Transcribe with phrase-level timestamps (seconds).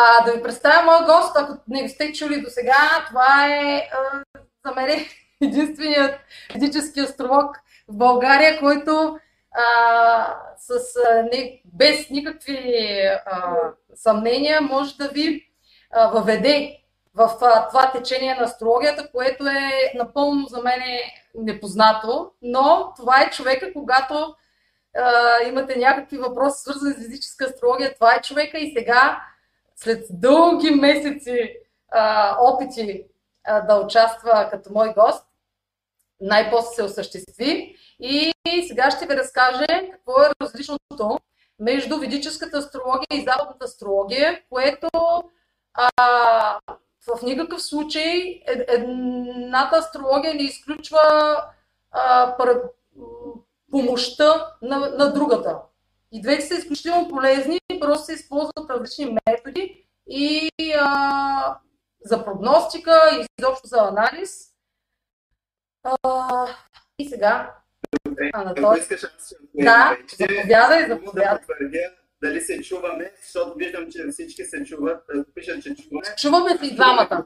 [0.00, 4.22] А, да ви представя мой гост, ако не сте чули до сега, това е а,
[4.66, 5.06] за мен е
[5.46, 6.20] единственият
[6.52, 7.56] физически астролог
[7.88, 9.18] в България, който
[9.52, 12.82] а, с, а, не, без никакви
[13.26, 13.56] а,
[13.94, 15.50] съмнения може да ви
[15.92, 16.78] а, въведе
[17.14, 20.80] в а, това течение на астрологията, което е напълно за мен
[21.34, 24.34] непознато, но това е човека, когато
[24.96, 29.20] а, имате някакви въпроси, свързани с физическа астрология, това е човека и сега,
[29.82, 31.56] след дълги месеци
[31.92, 33.04] а, опити
[33.44, 35.24] а, да участва като мой гост,
[36.20, 37.76] най-после се осъществи.
[38.00, 38.32] И
[38.68, 41.18] сега ще ви разкаже какво е различното
[41.58, 44.88] между ведическата астрология и западната астрология, което
[45.74, 45.88] а,
[47.06, 51.36] в никакъв случай едната астрология не изключва
[51.90, 52.36] а,
[53.70, 55.58] помощта на, на другата.
[56.12, 61.58] И двете са изключително полезни, просто се използват различни методи и а,
[62.04, 64.48] за прогностика и изобщо за анализ.
[66.02, 66.46] А,
[66.98, 67.54] и сега.
[68.32, 68.82] Анатолий.
[69.54, 71.38] Да, заповядай, заповядай.
[72.22, 75.04] Дали се чуваме, защото виждам, че всички се чуват.
[75.34, 76.06] Пишат, че чуваме.
[76.16, 77.24] Чуваме се и двамата.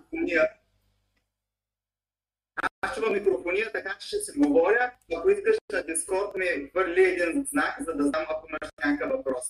[2.84, 4.92] Аз чувам микрофония, така че ще се говоря.
[5.16, 9.44] Ако искаш на Дискорд ми хвърли един знак, за да знам ако имаш някакъв въпрос.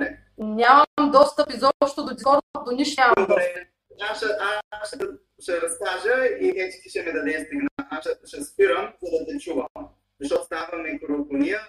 [0.00, 0.18] Не?
[0.38, 3.68] Нямам достъп изобщо до Дискорд, до нищо нямам Добре.
[4.00, 4.26] Аз ще,
[4.70, 4.98] аз ще,
[5.40, 7.68] ще разкажа и ти ще ми даде сигнал.
[7.90, 9.88] Аз ще, ще спирам, за да те чувам.
[10.20, 11.60] Защото става микрофония.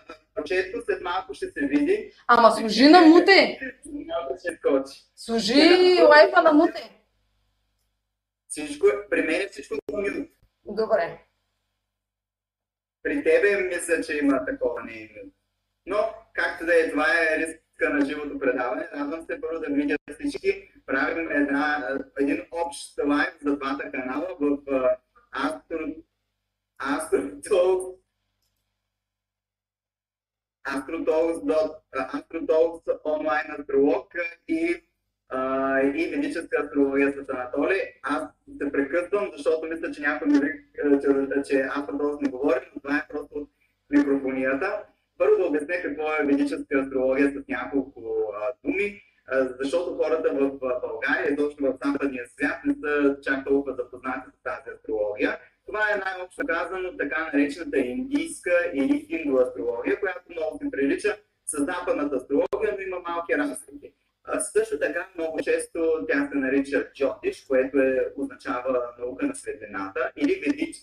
[0.46, 2.14] Често след малко ще се види.
[2.28, 3.60] Ама служи на муте.
[5.16, 7.00] Служи лайфа на муте.
[8.48, 10.30] Всичко, при мен е всичко минут.
[10.66, 11.26] Добре.
[13.04, 15.12] При тебе мисля, че има такова не
[15.86, 15.98] Но,
[16.34, 18.90] както да е, това е риска на живото предаване.
[18.94, 20.72] Радвам се първо да видя всички.
[20.86, 24.58] Правим една, един общ лайв за двата канала в
[25.36, 26.04] Astro,
[26.82, 27.96] Astro
[30.66, 34.14] Astrotalks, онлайн астролог
[34.48, 34.84] и
[35.84, 37.82] и медическа астрология с Анатолий.
[38.04, 38.24] Аз
[38.62, 40.40] се прекъсвам, защото мисля, че някой ми
[41.02, 43.48] че, че Астротолс не говори, но това е просто
[43.90, 44.84] микрофонията.
[45.18, 48.02] Първо да обясня какво е ведическа астрология с няколко
[48.36, 53.76] а, думи, а, защото хората в България точно в западния свят не са чак толкова
[53.76, 55.38] запознати с тази астрология.
[55.66, 61.66] Това е най-общо казано така наречената индийска или хинду астрология, която много се прилича с
[61.66, 63.94] западната астрология, но има малки разлики.
[64.24, 70.12] А също така много често тя се нарича джотиш, което е, означава наука на светлината,
[70.16, 70.78] или ведич,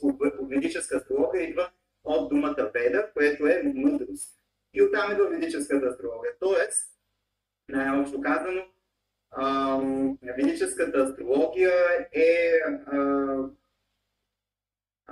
[0.50, 1.70] ведическа астрология идва
[2.04, 4.36] от думата веда, което е мъдрост.
[4.74, 6.32] И оттам идва ведическата астрология.
[6.40, 6.90] Тоест,
[7.68, 8.62] най-общо казано,
[10.22, 11.72] ведическата астрология
[12.12, 12.60] е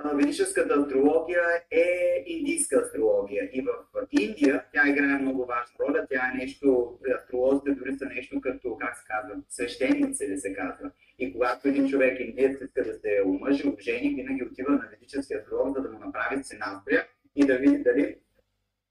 [0.05, 3.49] ведическата астрология е индийска астрология.
[3.53, 6.07] И в Индия тя играе много важна роля.
[6.09, 10.91] Тя е нещо, астролозите дори са нещо като, как се казва, свещеници ли се казва.
[11.19, 15.75] И когато един човек индиец иска да се омъжи, ожени, винаги отива на ведическия астролог,
[15.75, 18.17] за да му направи сценария и да види дали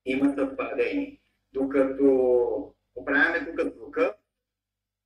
[0.04, 1.18] има съвпадение.
[1.52, 2.04] Докато
[2.94, 4.14] оправяме тук звука,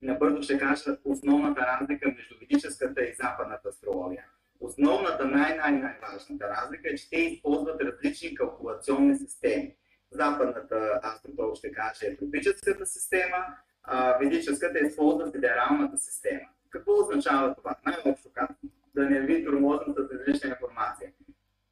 [0.02, 4.24] набързо ще кажа основната разлика между ведическата и западната астрология.
[4.62, 9.76] Основната, най-най-най-важната разлика е, че те използват различни калкулационни системи.
[10.10, 13.46] Западната астротол ще каже е тропическата система,
[13.82, 16.48] а ведическата използва федералната система.
[16.70, 17.76] Какво означава това?
[17.86, 18.56] Най-общо казано,
[18.94, 21.12] да не ви тормозим с различна информация.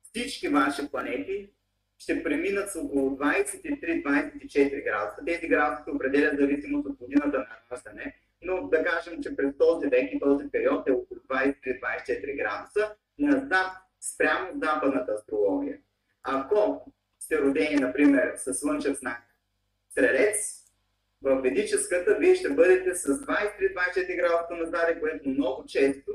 [0.03, 1.51] Всички ваши планети
[1.99, 5.25] ще преминат с около 23-24 градуса.
[5.27, 9.89] Тези градуси се определят зависимост от годината на раждане но да кажем, че през този
[9.89, 15.79] век и този период е около 23-24 градуса назад спрямо западната астрология.
[16.23, 19.23] Ако сте родени, например, с слънчев знак
[19.91, 20.61] Стрелец,
[21.23, 26.13] в ведическата вие ще бъдете с 23-24 градуса назад, което много често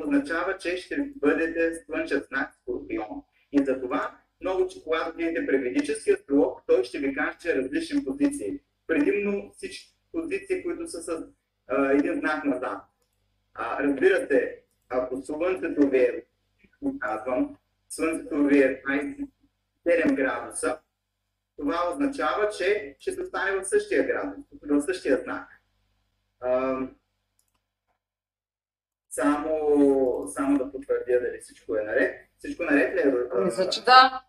[0.00, 3.22] означава, че ще бъдете слънчев знак Скорпион.
[3.52, 8.60] И затова много, че когато видите при ведически астролог, той ще ви каже различни позиции.
[8.86, 11.26] Предимно всички позиции, които са с
[11.66, 12.82] а, един знак назад.
[13.54, 16.24] А, разбира се, ако Слънцето ви е,
[17.00, 17.56] казвам,
[17.88, 20.78] Слънцето ви е 27 градуса,
[21.56, 25.48] това означава, че ще се остане в същия градус, в същия знак.
[26.40, 26.78] А,
[29.10, 32.26] само, само да потвърдя дали всичко е наред.
[32.38, 33.44] Всичко наред ли е?
[33.44, 34.24] Мисля, че да.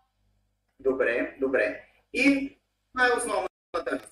[0.80, 1.84] Добре, добре.
[2.12, 2.58] И
[2.92, 4.08] това е основната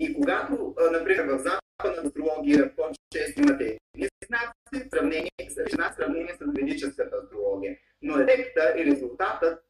[0.00, 6.44] и когато, например, в западната астрология по-често имате едни знаци, сравнение с една сравнение с
[6.46, 7.76] ведическата астрология.
[8.02, 9.64] Но ефекта и резултатът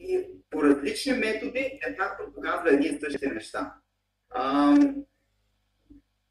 [0.00, 3.74] и по различни методи еднакво показва едни и същи неща.
[4.30, 4.76] А,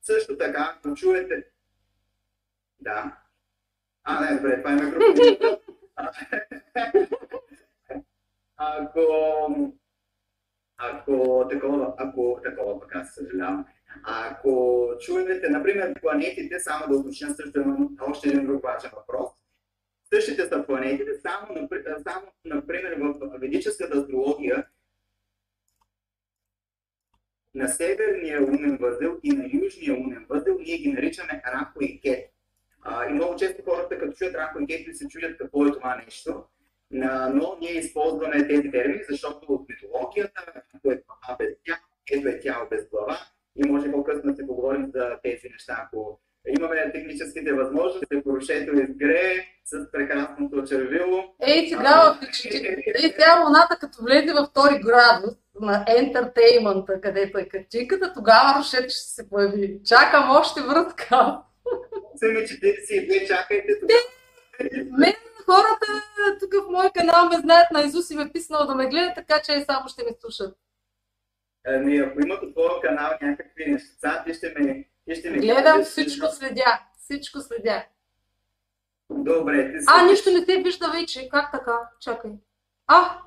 [0.02, 1.46] също така, ако чуете...
[2.80, 3.18] Да.
[4.04, 5.58] А, не, добре, това е микрофон.
[8.58, 9.04] ако,
[10.80, 13.66] ако такова, ако такова пък аз съжалявам,
[14.04, 19.30] ако чуете, например, планетите, само да уточня също още един друг важен въпрос,
[20.14, 21.70] същите са планетите, само,
[22.08, 24.68] само например, в ведическата астрология
[27.56, 32.34] на северния лунен възел и на южния лунен възел ние ги наричаме Рако и Кет.
[32.82, 35.96] А, и много често хората, като чуят Рако и Кет, се чудят какво е това
[36.06, 36.44] нещо.
[36.92, 40.44] Но ние използваме тези термини, защото от митологията,
[40.76, 41.80] ако е глава без тяло,
[42.12, 43.20] ето е тяло без глава,
[43.56, 48.76] и може по-късно да се поговорим за тези неща, ако имаме техническите възможности, ако рушето
[48.76, 51.24] изгрее с прекрасното червило.
[51.42, 52.18] Ей, тогава,
[52.96, 58.90] ей, сега луната като влезе във втори градус на ентертеймента, където е качинката, тогава рушето
[58.90, 59.80] ще се появи.
[59.86, 61.42] Чакам още връзка.
[62.16, 63.74] Сами 42, чакайте.
[65.00, 65.14] Мен
[65.50, 65.86] хората
[66.40, 69.42] тук в моя канал ме знаят на Изус и ме писнал да ме гледат, така
[69.42, 70.58] че само ще ме слушат.
[71.68, 74.90] Ами, ако имат от твоя канал някакви неща, ти ще ме...
[75.06, 76.80] Ти ще ме Гледам всичко следя.
[76.98, 77.86] Всичко следя.
[79.10, 79.86] Добре, ти си...
[79.88, 81.30] А, нищо не те вижда вече.
[81.30, 81.90] Как така?
[82.00, 82.32] Чакай.
[82.88, 83.22] А!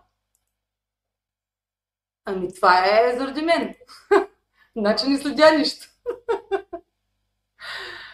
[2.25, 3.75] Ами това е заради мен.
[4.76, 5.88] значи не следя нищо.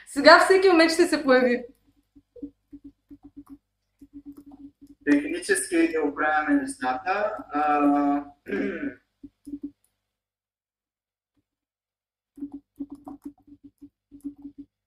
[0.07, 1.65] Сега всеки момент ще се появи.
[5.11, 7.37] Технически оправяме нещата.
[7.53, 8.25] А...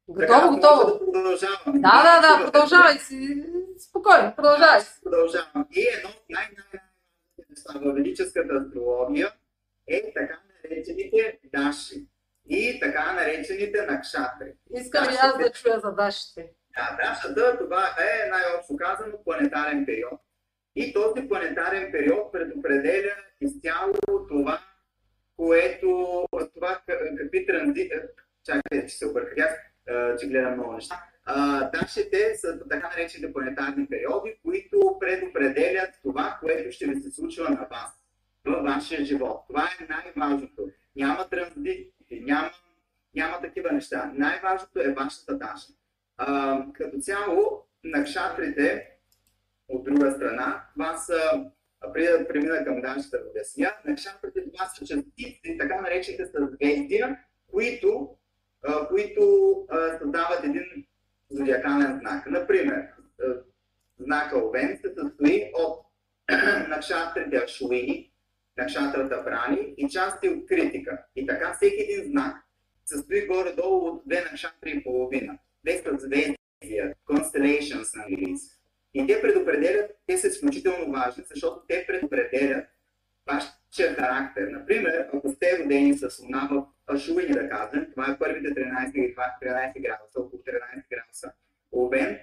[0.08, 0.84] Готово, готово.
[0.84, 1.82] Да продължавам.
[1.82, 3.46] Да, да, да, продължавай си.
[3.78, 4.82] Спокойно, продължавай.
[5.04, 5.68] Продължавам.
[5.72, 6.82] И едно от най-най
[7.50, 9.34] неща в ведическата астрология
[9.88, 12.08] е така наречените даши
[12.50, 14.54] и така наречените накшатри.
[14.74, 16.52] Искам и аз да чуя за дашите.
[16.76, 20.22] Да, дашата това е най-общо казано планетарен период.
[20.76, 23.94] И този планетарен период предопределя изцяло
[24.30, 24.60] това,
[25.38, 26.26] което,
[26.56, 26.82] това
[27.18, 27.92] какви транзити,
[28.46, 29.58] чакайте, че се обърках,
[30.20, 31.04] че гледам много неща.
[31.74, 37.68] Дашите са така наречените планетарни периоди, които предопределят това, което ще ви се случва на
[37.72, 37.92] вас
[38.46, 39.44] във вашия живот.
[39.48, 40.70] Това е най-важното.
[40.96, 42.52] Няма транзит, няма,
[43.16, 44.12] няма такива неща.
[44.14, 45.68] Най-важното е вашата Даша.
[46.18, 48.88] А, като цяло, накшатрите,
[49.68, 51.46] от друга страна, това са,
[51.94, 57.20] преди да премина към Дашата да обясня, накшатрите това са частици, така наречените съзвездия,
[57.52, 58.18] които
[58.90, 59.22] които
[60.00, 60.86] създават един
[61.30, 62.26] зодиакален знак.
[62.26, 62.88] Например,
[64.00, 65.86] знака Овен се състои от
[66.70, 68.12] накшатрите Ашуини,
[68.58, 71.04] накшатрата Брани и части от критика.
[71.16, 72.36] И така всеки един знак
[72.86, 75.38] се състои горе-долу от две накшатри и половина.
[75.66, 78.58] Две съзвездия, constellations на английски.
[78.94, 82.66] И те предопределят, те са изключително важни, защото те предопределят
[83.28, 84.48] вашия характер.
[84.52, 89.82] Например, ако сте родени с луна в Ашуини, да кажем, това е първите 13, 13
[89.82, 91.32] градуса, около 13 градуса,
[91.72, 92.20] Овен,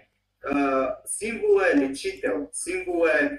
[1.05, 3.39] символа е лечител, символа е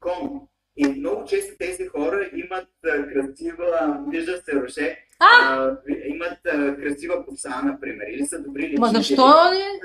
[0.00, 0.48] кон.
[0.76, 5.70] И много често тези хора имат красива, вижда се роше, а!
[5.88, 6.38] имат
[6.82, 8.80] красива коса, например, или са добри лечители.
[8.80, 9.80] Ма защо не?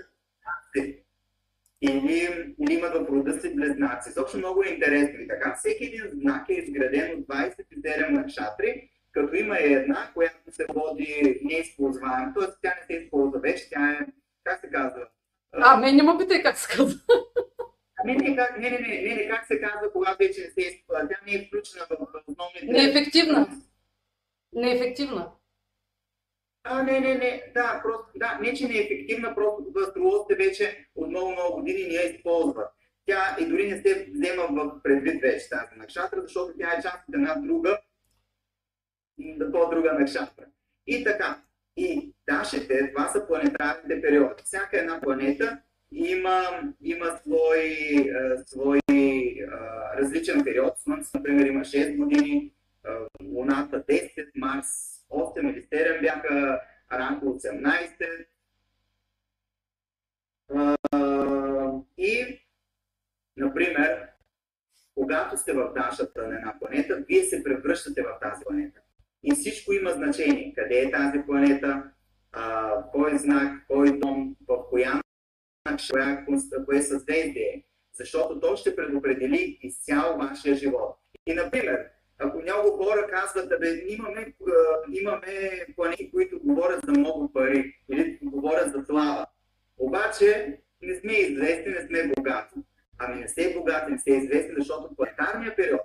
[1.83, 4.11] или, или имат в рода си близнаци.
[4.11, 5.19] Също много е интересно.
[5.19, 10.65] И така, всеки един знак е изграден от 27 накшатри, като има една, която се
[10.69, 12.47] води неизползваема, т.е.
[12.61, 14.05] тя не се използва вече, тя е,
[14.43, 15.07] как се казва?
[15.51, 16.99] А, мен не му питай как се казва.
[18.05, 21.07] Не, не, как, не, не, не, не, как се казва, когато вече не се използва.
[21.07, 22.65] Тя не е включена в, в основните...
[22.65, 23.47] Неефективна.
[24.55, 25.31] Неефективна.
[26.63, 30.87] А, не, не, не, да, просто, да, не, че не е ефективна, просто астролозите вече
[30.95, 32.69] от много, много години не я използват.
[33.05, 36.97] Тя и дори не се взема в предвид вече тази накшатра, защото тя е част
[37.09, 37.79] от една друга,
[39.51, 40.45] по-друга накшатра.
[40.87, 41.41] И така,
[41.77, 44.43] и дашите, това са планетарните периоди.
[44.43, 47.77] Всяка една планета има, има свой,
[48.45, 48.79] свой
[49.97, 50.73] различен период.
[50.77, 52.53] Слънце, например, има 6 години,
[53.23, 54.67] Луната 10, Марс
[55.09, 56.61] 8 или 7 бяха,
[56.91, 58.25] Ранко 18.
[61.97, 62.39] И,
[63.37, 64.07] например,
[64.95, 68.79] когато сте в дашата на една планета, вие се превръщате в тази планета.
[69.23, 70.53] И всичко има значение.
[70.53, 71.91] Къде е тази планета,
[72.91, 75.01] кой знак, кой дом, в коя
[75.91, 76.25] коя,
[76.65, 80.97] кое съзвездие, защото то ще предопредели изцяло вашия живот.
[81.25, 81.89] И, например,
[82.23, 84.33] ако много хора казват, бе, имаме,
[84.91, 89.25] имаме планети, които говорят за много пари или говорят за слава,
[89.77, 92.55] обаче не сме известни, не сме богати.
[92.97, 95.81] Ами не сте богати, не сте известни, защото планетарният период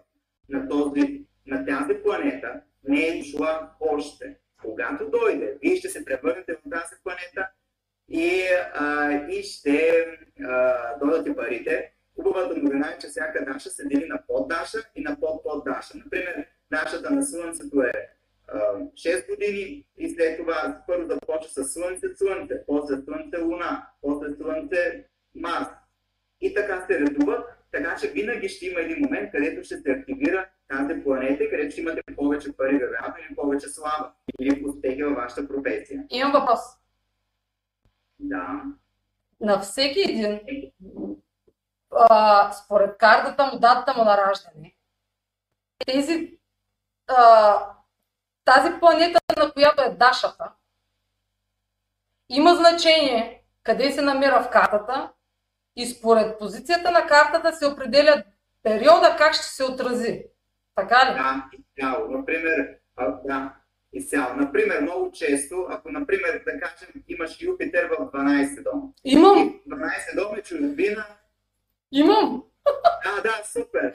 [0.49, 4.37] на, този, на тази планета не е дошла още.
[4.63, 7.49] Когато дойде, вие ще се превърнете в тази планета
[8.09, 8.43] и,
[8.75, 10.07] а, и ще
[10.45, 11.93] а, дойдат парите.
[12.23, 15.99] Хубавата новина е, че всяка Даша се дели на поддаша и на под-поддаша.
[15.99, 17.93] Например, Дашата на Слънцето е
[18.49, 24.35] а, 6 години и след това първо започва с Слънце, Слънце, после Слънце, Луна, после
[24.37, 25.69] Слънце, Марс.
[26.41, 30.49] И така се редуват, така че винаги ще има един момент, където ще се активира
[30.69, 35.49] тази планета, където ще имате повече пари, вероятно, или повече слава, или успехи във вашата
[35.49, 36.05] професия.
[36.11, 36.61] Имам въпрос.
[38.19, 38.63] Да.
[39.41, 40.41] На всеки един,
[41.91, 44.75] а, според картата му, датата му на раждане,
[45.87, 46.39] тези,
[47.07, 47.59] а,
[48.45, 50.53] тази планета, на която е Дашата,
[52.29, 55.13] има значение къде се намира в картата
[55.77, 58.23] и според позицията на картата се определя
[58.63, 60.25] периода как ще се отрази.
[60.75, 61.15] Така ли?
[61.15, 62.11] Да, изцяло.
[62.11, 63.55] Например, а, да,
[63.93, 64.37] изцяло.
[64.37, 68.95] Например, много често, ако, например, да кажем, имаш Юпитер в 12 дом.
[69.05, 69.39] Имам.
[69.39, 71.07] И 12 дом е чужбина.
[71.93, 72.45] Имам.
[73.05, 73.93] А, да, супер.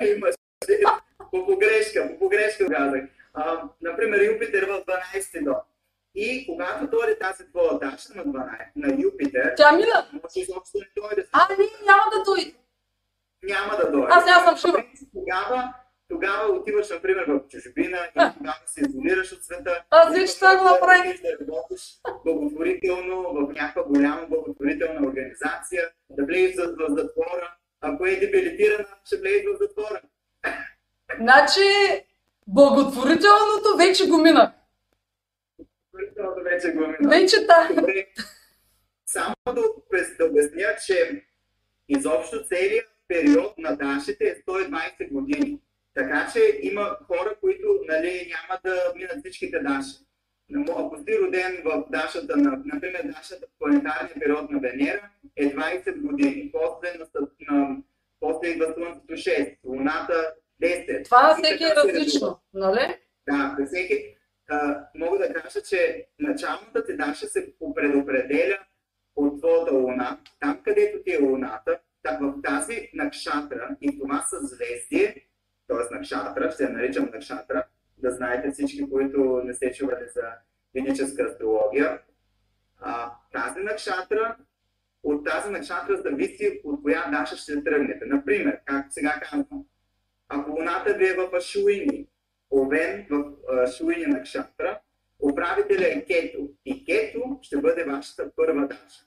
[0.16, 0.34] имаш.
[1.30, 3.02] По погрешка, по погрешка казах.
[3.34, 5.54] А, например, Юпитер в 12 дом.
[6.14, 10.08] И когато дойде тази твоя таша на 12, на Юпитер, Тя мина.
[10.12, 11.26] може изобщо не дойде.
[11.32, 12.54] А, не, няма да дойде.
[13.42, 14.06] Няма да дойде.
[14.10, 14.84] Аз няма съм шуба.
[15.14, 15.74] Тогава,
[16.08, 19.84] тогава отиваш, например, в чужбина и тогава се изолираш от света.
[19.90, 21.22] Аз вече това го направих.
[21.22, 21.82] Да работиш
[22.24, 25.90] благотворително в някаква голяма благотворителна организация,
[26.26, 27.56] влезеш в затвора.
[27.80, 30.02] Ако е дебилитирана, ще влезеш в затвора.
[31.20, 31.60] Значи,
[32.46, 34.54] благотворителното вече го мина.
[35.92, 37.08] Благотворителното вече го мина.
[37.08, 37.68] Вече та.
[37.74, 38.06] Добре.
[39.06, 39.62] Само да,
[40.18, 41.26] да обясня, че
[41.88, 45.60] изобщо целият период на дашите е 120 години.
[45.94, 49.96] Така че има хора, които нали, няма да минат всичките даши.
[50.54, 56.00] Ако си роден в дашата, на, например, дашата в планетарния период на Венера е 20
[56.00, 56.52] години.
[56.52, 57.76] После, на, на,
[58.20, 61.04] после идва Слънцето 6, Луната 10.
[61.04, 62.96] Това на всеки е различно, нали?
[63.28, 64.16] да, при всеки
[64.48, 68.58] а, мога да кажа, че началната ти даша се предопределя
[69.16, 75.26] от твоята луна, там където ти е луната, так в тази накшатра и това съзвездие,
[75.68, 75.94] т.е.
[75.94, 77.64] накшатра, ще я наричам накшатра,
[77.98, 80.22] да знаете всички, които не сте чували за
[80.74, 82.02] ведическа астрология,
[82.78, 84.36] а, тази накшатра,
[85.02, 88.06] от тази накшатра зависи от коя даша ще тръгнете.
[88.06, 89.66] Например, как сега казвам,
[90.28, 92.08] ако луната ви е в Ашуини,
[92.50, 94.80] Овен в а, Шуини на Кшатра,
[95.18, 96.48] управителя е Кето.
[96.64, 99.04] И Кето ще бъде вашата първа даша.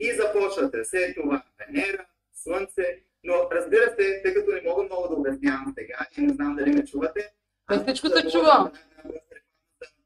[0.00, 5.14] И започвате след това Венера, Слънце, но разбира се, тъй като не мога много да
[5.14, 7.32] обяснявам сега, и не знам дали ме чувате.
[7.68, 8.70] Бе, всичко говоря за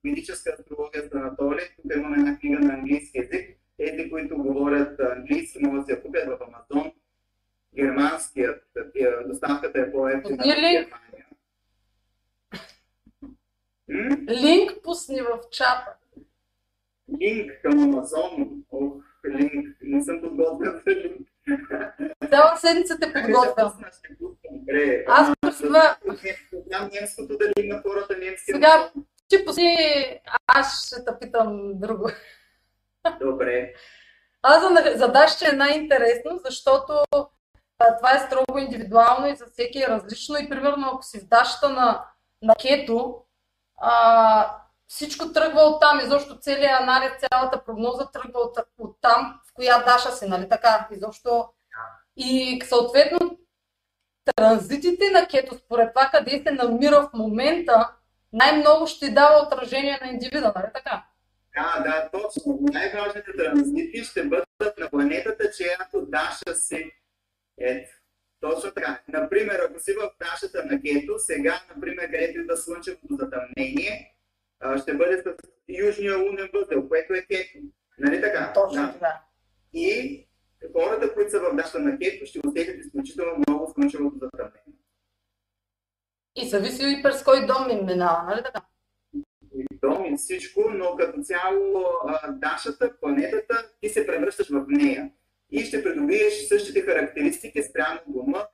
[0.04, 1.64] Медическа астрология с Анатолий.
[1.82, 3.58] Тук имаме една книга на английски язик.
[3.76, 6.92] Тези, които говорят английски, могат да се я купят в Амазон.
[7.74, 8.64] Германският,
[9.26, 10.44] доставката е по-ефтина в.
[10.44, 11.26] Германия.
[13.88, 14.16] М?
[14.30, 15.96] Линк пусни в чата.
[17.20, 18.64] Линк към Амазон.
[18.70, 19.76] Ох, линк.
[19.82, 21.28] Не съм подготвен за линк.
[22.30, 23.08] Цяла седмица те.
[23.08, 23.22] Ще
[23.92, 24.16] ще.
[24.50, 25.04] Добре.
[25.08, 25.96] Аз през това-
[26.66, 28.52] знам немското дали има хората немски.
[28.52, 28.90] Сега
[29.28, 29.76] ти пусни,
[30.46, 32.10] аз ще те питам друго.
[33.20, 33.72] Добре.
[34.42, 36.92] Аз за, за Дашче е най-интересно, защото
[37.78, 40.36] а, това е строго индивидуално и за всеки е различно.
[40.38, 42.04] И примерно, ако си в Дашата на,
[42.42, 43.24] на кето,
[43.80, 44.56] а,
[44.92, 49.78] всичко тръгва от там, изобщо целият анализ, цялата прогноза тръгва от, от там, в коя
[49.78, 51.48] Даша си, нали така, изобщо.
[52.16, 53.38] И съответно,
[54.36, 57.90] транзитите на кето, според това къде се намира в момента,
[58.32, 61.04] най-много ще дава отражение на индивида, нали така?
[61.54, 62.58] Да, да, точно.
[62.60, 66.90] Най-важните транзити ще бъдат на планетата, чиято Даша си.
[67.58, 67.90] Ето.
[68.40, 69.00] Точно така.
[69.08, 74.11] Например, ако си в Дашата на Кето, сега, например, където идва слънчевото затъмнение,
[74.82, 75.34] ще бъде с
[75.68, 77.58] южния лунен възел, което е Кето.
[77.98, 78.52] Нали така?
[78.54, 78.92] Точно Да.
[78.92, 79.20] така.
[79.72, 80.26] И
[80.72, 84.78] хората, които са в Дашата на Кето, ще усетят изключително много слънчевото затъмнение.
[86.36, 88.60] И зависи и през кой дом им минава, нали така?
[89.82, 91.84] дом и всичко, но като цяло
[92.28, 95.10] Дашата, планетата, ти се превръщаш в нея.
[95.50, 98.46] И ще придобиеш същите характеристики спрямо дома,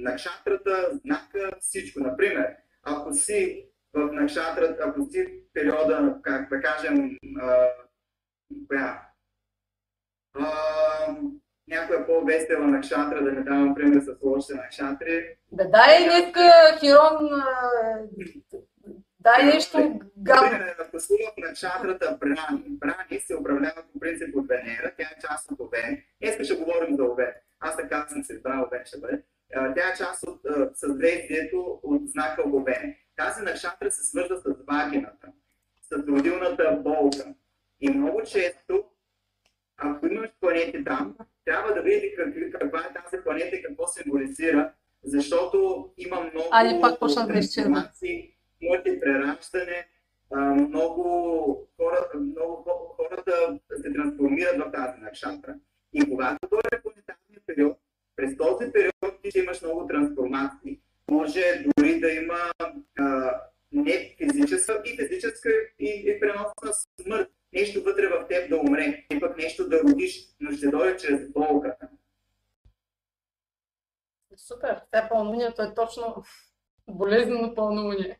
[0.00, 2.00] накшатрата, знака, всичко.
[2.00, 3.66] Например, ако си
[4.06, 7.68] в накшатрата, ако си в периода, как да кажем, а,
[8.68, 9.02] коя?
[10.34, 10.48] А,
[11.68, 15.36] някоя по-весела накшатра, да не давам пример с лошите накшатри.
[15.52, 16.50] Да дай днеска
[16.80, 17.42] Хирон,
[19.20, 20.58] дай нещо гадно.
[20.78, 25.50] Ако си в накшатрата Брани, Брани се управлява по принцип от Венера, тя е част
[25.50, 26.02] от Овен.
[26.20, 27.32] Днес ще говорим за Овен.
[27.60, 29.22] Аз така съм се избрал, Овен ще бъде.
[29.52, 30.40] Тя е част от
[30.74, 32.94] съзвездието от знака Овен.
[33.16, 35.28] Тази накшатра се свързва с вагината,
[35.82, 37.34] с родилната болка.
[37.80, 38.84] И много често,
[39.76, 44.72] ако имаш планети там, трябва да видите как, каква е тази планета и какво символизира,
[45.04, 49.88] защото има много Али, пак трансформации, моите прераждане,
[50.56, 55.54] много, хора, много хората се трансформират в тази накшатра.
[55.92, 57.78] И когато дойде планетарния период,
[58.16, 58.94] през този период
[59.30, 60.80] ти имаш много трансформации.
[61.10, 62.52] Може дори да има
[62.98, 63.40] а,
[63.72, 67.30] не физическа и физическа и, и преносна смърт.
[67.52, 71.30] Нещо вътре в теб да умре, и пък нещо да родиш, но ще дойде чрез
[71.30, 71.88] болката.
[74.36, 74.80] Супер.
[74.90, 76.24] Тя пълномунието е точно
[76.88, 78.18] болезнено пълномуние.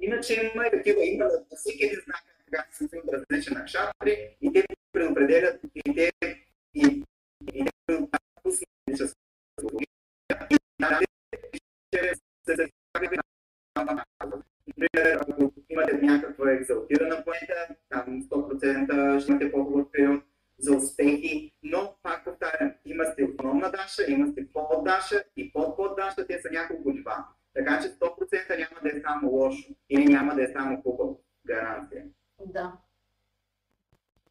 [0.00, 4.52] Иначе има и такива, има на всеки един знак, как се имат различен акшатри и
[4.52, 6.12] те предопределят и те
[6.74, 7.04] и,
[7.54, 8.06] и те
[8.86, 9.92] предопределят
[14.66, 20.24] Например, ако имате някаква екзалтирана планета, там 100% ще имате по-хубав период
[20.58, 25.76] за успехи, но пак повтарям, има сте основна Даша, има сте под Даша и под
[25.76, 27.24] под Даша, те са няколко нива.
[27.54, 31.20] Така че 100% няма да е само лошо или няма да е само хубаво.
[31.46, 32.04] Гаранция.
[32.46, 32.72] Да.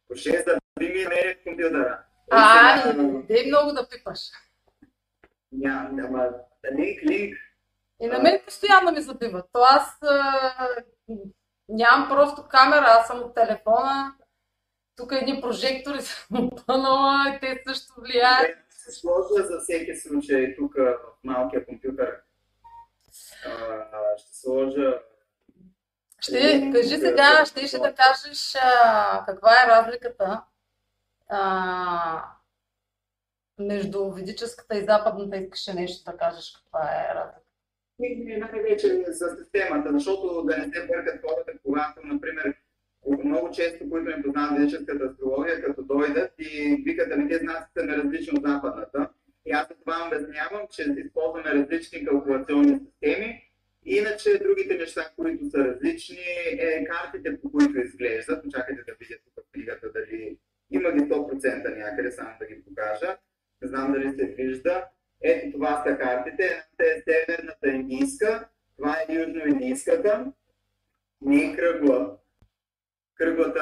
[0.08, 2.04] По 6 да би ми намерят компютъра.
[2.34, 4.18] А, не, не много да пипаш.
[5.52, 6.28] Няма, няма.
[6.78, 7.36] Линк, линк.
[8.00, 9.44] И на мен постоянно ми забиват.
[9.52, 10.68] То аз а,
[11.68, 14.14] нямам просто камера, аз съм от телефона.
[14.96, 18.56] Тук едни прожектори съм опънала, те също влияят.
[18.82, 22.20] Ще сложа за всеки случай тук в малкия компютър.
[23.46, 24.98] А, ще сложа
[26.22, 30.42] ще, кажи сега, ще ще да кажеш а, каква е разликата
[31.28, 32.24] а,
[33.58, 35.36] между ведическата и западната.
[35.36, 37.42] Искаше нещо да кажеш каква е разликата.
[38.52, 42.54] Най-вече за системата, защото да не се бъркат хората, когато, например,
[43.24, 47.86] много често, които не познават ведическата астрология, като дойдат и викат, ами те знаците са
[47.86, 49.08] различни от западната.
[49.46, 53.42] И аз това обяснявам, че използваме различни калкулационни системи.
[53.84, 56.16] Иначе другите неща, които са различни,
[56.58, 58.44] е картите, по които изглеждат.
[58.50, 60.38] Чакайте да видя тук книгата дали
[60.72, 63.16] има ги 100% някъде, само да ги покажа.
[63.62, 64.88] Не знам дали се вижда.
[65.22, 66.44] Ето това са картите.
[66.44, 70.32] Едната е северната индийска, това е южно-индийската.
[71.20, 72.16] Не е кръгла.
[73.14, 73.60] Кръглата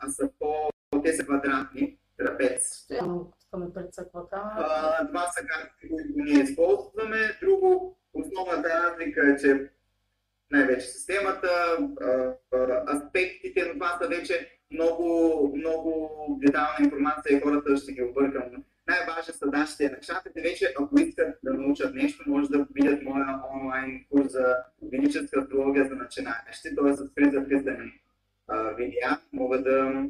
[0.00, 0.70] а са по...
[1.02, 2.86] Те са квадратни, трапец.
[5.08, 7.38] Това са картите, които ние използваме.
[7.42, 9.70] Друго, основната разлика е, че
[10.50, 11.78] най-вече системата,
[12.88, 16.10] аспектите, но това са вече много, много
[16.44, 20.40] детална информация и хората ще ги объркам най-важни са нашите накшатрите.
[20.40, 25.88] Вече, ако искат да научат нещо, може да видят моя онлайн курс за велическа астрология
[25.88, 26.92] за начинаещи, т.е.
[26.92, 28.00] с записани
[28.76, 30.08] видеа, могат да,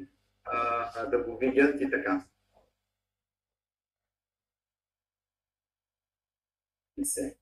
[1.10, 2.24] да го видят и така.
[6.98, 7.37] И се.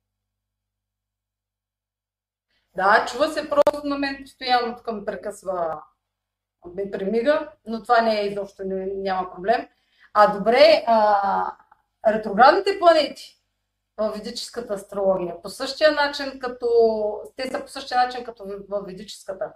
[2.76, 5.82] Да, чува се просто на мен постоянно тук ме прекъсва,
[6.74, 9.68] ме премига, но това не е изобщо, няма проблем.
[10.14, 11.52] А добре, а,
[12.08, 13.40] ретроградните планети
[13.96, 16.68] в ведическата астрология, по същия начин като,
[17.36, 19.52] те са по същия начин като в ведическата.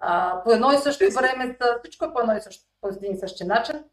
[0.00, 3.18] А, по едно и също време, всичко е по едно и също, по един и
[3.18, 3.84] същи начин.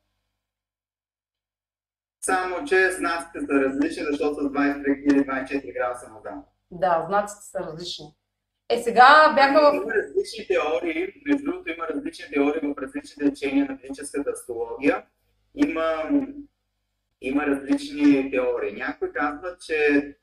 [2.21, 7.59] Само, че знаците са различни, защото са 23 или 24 градуса на Да, знаците са
[7.59, 8.15] различни.
[8.69, 9.73] Е, сега бяхме в...
[9.75, 15.03] Има различни теории, между другото има различни теории в различните течения на физическата астрология
[15.55, 16.09] има,
[17.21, 18.73] има различни теории.
[18.73, 20.13] Някой казва, че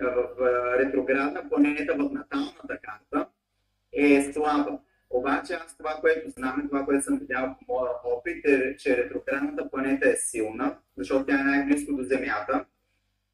[0.00, 0.28] в
[0.78, 3.28] ретроградна планета в наталната карта
[3.92, 4.78] е слаба.
[5.10, 8.96] Обаче аз това, което знам и това, което съм видял по моя опит е, че
[8.96, 12.64] ретроградната планета е силна, защото тя е най-близко до Земята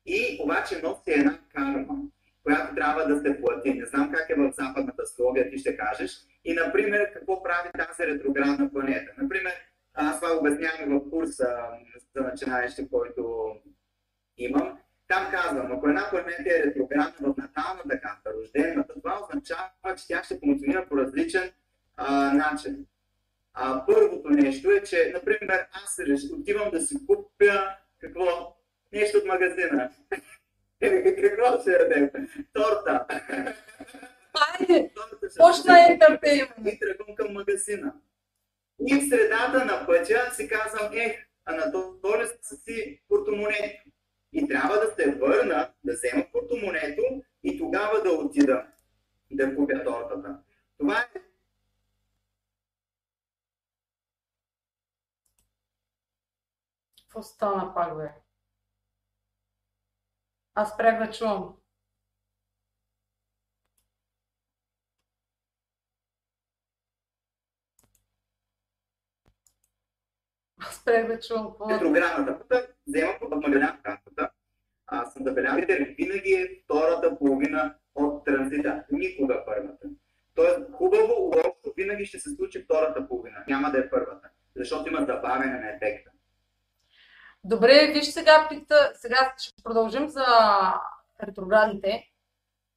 [0.06, 1.98] и обаче носи една карма.
[2.46, 3.74] Която трябва да се плати.
[3.74, 6.12] Не знам как е в западната астрология, ти ще кажеш.
[6.44, 9.12] И, например, какво прави тази ретроградна планета.
[9.18, 9.52] Например,
[9.94, 11.56] аз това обяснявам в курса
[12.14, 13.54] за начинаещи, който
[14.36, 14.78] имам.
[15.08, 20.22] Там казвам, ако една планета е ретроградна в наталната карта, рождената, това означава, че тя
[20.24, 21.50] ще функционира по различен
[21.96, 22.86] а, начин.
[23.54, 26.00] А, първото нещо е, че, например, аз
[26.32, 28.56] отивам да си купя какво?
[28.92, 29.90] Нещо от магазина.
[30.80, 32.10] Ядем?
[32.52, 33.06] Торта.
[34.34, 34.92] Айде,
[35.36, 36.66] почна ентертеймент.
[36.66, 37.94] И тръгвам към магазина.
[38.86, 43.90] И в средата на пътя си казвам, ех, Анатолий си портомонето.
[44.32, 47.02] И трябва да се върна, да взема портомонето
[47.42, 48.66] и тогава да отида
[49.30, 50.38] да купя тортата.
[50.78, 51.20] Това е
[57.16, 58.25] Какво стана пак, бе?
[60.58, 61.54] Аз спрях да чувам.
[70.72, 71.46] Спрях да чувам.
[71.46, 71.70] Какво...
[71.70, 74.30] ретроградната пътя, взема в магазина картата.
[75.12, 79.88] Съм забелязали, винаги е втората половина от транзита, никога първата.
[80.34, 85.00] Тоест, хубаво, лошо, винаги ще се случи втората половина, няма да е първата, защото има
[85.00, 86.10] забавяне на ефекта.
[87.48, 90.24] Добре, виж сега пита, сега ще продължим за
[91.22, 92.10] ретроградните.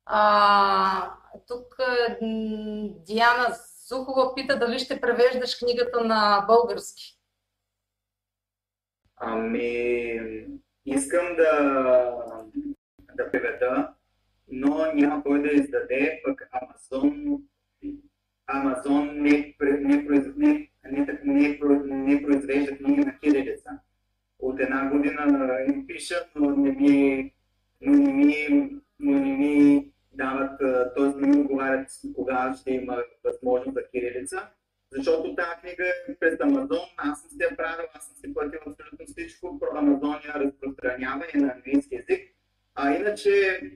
[0.05, 1.12] А,
[1.47, 2.17] тук е,
[3.05, 3.55] Диана
[3.88, 7.19] Зухова пита дали ще превеждаш книгата на български.
[9.15, 10.19] Ами,
[10.86, 11.53] искам да,
[13.15, 13.93] да преведа,
[14.47, 17.38] но няма кой да издаде, пък Амазон,
[18.47, 23.79] Амазон не, не, не, не, не, не произвежда книги на кирилица.
[24.39, 27.34] От една година им пишат, но не ми,
[27.82, 30.60] но не ми, но не ми дават,
[30.95, 31.21] т.е.
[31.21, 34.49] не ми отговарят кога ще има възможност за кирилица.
[34.91, 38.60] Защото тази книга е през Амазон, аз съм си я правил, аз съм си платил
[38.60, 42.36] абсолютно всичко, про Амазон я разпространява и на английски язик.
[42.75, 43.32] А иначе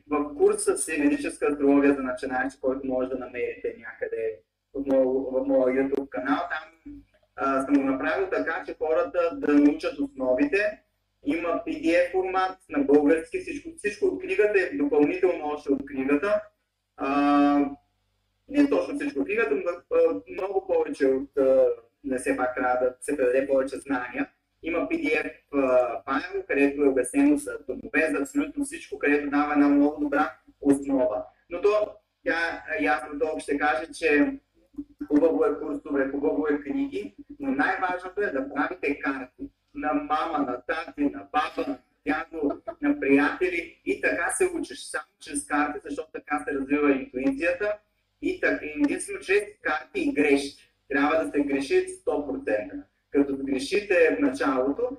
[0.07, 4.39] в курса си медическа астрология за начинаещи, който може да намерите някъде
[4.73, 6.93] в моя, в YouTube канал, там
[7.35, 10.79] а, съм го направил така, че хората да научат основите.
[11.25, 16.41] Има PDF формат на български, всичко, всичко от книгата е допълнително още от книгата.
[16.97, 17.65] А,
[18.49, 21.29] не точно всичко от книгата, но много повече от
[22.03, 24.29] не все пак трябва да се предаде повече знания.
[24.63, 25.31] Има PDF
[26.05, 31.23] файл, където е обяснено за домове, за абсолютно всичко, където дава една много добра основа.
[31.49, 31.91] Но то,
[32.25, 34.39] тя ясно толкова ще каже, че
[35.07, 40.61] хубаво е курсове, хубаво е книги, но най-важното е да правите карти на мама, на
[40.61, 46.09] тати, на папа, на дядо, на приятели и така се учиш, само чрез карти, защото
[46.13, 47.77] така се развива интуицията
[48.21, 50.73] и така, единствено чрез карти и грешки.
[50.89, 52.83] Трябва да се греши 100%.
[53.11, 54.97] Като грешите в началото,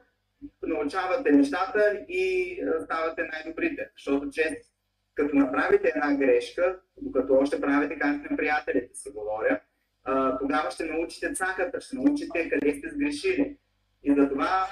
[0.63, 3.91] научавате нещата и ставате най-добрите.
[3.97, 4.69] Защото често,
[5.15, 9.61] като направите една грешка, докато още правите карти на приятелите, се говоря,
[10.41, 13.57] тогава ще научите цаката, ще научите къде сте сгрешили.
[14.03, 14.67] И затова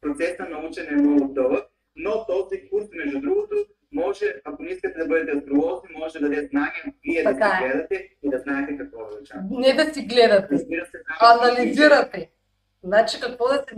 [0.00, 1.64] процесът на учене е много дълъг,
[1.96, 3.54] но този курс, между другото,
[3.92, 7.64] може, ако не искате да бъдете астролози, може да даде знания, вие така да си
[7.64, 7.68] е.
[7.68, 9.42] гледате и да знаете какво ви очаква.
[9.50, 10.66] Не да си гледате, се,
[11.20, 12.30] анализирате.
[12.82, 13.76] Значи какво да се...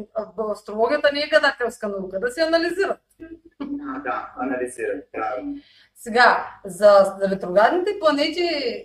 [0.52, 3.00] Астрологията не е гадателска наука, да се анализират.
[3.60, 5.56] А, да, анализират, правилно.
[5.94, 8.84] Сега, за ретроградните планети, е,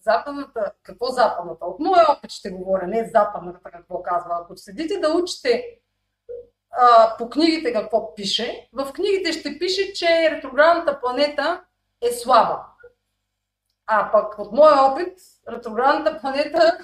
[0.00, 1.64] западната, какво западната?
[1.64, 4.38] От моя опит ще говоря, не западната какво казва.
[4.42, 5.64] Ако седите да учите
[6.70, 11.64] а, по книгите какво пише, в книгите ще пише, че ретроградната планета
[12.00, 12.64] е слаба.
[13.86, 16.78] А пък от моя опит, ретроградната планета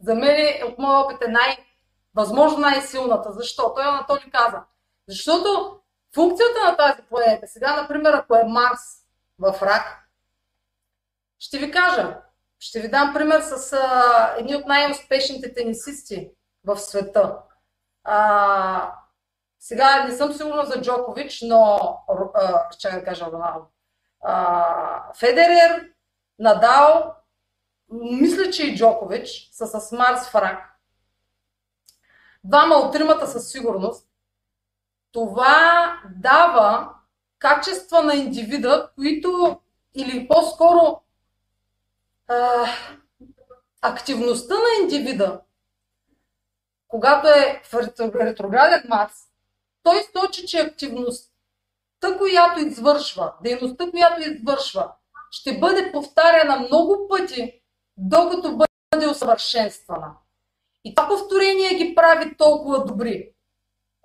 [0.00, 1.66] за мен е, от моя опит е най-
[2.14, 3.32] възможно най-силната.
[3.32, 3.74] Защо?
[3.74, 4.62] Той Анатолий каза.
[5.08, 5.80] Защото
[6.14, 8.80] функцията на тази планета, сега, например, ако е Марс
[9.38, 10.10] в рак,
[11.38, 12.20] ще ви кажа,
[12.60, 16.30] ще ви дам пример с а, едни от най-успешните тенисисти
[16.64, 17.38] в света.
[18.04, 18.94] А,
[19.58, 21.78] сега не съм сигурна за Джокович, но
[22.70, 23.66] ще да кажа Роналдо.
[25.18, 25.90] Федерер,
[26.38, 27.14] Надал,
[27.90, 30.76] мисля, че и Джокович са с Марс в рак.
[32.44, 34.08] Двама от тримата със сигурност.
[35.12, 36.94] Това дава
[37.38, 39.60] качества на индивида, които
[39.94, 41.02] или по-скоро
[42.30, 42.66] а,
[43.82, 45.40] активността на индивида,
[46.88, 47.74] когато е в
[48.14, 49.12] ретрограден Марс,
[49.82, 54.92] той сочи, че активността, която извършва, дейността, която извършва
[55.30, 57.60] ще бъде повтаряна много пъти,
[57.96, 60.12] докато бъде усъвършенствана.
[60.84, 63.32] И това повторение ги прави толкова добри.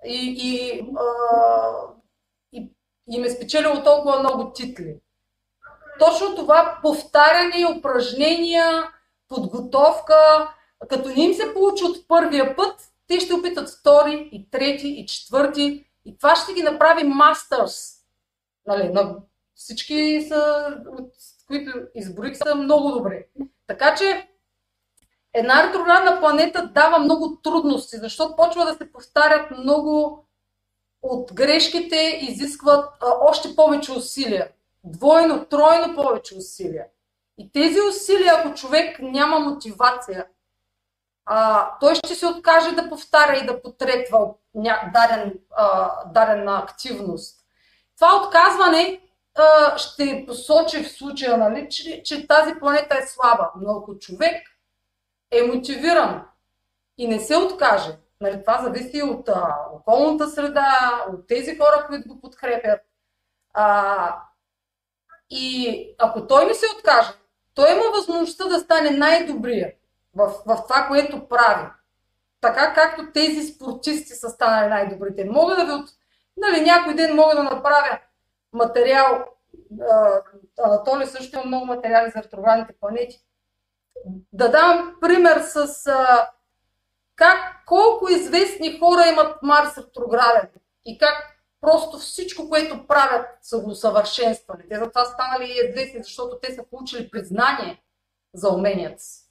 [0.04, 1.04] И, и, а,
[2.52, 2.70] и,
[3.10, 4.96] и ме спечелило толкова много титли.
[5.98, 8.88] Точно това повтаряне, упражнения,
[9.28, 10.14] подготовка,
[10.88, 15.06] като не им се получи от първия път, те ще опитат втори, и трети, и
[15.06, 15.84] четвърти.
[16.04, 17.96] И това ще ги направи мастърс.
[18.66, 19.16] Нали, на
[19.54, 21.12] всички, са, от
[21.46, 23.26] които изборих, са много добре.
[23.66, 24.28] Така че
[25.34, 30.24] една ретроградна планета дава много трудности, защото почва да се повтарят много
[31.02, 34.48] от грешките, изискват а, още повече усилия.
[34.86, 36.86] Двойно, тройно повече усилия.
[37.38, 40.26] И тези усилия, ако човек няма мотивация,
[41.24, 44.18] а, той ще се откаже да повтаря и да потретва
[44.92, 47.40] даден, а, дадена активност.
[47.96, 49.00] Това отказване
[49.34, 53.50] а, ще посочи в случая, нали, че, че тази планета е слаба.
[53.60, 54.46] Но ако човек
[55.30, 56.24] е мотивиран
[56.98, 62.08] и не се откаже, нали, това зависи от а, околната среда, от тези хора, които
[62.08, 62.80] го подкрепят.
[63.54, 64.16] А,
[65.30, 67.08] и ако той не се откаже,
[67.54, 69.72] той има възможността да стане най-добрия
[70.14, 71.66] в, в това, което прави.
[72.40, 75.24] Така както тези спортисти са станали най-добрите.
[75.24, 75.88] Мога да ви от...
[76.36, 77.98] Нали, някой ден мога да направя
[78.52, 79.24] материал.
[80.64, 83.20] Анатолий също има много материали за ретроградните планети.
[84.32, 86.28] Да дам пример с а,
[87.16, 90.48] как колко известни хора имат Марс ретрограден
[90.84, 94.68] и как просто всичко, което правят, са го усъвършенствали.
[94.68, 97.82] Те затова станали известни, защото те са получили признание
[98.34, 99.22] за уменията си.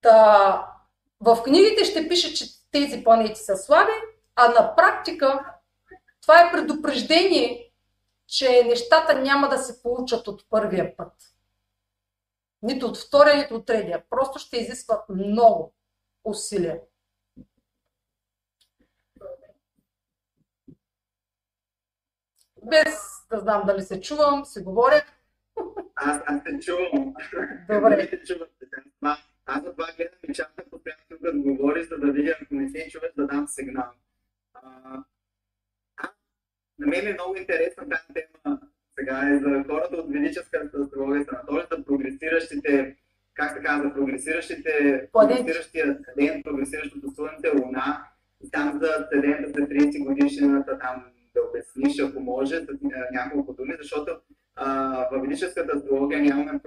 [0.00, 0.72] Та,
[1.20, 3.92] в книгите ще пише, че тези планети са слаби,
[4.36, 5.54] а на практика
[6.20, 7.72] това е предупреждение,
[8.26, 11.12] че нещата няма да се получат от първия път.
[12.62, 14.04] Нито от втория, нито от третия.
[14.10, 15.72] Просто ще изискват много
[16.24, 16.80] усилия.
[22.64, 25.02] Без да знам дали се чувам, се говоря.
[25.94, 27.14] Аз, аз те чувам.
[27.70, 28.20] Добре.
[29.46, 32.68] Аз за това гледам и чакам постоянно тук да говори, за да видя, ако не
[32.68, 33.90] се чуваш, да дам сигнал.
[34.54, 34.60] А,
[36.78, 38.58] на мен е много интересна тази тема
[38.98, 42.96] сега е за хората от ведическата астрология, Анатолий, за прогресиращите,
[43.34, 48.08] как се казва, прогресиращите, прогресиращия ден, прогресиращото слънце, луна,
[48.44, 52.68] и там за седента за 30 годишната там да обясниш, ако може, с
[53.12, 54.20] няколко думи, защото
[55.10, 56.60] в ведическата астрология нямаме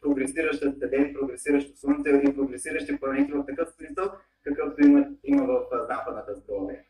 [0.00, 4.12] прогресираща Седен, прогресиращо Слънце или прогресиращи планети в такъв смисъл,
[4.44, 6.80] какъвто има, има в западната астрология.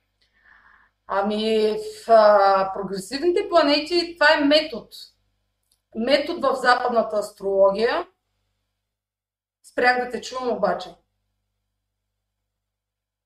[1.06, 4.86] Ами, в а, прогресивните планети това е метод.
[5.96, 8.06] Метод в западната астрология.
[9.62, 10.88] Спрях да те чувам обаче.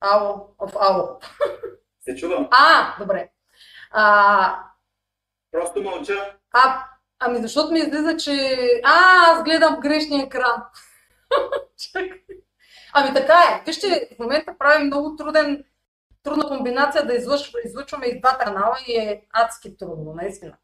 [0.01, 1.19] Ало, в ало.
[2.01, 2.49] Се чувам.
[2.51, 3.31] А, добре.
[3.91, 4.65] А,
[5.53, 6.37] Просто мълча.
[6.53, 6.85] А,
[7.19, 8.57] ами защото ми излиза, че...
[8.85, 10.63] А, аз гледам грешния екран.
[11.79, 12.23] Чакай.
[12.93, 13.63] Ами така е.
[13.67, 15.65] Вижте, в момента правим много труден,
[16.23, 20.57] трудна комбинация да излъчваме, излъчваме и двата канала и е адски трудно, наистина.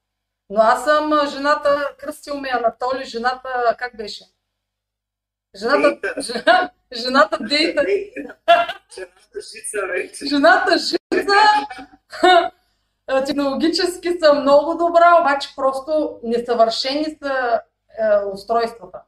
[0.50, 4.24] Но аз съм жената, кръстил ме Анатоли, жената, как беше?
[5.56, 7.84] Жената, жена, жената дейта.
[8.94, 10.26] Жената жица вече.
[10.26, 11.34] Жената жица
[13.06, 17.60] технологически са много добра, обаче просто несъвършени са
[17.98, 19.02] е, устройствата.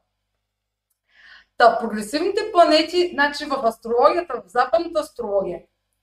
[1.57, 5.61] Та, прогресивните планети, значи в астрологията, в западната астрология,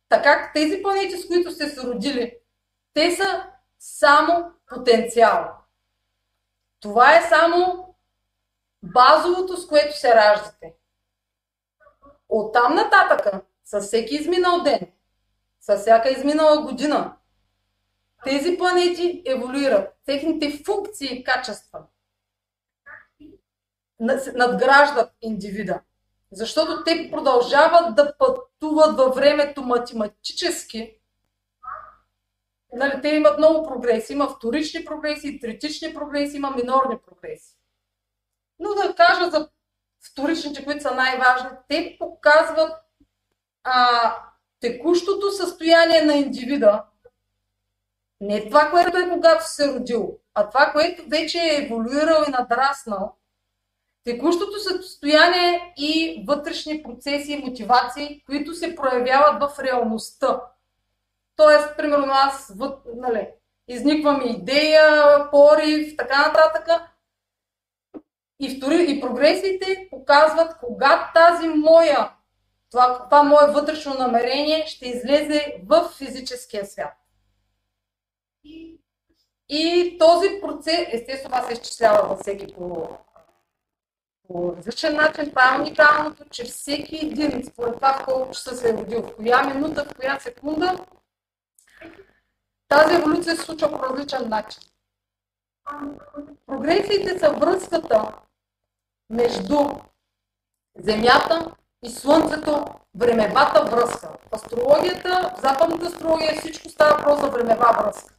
[0.08, 2.38] така тези планети, с които сте се родили,
[2.94, 3.46] те са
[3.78, 5.50] само потенциал.
[6.80, 7.86] Това е само
[8.82, 10.74] базовото, с което се раждате.
[12.28, 14.92] Оттам нататъка, с всеки изминал ден,
[15.60, 17.15] с всяка изминала година,
[18.24, 19.96] тези планети еволюират.
[20.06, 21.80] Техните функции и качества
[24.34, 25.80] надграждат индивида.
[26.32, 30.98] Защото те продължават да пътуват във времето математически.
[32.72, 34.12] Нали, те имат много прогреси.
[34.12, 37.56] Има вторични прогреси, третични прогреси, има минорни прогреси.
[38.58, 39.48] Но да кажа за
[40.10, 42.72] вторичните, които са най-важни, те показват
[43.64, 44.16] а,
[44.60, 46.84] текущото състояние на индивида
[48.20, 53.16] не това, което е когато се родил, а това, което вече е еволюирал и надраснал.
[54.04, 60.40] Текущото състояние и вътрешни процеси и мотивации, които се проявяват в реалността.
[61.36, 62.52] Тоест, примерно аз,
[62.96, 63.28] нали,
[63.68, 66.68] изниква ми идея, порив, така нататък.
[68.40, 72.12] И, втори, и прогресиите показват кога тази моя,
[72.70, 77.05] това, това мое вътрешно намерение ще излезе в физическия свят.
[79.48, 82.88] И този процес, естествено, това се изчислява във всеки по,
[84.28, 85.28] по различен начин.
[85.28, 89.42] Това е уникалното, че всеки един, според това колко часа се е родил, в коя
[89.42, 90.86] минута, в коя секунда,
[92.68, 94.62] тази еволюция се случва по различен начин.
[96.46, 98.12] Прогресиите са връзката
[99.10, 99.58] между
[100.78, 104.08] Земята и Слънцето, времевата връзка.
[104.08, 108.15] В астрологията, западната астрология всичко става просто за времева връзка.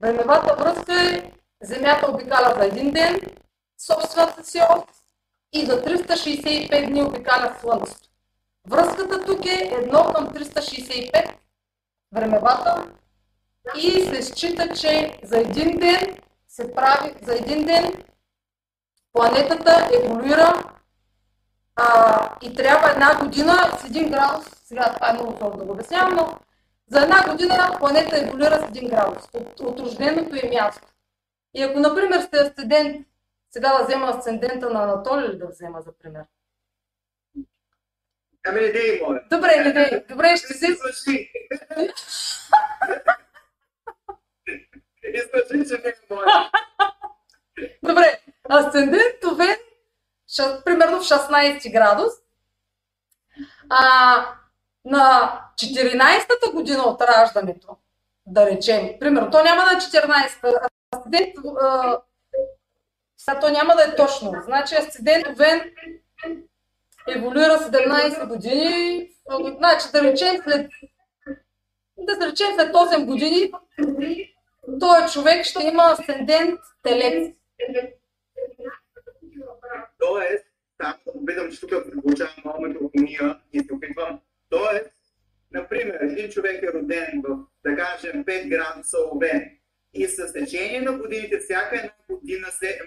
[0.00, 1.32] Времевата връзка е
[1.62, 3.20] Земята обикаля за един ден
[3.86, 4.84] собствената си ос
[5.52, 8.08] и за 365 дни обикаля Слънцето.
[8.68, 11.34] Връзката тук е 1 към 365
[12.14, 12.92] времевата
[13.76, 16.16] и се счита, че за един ден
[16.48, 17.92] се прави, за един ден
[19.12, 20.62] планетата еволюира
[21.76, 25.72] а, и трябва една година с един градус, сега това е много трудно да го
[25.72, 26.38] обяснявам, но
[26.90, 30.88] за една година планета еволюира с 1 градус от, от рожденото е място.
[31.54, 33.06] И ако, например, сте асцендент,
[33.50, 36.24] сега да взема асцендента на Анатолий ли да взема за пример?
[38.46, 39.20] Ами не дей, моля.
[39.30, 40.04] Добре, не дей.
[40.08, 40.66] Добре, ще се...
[40.66, 41.32] Излъжи.
[45.02, 46.50] Излъжи, че не е моля.
[47.82, 48.20] Добре,
[48.50, 49.56] асцендент Овен,
[50.64, 52.12] примерно в 16 градус,
[53.70, 54.37] а,
[54.88, 57.76] на 14-та година от раждането,
[58.26, 60.48] да речем, примерно, то няма да е 14-та,
[60.94, 62.00] асцендент, а,
[63.16, 65.70] сега то няма да е точно, значи асцендент Овен
[67.08, 69.10] еволюира 17 години,
[69.58, 70.70] значи да речем след
[71.98, 73.52] да речем след 8 години,
[74.80, 77.34] този човек ще има асцендент телец.
[79.98, 80.44] Тоест,
[80.82, 81.70] само виждам, че тук
[82.02, 84.20] получавам много метрофония и се опитвам.
[84.50, 84.90] Тоест,
[85.52, 89.58] например, един човек е роден в, да кажем, 5 градуса овен
[89.94, 92.80] и с течение на годините, всяка една година се,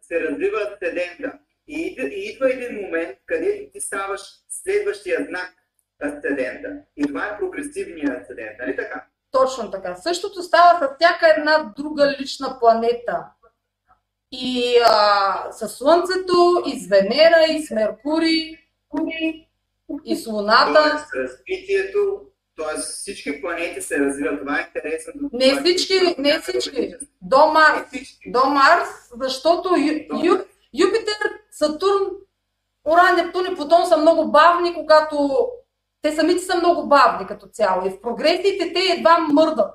[0.00, 1.38] се развива асцендента.
[1.68, 5.52] И, и идва един момент, където ти ставаш следващия знак
[6.02, 6.76] асцендента.
[6.96, 9.06] И това е прогресивният асцендент, нали така?
[9.30, 9.96] Точно така.
[9.96, 13.26] Същото става с всяка една друга лична планета.
[14.32, 18.58] И а, с Слънцето, и с Венера, и с Меркурий,
[20.04, 20.72] и с Луната.
[20.72, 22.20] Тоест, развитието,
[22.56, 22.80] т.е.
[22.80, 24.40] всички планети се развиват.
[24.40, 25.30] Това е интересно.
[25.32, 26.94] Не всички, не всички.
[27.22, 27.90] До Не Марс.
[28.26, 28.88] До Марс,
[29.20, 29.92] защото Ю,
[30.24, 30.34] Ю,
[30.74, 32.06] Юпитер, Сатурн,
[32.84, 35.48] Уран, Нептун и Плутон са много бавни, когато
[36.02, 37.86] те самите са много бавни като цяло.
[37.86, 39.74] И в прогресиите те едва мърдат.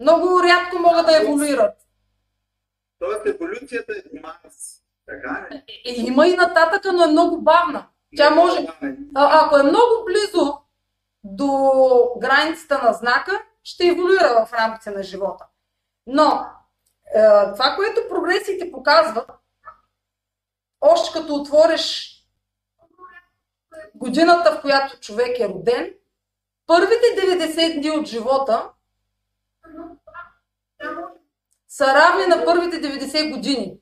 [0.00, 1.74] Много рядко могат да еволюират.
[2.98, 4.82] Тоест еволюцията е Марс.
[5.06, 5.48] Така?
[5.84, 7.86] И има и нататъка, но е много бавна.
[8.16, 8.66] Тя може,
[9.14, 10.58] а, ако е много близо
[11.24, 11.48] до
[12.18, 15.44] границата на знака, ще еволюира в рамките на живота.
[16.06, 16.46] Но
[17.14, 19.30] е, това, което прогресиите показват,
[20.80, 22.14] още като отвориш
[23.94, 25.94] годината, в която човек е роден,
[26.66, 28.70] първите 90 дни от живота
[31.68, 33.78] са равни на първите 90 години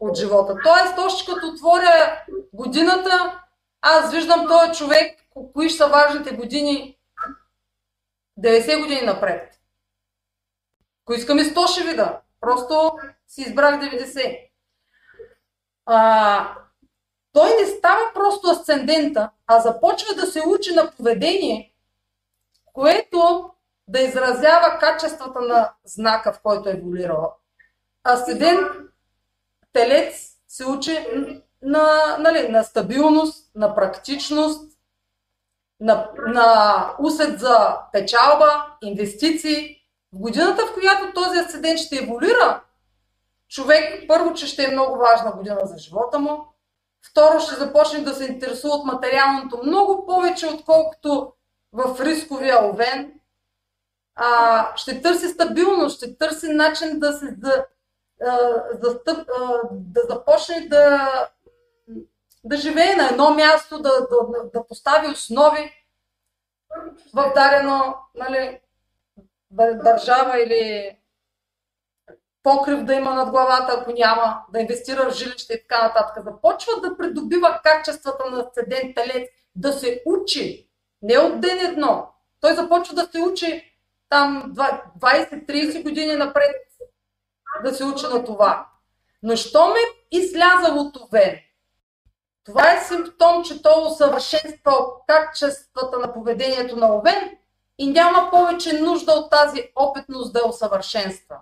[0.00, 0.54] от живота.
[0.64, 3.42] Тоест, още като отворя годината,
[3.88, 6.98] аз виждам този човек, ко- кои са важните години,
[8.38, 9.60] 90 години напред.
[11.04, 12.20] Ако искам и 100 ще вида.
[12.40, 14.50] Просто си избрах 90.
[15.86, 16.56] А,
[17.32, 21.74] той не става просто асцендента, а започва да се учи на поведение,
[22.72, 23.50] което
[23.88, 27.32] да изразява качествата на знака, в който е еволюирала.
[28.04, 28.66] Асцендент
[29.72, 31.06] телец се учи
[31.62, 34.78] на, нали, на стабилност, на практичност,
[35.80, 39.76] на, на усет за печалба, инвестиции.
[40.12, 42.62] В годината, в която този асцендент ще еволюира,
[43.48, 46.46] човек първо, че ще е много важна година за живота му,
[47.10, 51.32] второ, ще започне да се интересува от материалното много повече, отколкото
[51.72, 53.12] в рисковия овен.
[54.14, 57.64] А, ще търси стабилност, ще търси начин да се да,
[58.80, 59.24] да,
[59.70, 61.10] да започне да,
[62.46, 65.72] да живее на едно място, да, да, да постави основи
[67.14, 68.60] в дадено нали,
[69.54, 70.96] дър- държава или
[72.42, 76.24] покрив да има над главата, ако няма, да инвестира в жилище и така нататък.
[76.24, 80.68] Започва да придобива качествата на асцендент телец, да се учи,
[81.02, 82.08] не от ден едно.
[82.40, 83.72] Той започва да се учи
[84.08, 84.54] там
[85.00, 86.56] 20-30 години напред
[87.64, 88.66] да се уча на това.
[89.22, 89.78] Но що ме
[90.10, 91.38] излязалото Овен?
[92.46, 94.72] Това е симптом, че то усъвършенства
[95.06, 97.38] качествата на поведението на Овен
[97.78, 101.36] и няма повече нужда от тази опитност да усъвършенства.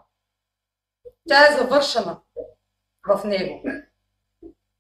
[1.28, 2.16] Тя е завършена
[3.09, 3.62] в него.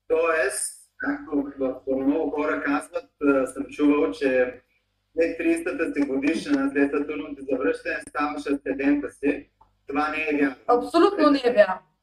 [0.08, 3.10] Тоест, както в много хора казват,
[3.54, 4.62] съм чувал, че
[5.12, 9.50] след 30-та си годишна, след Сатурното завръщане, ставаш асцендента си.
[9.86, 10.56] Това не е вярно.
[10.66, 11.93] Абсолютно не е вярно.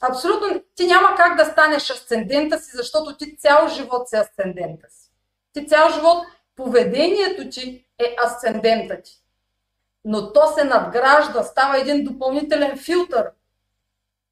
[0.00, 0.62] Абсолютно.
[0.74, 5.10] Ти няма как да станеш асцендента си, защото ти цял живот си асцендента си.
[5.52, 6.26] Ти цял живот,
[6.56, 9.12] поведението ти е асцендента ти.
[10.04, 13.30] Но то се надгражда, става един допълнителен филтър.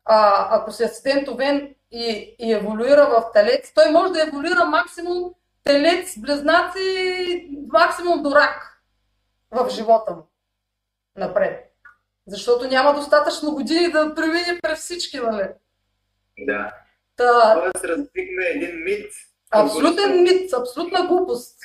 [0.04, 5.34] А, ако си асцендент Овен и, и еволюира в телец, той може да еволюира максимум
[5.64, 8.82] телец, близнаци, максимум до рак
[9.50, 10.22] в живота му
[11.16, 11.65] напред.
[12.26, 15.48] Защото няма достатъчно години да премине през всички, нали?
[16.38, 16.72] Да.
[17.16, 17.54] Та...
[17.54, 19.12] Тоест разбихме един мит.
[19.50, 21.58] Абсолютен мит, абсолютна глупост.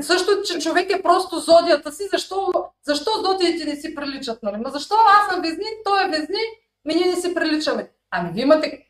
[0.00, 2.52] Също, че човек е просто зодията си, защо,
[2.82, 4.56] защо зодиите не си приличат, нали?
[4.56, 6.40] Ма защо аз съм везни, той е везни,
[6.84, 7.90] ми ние не си приличаме.
[8.10, 8.86] Ами вие имате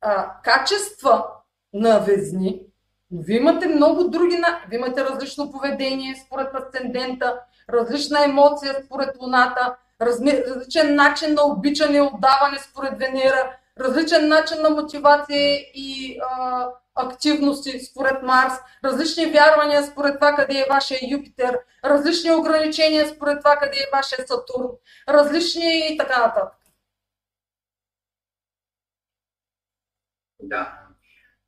[0.00, 1.26] а, качества
[1.72, 2.62] на везни,
[3.10, 7.40] но вие имате много други, вие имате различно поведение според асцендента,
[7.72, 15.60] различна емоция според Луната, различен начин на обичане отдаване според Венера, различен начин на мотивация
[15.74, 18.52] и а, активности според Марс,
[18.84, 24.26] различни вярвания според това къде е вашия Юпитер, различни ограничения според това къде е вашия
[24.26, 24.68] Сатурн,
[25.08, 26.54] различни и така нататък.
[30.42, 30.87] Да.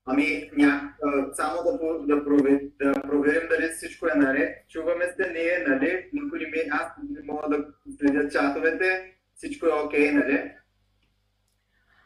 [0.07, 0.95] Ами, ня,
[1.33, 1.79] само да,
[2.17, 4.69] да, проверим, да проверим дали всичко е наред.
[4.69, 6.11] Чуваме се, не е, нали?
[6.13, 7.65] Никой не ми, аз не мога да
[7.99, 9.15] следя чатовете.
[9.35, 10.53] Всичко е окей, okay, нали?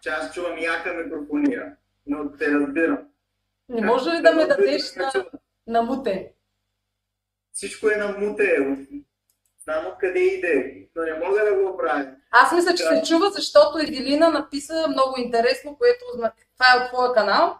[0.02, 1.76] Че аз чувам яка микрофония,
[2.06, 2.98] но те разбирам.
[3.68, 5.12] Не може ли да ме дадеш на,
[5.66, 6.32] на муте?
[7.52, 8.76] Всичко е на муте.
[9.64, 12.10] Знам откъде иде, но не мога да го правя.
[12.30, 16.04] Аз мисля, че се чува, защото Евелина написа много интересно, което
[16.54, 17.58] това е от твоя канал.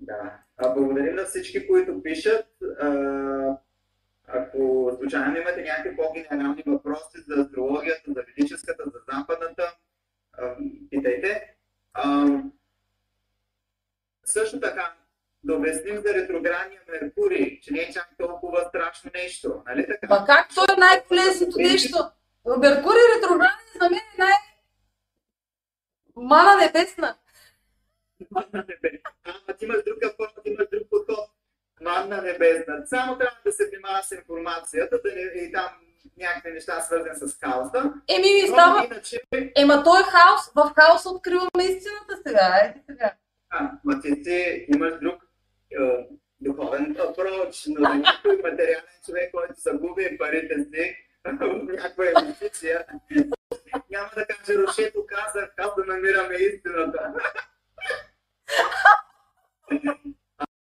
[0.00, 0.38] Да.
[0.56, 2.46] А благодарим на всички, които пишат.
[2.80, 2.88] А,
[4.26, 9.74] ако случайно имате някакви по-генерални въпроси за астрологията, за ведическата, за западната,
[10.32, 10.56] а,
[10.90, 11.54] питайте.
[11.92, 12.26] А,
[14.24, 14.94] също така,
[15.44, 19.62] да обясним за ретроградния Меркурий, че не е чак толкова страшно нещо.
[19.66, 20.06] Нали така?
[20.08, 21.96] Ма как то е най-полезното нещо?
[22.58, 24.32] Меркурий ретрограден за мен е най...
[26.16, 27.16] Мана небесна.
[28.30, 29.10] Манна небесна.
[29.24, 31.30] Ама ти имаш друг подход, ти имаш друг подход.
[31.80, 32.86] Манна небесна.
[32.86, 35.68] Само трябва да се внимава с информацията, да не, и там
[36.16, 37.92] някакви неща свързани с хаоса.
[38.08, 38.84] Еми ми става.
[38.84, 39.20] Иначе...
[39.56, 40.52] Ема той е хаос.
[40.54, 42.58] В хаоса откриваме истината сега.
[42.62, 43.12] Айде сега.
[43.50, 45.14] А, ма ти си имаш друг
[45.70, 46.06] е,
[46.40, 52.86] духовен апроч, но за някой материален човек, който загуби парите си в някаква инвестиция,
[53.90, 57.14] няма да каже, Рошето казах, как да намираме истината.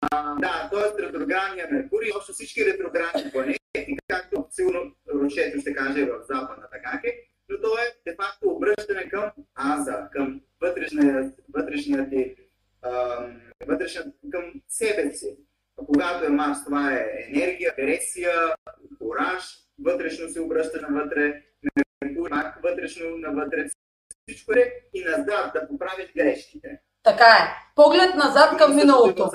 [0.00, 1.02] А, да, т.е.
[1.02, 7.18] ретроградния Меркурий, общо всички ретроградни планети, както сигурно Рошето ще каже в западната как е,
[7.48, 12.36] но то е де-факто обръщане към аза, към вътрешния, вътрешния ти
[13.66, 15.36] вътрешен към себе си.
[15.76, 18.32] Когато е Марс, това е енергия, агресия,
[18.98, 19.44] кораж,
[19.78, 21.42] вътрешно се обръща навътре,
[22.04, 23.68] Меркурий пак вътрешно навътре,
[24.28, 26.80] всичко е и назад да поправиш грешките.
[27.03, 27.72] Така е.
[27.74, 29.30] Поглед назад към миналото.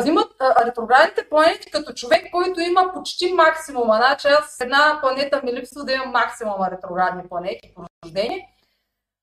[0.00, 0.32] Взимат
[0.66, 3.96] ретроградните планети като човек, който има почти максимума.
[3.96, 8.48] Значи аз една планета ми липсва да имам максимума ретроградни планети по рождение.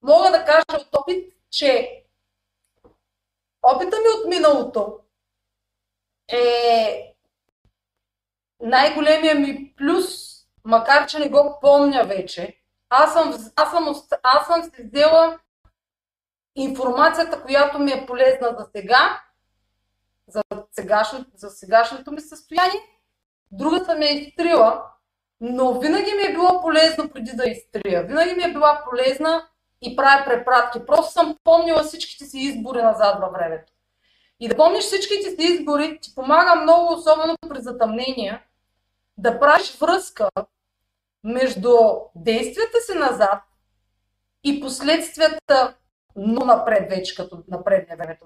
[0.02, 2.04] Мога да кажа от опит, че
[3.64, 5.00] опита ми от миналото
[6.28, 7.16] е
[8.60, 10.06] най-големия ми плюс,
[10.64, 12.56] макар че не го помня вече.
[12.90, 15.40] Аз съм, аз съм, аз съм си взела
[16.64, 19.22] информацията, която ми е полезна за сега,
[20.28, 20.42] за,
[20.72, 22.82] сегашно, за сегашното ми състояние.
[23.52, 24.84] Другата ми е изтрила,
[25.42, 28.04] но винаги ми е било полезно преди да изтрия.
[28.04, 29.48] Винаги ми е била полезна
[29.82, 30.86] и правя препратки.
[30.86, 33.74] Просто съм помнила всичките си избори назад във времето.
[34.40, 38.42] И да помниш всичките си избори ти помага много, особено при затъмнения,
[39.18, 40.30] да правиш връзка
[41.24, 41.76] между
[42.16, 43.44] действията си назад
[44.44, 45.76] и последствията
[46.22, 48.26] но напред вече, като напредне времето.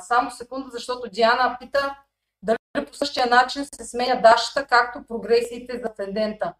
[0.00, 1.96] Само секунда, защото Диана пита
[2.42, 6.54] дали по същия начин се сменя дашата, както прогресиите за асцендента.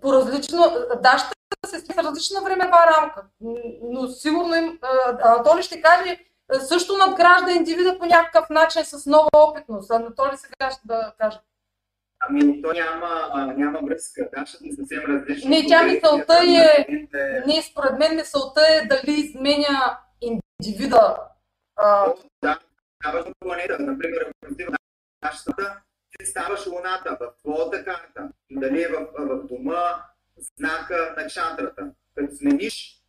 [0.00, 0.64] по различно,
[1.02, 1.34] дащата
[1.66, 3.22] се с различна времева рамка,
[3.82, 4.78] но сигурно им,
[5.22, 6.18] Анатолий ще каже,
[6.68, 9.90] също надгражда индивида по някакъв начин с нова опитност.
[9.90, 11.38] Анатолий сега ще да каже.
[12.28, 14.28] Ами, то няма, няма връзка.
[14.36, 15.50] Дашата е съвсем различна.
[15.50, 16.86] Не, тя мисълта е,
[17.46, 21.16] не, според мен мисълта е дали изменя индивида.
[21.76, 22.12] А...
[22.42, 22.58] Да,
[23.02, 23.78] ставаш планета.
[23.78, 24.72] Например, ако си в
[25.22, 25.80] нашата,
[26.18, 28.28] ти ставаш луната в твоята карта.
[28.50, 30.04] Дали е в, в дома,
[30.58, 31.90] знака на чандрата.
[32.16, 33.02] Като смениш,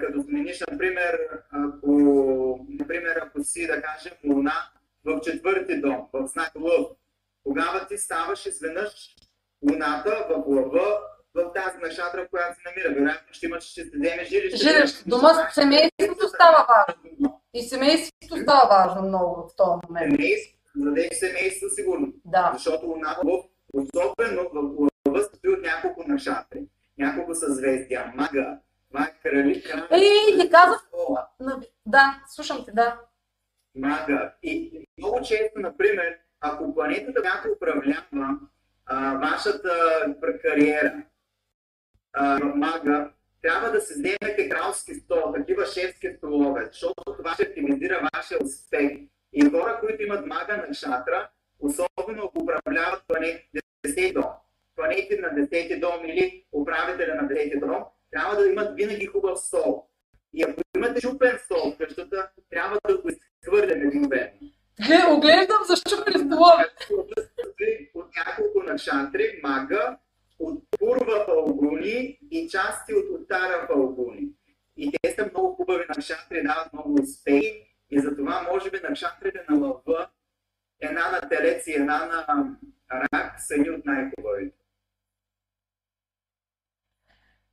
[0.00, 1.18] като смениш, например,
[1.50, 1.90] ако,
[2.68, 4.54] например, ако си, да кажем, луна
[5.04, 6.86] в четвърти дом, в знак Лъв,
[7.56, 9.14] тогава ти ставаш изведнъж
[9.70, 11.00] луната в лъва
[11.34, 12.94] в тази нашатра, която се намира.
[12.94, 14.56] Вероятно ще имаш, ще се вземе жилище.
[14.56, 15.02] Жилище.
[15.06, 17.42] Дома, семейството става важно.
[17.54, 20.12] И семейството става важно много в този момент.
[20.12, 22.12] Семейство, за семейство сигурно.
[22.24, 22.50] Да.
[22.54, 23.20] Защото луната,
[23.74, 26.66] особено в лъва, стои от няколко нашатри.
[26.98, 28.12] Няколко съзвездия.
[28.14, 28.58] Мага.
[28.90, 29.86] Това е крали, крали.
[29.90, 30.88] Ей, не казах.
[31.86, 33.00] Да, слушам те, да.
[33.74, 34.32] Мага.
[34.42, 36.18] И много често, например,
[36.52, 38.38] ако планетата някой управлява
[38.86, 39.70] а, вашата
[40.42, 41.02] кариера,
[42.12, 43.10] а, мага,
[43.42, 48.90] трябва да се вземете кралски стол, такива шефски столове, защото това ще оптимизира вашия успех.
[49.32, 51.28] И хора, които имат мага на шатра,
[51.60, 53.50] особено ако управляват планети
[53.86, 54.30] 10 дом,
[54.76, 59.86] планети на 10 дом или управителя на 10 дом, трябва да имат винаги хубав стол.
[60.32, 64.30] И ако имате чупен стол в къщата, трябва да го изхвърляме мигновено.
[65.10, 66.66] Оглеждам защо стола.
[67.94, 69.98] От няколко на шантри, мага,
[70.38, 74.28] от пурва фалгуни и части от оттара фалгуни.
[74.76, 77.62] И те са много хубави на шантри, дават много успехи.
[77.90, 80.08] И затова, може би, на шантрите на лъва,
[80.80, 82.56] една на телец и една на
[83.14, 84.56] рак са едни от най-хубавите.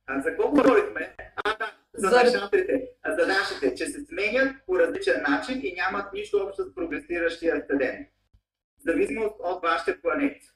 [0.06, 1.14] А за какво говорихме?
[1.44, 2.88] А, да, за, нашатрите,
[3.18, 8.06] за нашите, че се сменят по различен начин и нямат нищо общо с прогресиращия стаден.
[8.86, 10.50] Зависимост от вашите планети.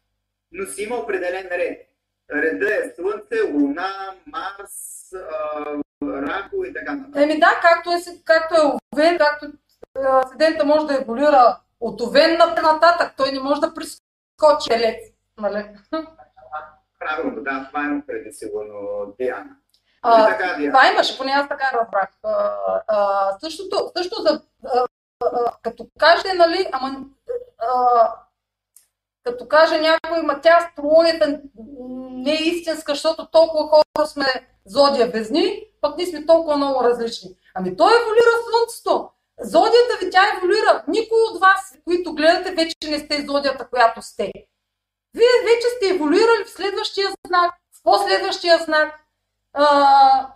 [0.53, 1.89] Но си има определен ред.
[2.35, 5.13] Реда е Слънце, Луна, Марс,
[6.03, 7.23] Рако и така нататък.
[7.23, 9.47] Еми да, както е, както е Овен, както
[10.31, 15.13] седента може да еволюира от Овен нататък, той не може да прескочи елец.
[15.41, 15.65] Нали?
[16.99, 19.57] Правилно, да, това е преди сигурно Диана.
[20.03, 22.09] А, така, това имаше, поне аз така разбрах.
[23.41, 24.87] същото, също за, а,
[25.25, 27.05] а, като каже, нали, ама,
[27.59, 28.13] а,
[29.25, 31.41] като каже някой, ма тя астрологията
[32.11, 34.27] не е истинска, защото толкова хора сме
[34.67, 37.31] зодия везни, пък ние сме толкова много различни.
[37.55, 39.11] Ами той еволюира Слънцето.
[39.41, 40.85] Зодията ви тя еволюира.
[40.89, 44.33] Никой от вас, които гледате, вече не сте зодията, която сте.
[45.15, 49.08] Вие вече сте еволюирали в следващия знак, в последващия знак.
[49.61, 50.33] А,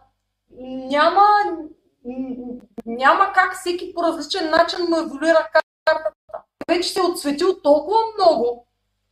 [0.60, 1.26] няма,
[2.86, 6.10] няма как всеки по различен начин му еволюира картата.
[6.68, 8.66] Вече се е отсветил толкова много,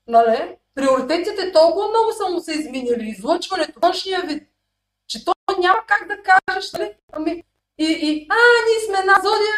[0.06, 0.56] нали?
[0.74, 4.48] приоритетите толкова много са му се изменили, излъчването, външния вид,
[5.06, 6.94] че то няма как да кажеш, нали?
[7.12, 7.42] Ами,
[7.78, 8.34] и, и, а,
[8.68, 9.56] ние сме една зодия,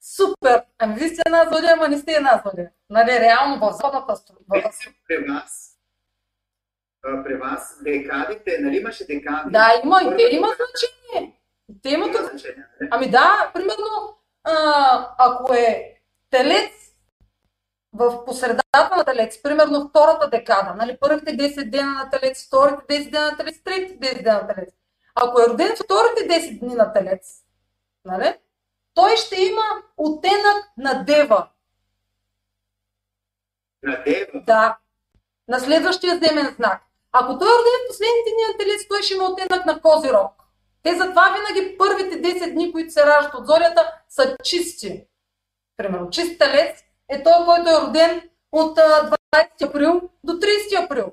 [0.00, 0.62] супер!
[0.78, 2.70] Ами вие сте една зодия, ама не сте една зодия.
[2.90, 4.14] Нали, реално в зоната.
[5.08, 5.24] При
[7.24, 9.50] при вас, декадите, нали имаше декади?
[9.50, 11.40] Да, има, и те имат значение.
[11.82, 12.66] Те имат значение.
[12.90, 14.52] Ами да, примерно, а,
[15.18, 15.94] ако е
[16.30, 16.72] телец
[17.92, 23.10] в посредата на телец, примерно втората декада, нали, първите 10 дена на телец, вторите 10
[23.10, 24.74] дена на телец, третите 10 дена на телец.
[25.14, 27.42] Ако е роден вторите 10 дни на телец,
[28.04, 28.34] нали,
[28.94, 29.62] той ще има
[29.96, 31.48] оттенък на дева.
[33.82, 34.40] На дева?
[34.46, 34.78] Да.
[35.48, 36.82] На следващия земен знак.
[37.16, 40.32] Ако той е роден в последните дни на телец, той ще има оттенък на козирог.
[40.82, 45.06] Те затова винаги първите 10 дни, които се раждат от зорята, са чисти.
[45.76, 51.12] Примерно, чист телец е той, който е роден от 20 април до 30 април.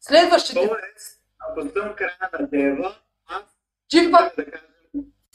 [0.00, 0.68] Следващите.
[0.68, 2.94] Тоест, ако съм края на дева,
[3.26, 3.42] аз
[4.36, 4.62] да кажа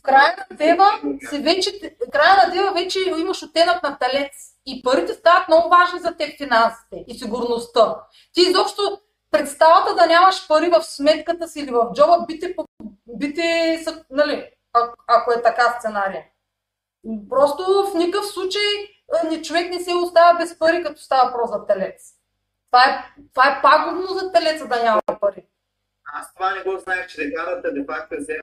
[0.03, 4.31] края на дева, си вече, края на дева вече имаш оттенък на талец.
[4.65, 7.95] И парите стават много важни за теб финансите и сигурността.
[8.33, 9.01] Ти изобщо
[9.37, 12.55] представата да нямаш пари в сметката си или в джоба би те,
[13.07, 13.79] би те
[14.09, 16.23] нали, а, ако е така сценария.
[17.29, 18.61] Просто в никакъв случай
[19.29, 22.13] ни човек не се оставя без пари, като става про за телец.
[22.71, 25.45] Това е, това е пагубно за телеца да няма пари.
[26.13, 28.39] Аз това не го знаех, че декадата де факто е,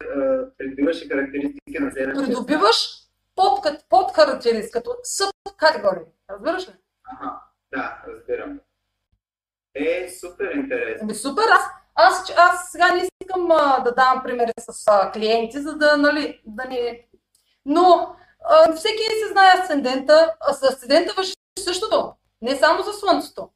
[0.58, 2.16] придобиваше характеристики на зелен.
[2.16, 3.04] Придобиваш
[3.36, 6.04] под, под характеристика, като съп категория.
[6.30, 6.72] Разбираш ли?
[7.04, 7.40] Ага,
[7.72, 8.60] да, разбирам.
[9.74, 10.98] Е, супер интересно.
[11.02, 11.62] Ами супер, аз,
[11.94, 16.40] Аз, аз сега не искам а, да давам примери с а, клиенти, за да, нали,
[16.46, 17.06] да не...
[17.66, 22.14] Но а, всеки си знае асцендента, а с асцендента върши същото.
[22.42, 23.50] Не само за Слънцето.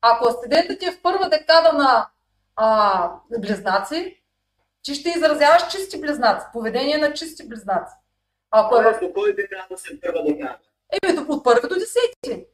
[0.00, 2.08] Ако асцендентът ти е в първа декада на
[2.56, 4.22] а, близнаци,
[4.82, 7.94] ти ще изразяваш чисти близнаци, поведение на чисти близнаци.
[8.50, 8.98] Ако е...
[9.00, 10.58] До кой декада се първа декада?
[11.02, 12.46] Еми, от първи до десети.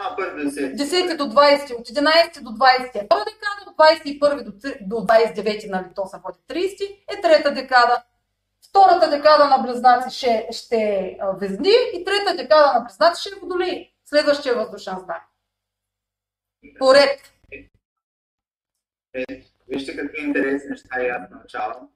[0.00, 0.76] А, първи до 10.
[0.76, 5.70] 10 до 20, от 11 до 20 е втора декада, от 21 до, до 29,
[5.70, 8.02] нали, то се води 30, е трета декада.
[8.68, 13.40] Втората декада на близнаци ще, ще е везни и трета декада на близнаци ще е
[13.40, 13.92] водолей.
[14.04, 15.22] Следващия въздушен знак.
[16.78, 17.32] Поред.
[19.14, 19.24] Е,
[19.68, 21.88] вижте какви интересни неща и аз научавам.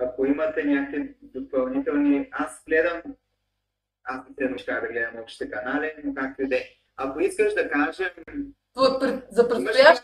[0.00, 2.28] Ако имате някакви допълнителни...
[2.32, 3.02] Аз гледам...
[4.04, 6.64] Аз не се научавам да гледам общите канали, но както и да е.
[6.96, 8.10] Ако искаш да кажем...
[9.30, 10.02] За предстоящ...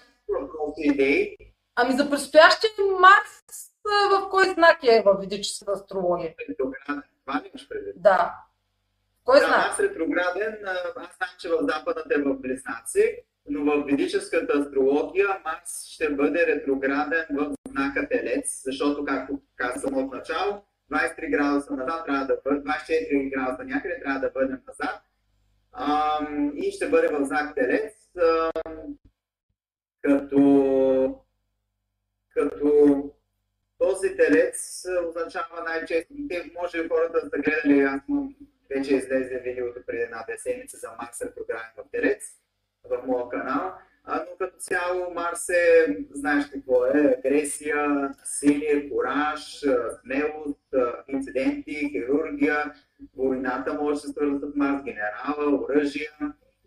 [0.78, 1.36] идеи?
[1.76, 2.70] Ами за предстоящия
[3.00, 3.42] Марс
[3.84, 6.34] в кой знак е в ведическата астрология?
[6.48, 7.02] Ретрограден.
[7.26, 7.94] Това ли предвид?
[7.96, 8.34] Да.
[9.24, 9.66] Кой да, знак?
[9.70, 10.58] Аз ретрограден,
[10.96, 13.16] аз знам, че в западната е в Близнаци,
[13.48, 20.12] но в ведическата астрология Марс ще бъде ретрограден в знака Телец, защото, както казвам от
[20.12, 20.62] начало,
[20.92, 25.02] 23 градуса назад трябва да бъде, 24 градуса някъде трябва да бъдем назад.
[26.54, 27.94] И ще бъде в знак Телец,
[30.02, 31.20] като,
[32.34, 33.10] като
[33.78, 38.00] този телец означава най-често, те може хората да са гледали, аз
[38.70, 42.22] вече излезе видеото преди една седмица за Марс ретрограден в телец
[42.84, 43.74] в моя канал.
[44.08, 49.64] Но като цяло Марс е, знаеш какво е, агресия, насилие, кораж,
[50.00, 50.74] смелост,
[51.08, 52.72] инциденти, хирургия,
[53.16, 56.10] войната може да се свързва с Марс, генерала, оръжия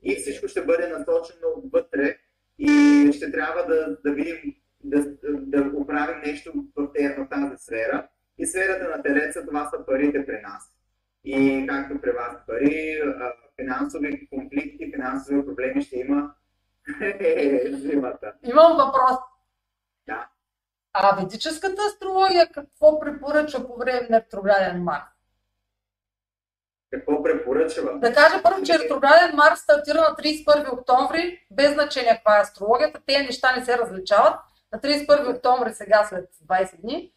[0.04, 2.18] и всичко ще бъде насочено вътре
[2.60, 8.08] и ще трябва да, да видим, да, да оправим нещо в тази сфера.
[8.38, 10.76] И сферата на Телеца това са парите при нас.
[11.24, 13.02] И както при вас пари,
[13.62, 16.34] финансови конфликти, финансови проблеми ще има
[17.72, 18.34] зимата.
[18.44, 19.18] Имам въпрос.
[20.08, 20.30] Да.
[20.94, 25.04] А ведическата астрология какво препоръчва по време на ретрограден Марс?
[26.92, 28.00] Какво препоръчва?
[28.00, 33.02] Да кажа първо, че ретрограден Марс стартира на 31 октомври, без значение каква е астрологията.
[33.06, 34.40] Те неща не се различават.
[34.72, 37.14] На 31 октомври, сега след 20 дни.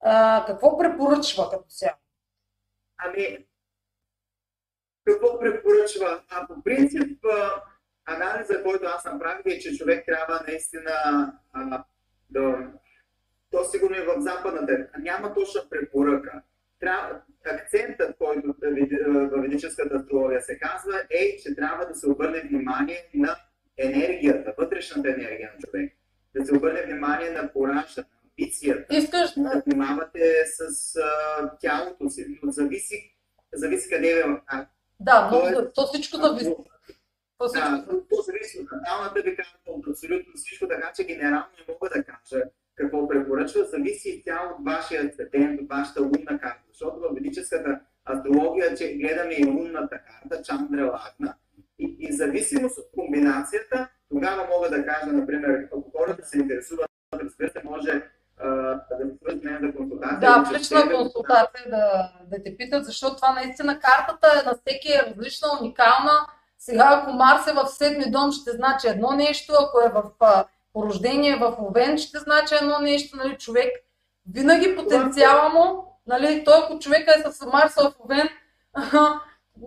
[0.00, 1.96] А, какво препоръчва като цяло?
[2.98, 3.46] Ами,
[5.04, 6.22] какво препоръчва?
[6.30, 7.24] А по принцип,
[8.06, 10.92] анализа, който аз направих е, че човек трябва наистина
[11.52, 11.84] а,
[12.30, 12.72] да...
[13.50, 14.86] То сигурно и в западната.
[14.98, 16.42] Няма точна препоръка.
[16.80, 23.08] Трябва, акцентът, който в ведическата астрология се казва, е, че трябва да се обърне внимание
[23.14, 23.36] на
[23.78, 25.92] енергията, вътрешната енергия на човек.
[26.34, 28.96] Да се обърне внимание на коража, на амбицията.
[28.96, 32.38] Искаш да внимавате с а, тялото си.
[32.42, 33.16] Но зависи,
[33.52, 34.24] зависи къде е
[35.00, 36.54] да, но то, то всичко зависи.
[37.38, 42.42] То, да, ви казва от абсолютно всичко, така че генерално не мога да кажа
[42.76, 46.62] какво препоръчва, зависи цяло от вашия асцендент, от вашата лунна карта.
[46.68, 47.80] Защото в ведическата
[48.10, 51.34] астрология, че гледаме и лунната карта, Чандра Лагна,
[51.78, 57.50] и, и зависимост от комбинацията, тогава мога да кажа, например, ако хората се интересуват, разбира
[57.50, 58.02] се, може
[58.42, 58.84] да
[59.16, 60.18] свързват за консултация.
[60.20, 64.92] Да, в лична консултация да, да те питат, защото това наистина картата е на всеки
[64.92, 66.26] е различна, уникална.
[66.66, 70.02] Сега, ако Марс е в седми дом, ще значи едно нещо, ако е в
[70.72, 73.68] порождение в Овен, ще значи едно нещо, нали, човек
[74.32, 78.28] винаги потенциала му, нали, той ако човека е с Марс в Овен,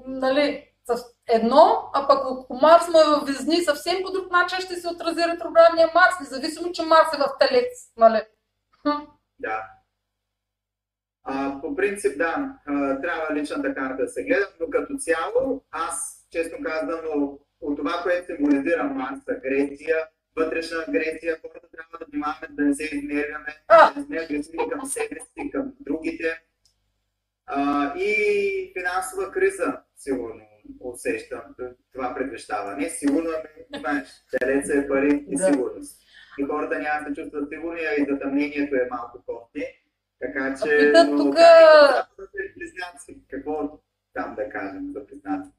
[0.08, 4.60] нали, с едно, а пък ако Марс му е в Везни, съвсем по друг начин
[4.60, 8.22] ще се отрази ретроградния Марс, независимо, че Марс е в Телец, нали.
[9.39, 9.64] Да.
[11.24, 12.54] А, по принцип, да,
[13.02, 18.25] трябва личната карта да се гледа, но като цяло, аз, честно казвам, от това, което
[18.25, 19.97] символизира Марс, агресия,
[20.36, 24.86] вътрешна агресия, хората трябва да внимаваме да не се изнервяме, да не сме агресивни към
[24.86, 26.41] себе си, към другите.
[27.45, 30.41] А, и финансова криза, сигурно
[30.80, 31.41] усещам,
[31.93, 32.75] това предвещава.
[32.75, 34.07] Не сигурно, ами, знаеш,
[34.39, 35.99] телеца е пари и сигурност
[36.39, 39.65] и хората няма да се чувстват сигурни, а и затъмнението е малко кофти.
[40.19, 40.77] Така че...
[40.77, 41.36] Питат тук...
[42.57, 43.21] Близнаци.
[43.30, 43.80] Какво
[44.13, 45.51] там да кажем за близнаци?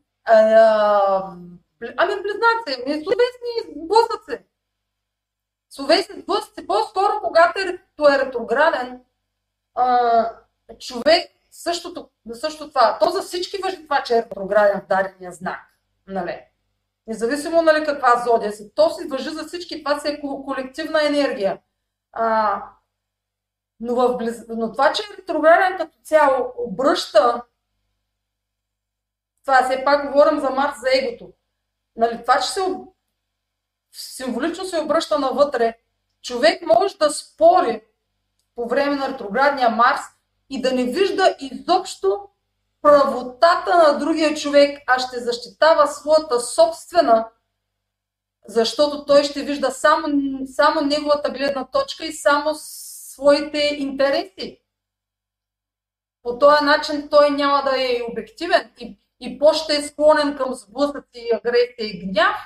[1.96, 4.44] Ами близнаци, ми словесни блъсъци.
[5.70, 6.66] Словесни блъсъци.
[6.66, 7.78] По-скоро, когато е,
[8.14, 9.00] е ретрограден,
[9.74, 10.30] а,
[10.78, 12.98] човек същото, също това.
[12.98, 15.60] То за всички въжи това, че е ретрограден в дадения знак.
[16.06, 16.40] Нали?
[17.06, 18.72] Независимо нали каква зодия си.
[18.74, 19.84] То си въжи за всички.
[19.84, 21.58] Това си е колективна енергия.
[22.12, 22.62] А,
[23.80, 24.44] но, в близ...
[24.48, 27.42] но това, че е ретрограден като цяло обръща
[29.50, 31.32] това все пак говорим за Марс, за егото.
[31.96, 32.60] Нали, това, че се
[33.92, 35.78] символично се обръща навътре,
[36.22, 37.82] човек може да спори
[38.54, 40.00] по време на ретроградния Марс
[40.50, 42.28] и да не вижда изобщо
[42.82, 47.28] правотата на другия човек, а ще защитава своята собствена,
[48.48, 50.06] защото той ще вижда само,
[50.46, 54.60] само неговата гледна точка и само своите интереси.
[56.22, 61.30] По този начин той няма да е обективен и, и по-ще е склонен към сблъсъци,
[61.34, 62.36] агресия и гняв,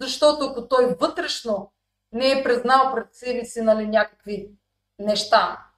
[0.00, 1.72] защото ако той вътрешно
[2.12, 4.50] не е признал пред себе си нали, някакви
[4.98, 5.68] неща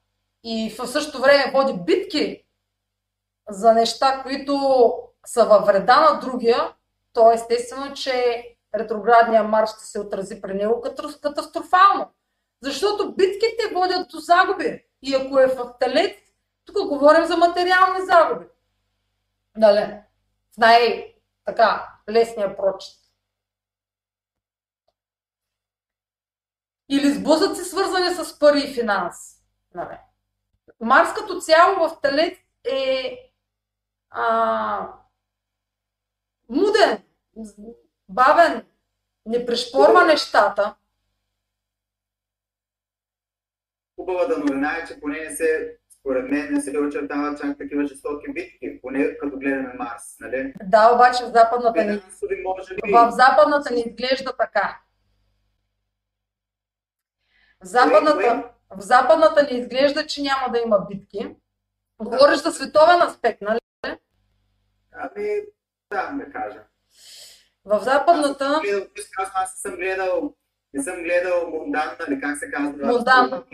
[0.45, 2.45] и в същото време води битки
[3.49, 4.59] за неща, които
[5.27, 6.75] са във вреда на другия,
[7.13, 8.45] то естествено, че
[8.75, 10.83] ретроградния марш ще се отрази при него
[11.23, 12.11] катастрофално.
[12.63, 14.85] Защото битките водят до загуби.
[15.03, 16.17] И ако е в телец,
[16.65, 18.47] тук говорим за материални загуби.
[19.57, 19.95] Нали?
[20.55, 23.01] В най-така лесния прочит.
[26.89, 29.17] Или сблъсъци свързани с пари и финанс.
[29.75, 29.99] Нали?
[30.81, 33.17] Марс като цяло в телец е
[34.11, 34.95] а,
[36.49, 37.03] муден,
[38.09, 38.67] бавен,
[39.27, 40.77] не пришпорва нещата.
[43.97, 48.33] Хубавата новина е, че поне не се, според мен, не се очертават чак такива жестоки
[48.33, 50.55] битки, поне като гледаме Марс, нали?
[50.63, 52.03] Да, обаче в западната ни...
[52.93, 54.81] В западната ни изглежда така.
[57.63, 61.37] В западната, в западната ни изглежда, че няма да има битки.
[61.99, 63.61] Говориш за световен аспект, нали?
[64.93, 65.41] Ами,
[65.93, 66.65] да, да кажа.
[67.65, 68.45] В западната...
[68.45, 68.87] Аз, гледал,
[69.35, 70.35] аз съм гледал,
[70.73, 72.87] не съм гледал Мондан, нали как се казва?
[72.87, 73.45] Мондан.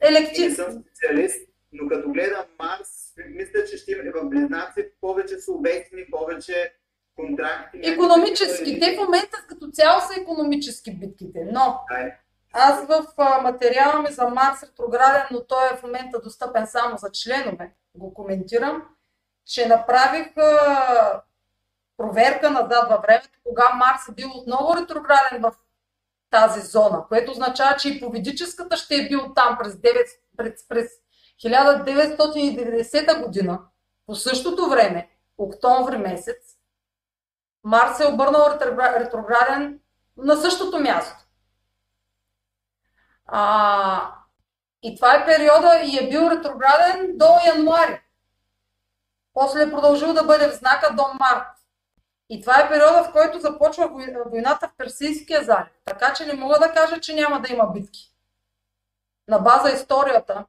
[0.00, 0.48] Електрик.
[0.48, 6.10] Не съм специалист, но като гледам Марс, мисля, че ще има в Близнаци повече субектни,
[6.10, 6.74] повече
[7.16, 7.80] контракти.
[7.82, 8.80] Економически.
[8.80, 11.80] Те в момента като цяло са економически битките, но
[12.52, 13.04] аз в
[13.42, 18.14] материала ми за Марс ретрограден, но той е в момента достъпен само за членове, го
[18.14, 18.82] коментирам,
[19.46, 20.34] че направих
[21.96, 25.52] проверка назад във времето, кога Марс е бил отново ретрограден в
[26.30, 30.04] тази зона, което означава, че и поведическата ще е бил там през, 9,
[30.36, 31.01] през, през
[31.44, 33.60] 1990 година,
[34.06, 36.56] по същото време, октомври месец,
[37.64, 38.58] Марс е обърнал
[39.00, 39.80] ретрограден
[40.16, 41.24] на същото място.
[43.26, 44.14] А,
[44.82, 48.00] и това е периода и е бил ретрограден до януари.
[49.34, 51.46] После е продължил да бъде в знака до март.
[52.28, 53.90] И това е периода, в който започва
[54.30, 55.72] войната в Персийския залив.
[55.84, 58.12] Така че не мога да кажа, че няма да има битки.
[59.28, 60.44] На база историята.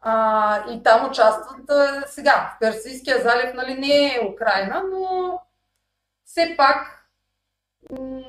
[0.00, 2.52] А, и там участват а, сега.
[2.56, 5.40] В Персийския залив нали, не е Украина, но
[6.24, 7.08] все пак
[7.90, 8.22] м-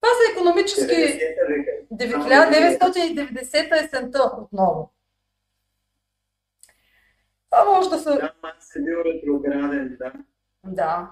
[0.00, 0.94] това са економически...
[1.92, 4.92] 1990 есента отново.
[7.50, 8.10] Това може да се...
[8.10, 8.32] Да,
[8.76, 10.12] е бил ретрограден, да.
[10.64, 11.10] Да.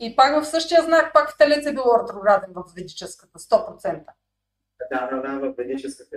[0.00, 4.04] И пак в същия знак, пак в Телец е било ретрограден в ведическата, 100%.
[4.92, 6.16] Да, да, да, в ведическата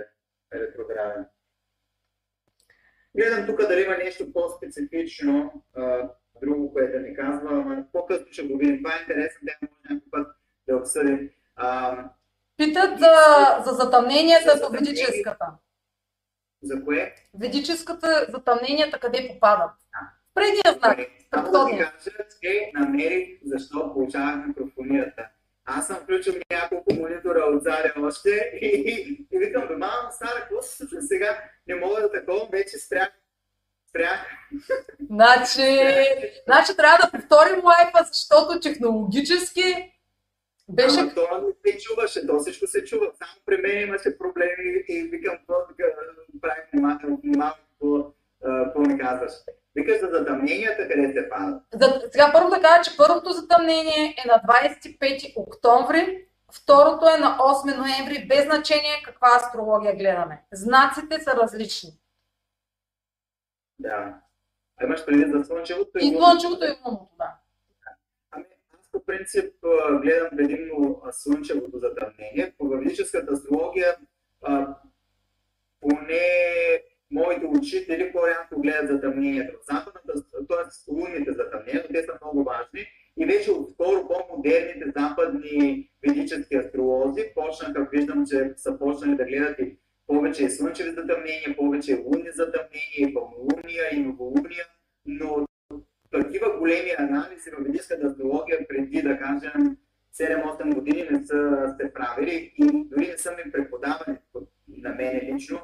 [0.54, 1.26] е ретрограден.
[3.16, 5.62] Гледам тук дали има нещо по-специфично,
[6.42, 8.82] друго, което да ни казва, но по-късно ще го видим.
[8.82, 10.36] Това е интересно, да може някой път
[10.68, 11.30] да обсъдим.
[12.56, 13.14] Питат за,
[13.64, 15.46] за затъмненията по ведическата.
[16.62, 17.14] За кое?
[17.40, 19.70] Ведическата затъмненията къде попадат?
[20.34, 20.98] Предния знак.
[21.30, 21.92] Кажа,
[22.42, 25.28] че намерих защо получавах микрофонията.
[25.64, 30.40] Аз съм включил няколко монитора от заря още и, и, и викам, бе, мама, Сара,
[30.40, 31.42] какво се случва сега?
[31.66, 33.08] Не мога да такова, вече спрях.
[33.88, 34.26] Спрях.
[35.10, 35.78] Значи,
[36.46, 39.92] значи трябва да повторим лайфа, защото технологически
[40.68, 41.00] беше...
[41.00, 43.06] Ама то не се чуваше, то всичко се чува.
[43.18, 45.54] Само при мен имаше проблеми и викам, какво
[46.40, 49.32] правим внимателно, какво не казваш.
[49.74, 51.62] Викаш за затъмненията, къде се падат?
[51.72, 57.38] За, сега първо да кажа, че първото затъмнение е на 25 октомври, второто е на
[57.38, 60.42] 8 ноември, без значение каква астрология гледаме.
[60.52, 61.90] Знаците са различни.
[63.78, 64.14] Да.
[64.76, 67.40] А имаш преди за слънчевото и, и слънчевото и лунното, да
[68.92, 69.54] по принцип
[70.02, 72.54] гледам предимно слънчевото затъмнение.
[72.58, 73.96] По гравическата астрология,
[75.80, 80.12] поне моите учители по-рядко гледат затъмнението западната,
[80.48, 80.92] т.е.
[80.92, 82.86] лунните затъмнения, те са много важни.
[83.16, 89.76] И вече отскоро по-модерните западни ведически астролози почнаха, виждам, че са почнали да гледат и
[90.06, 94.64] повече слънчеви затъмнения, повече лунни затъмнения, и пълнолуния, и новолуния,
[95.06, 95.46] но
[96.10, 99.76] такива големи анализи в ведическата астрология преди, да кажем,
[100.14, 104.18] 7-8 години не са се правили и дори не са ми преподавани
[104.68, 105.60] на мене лично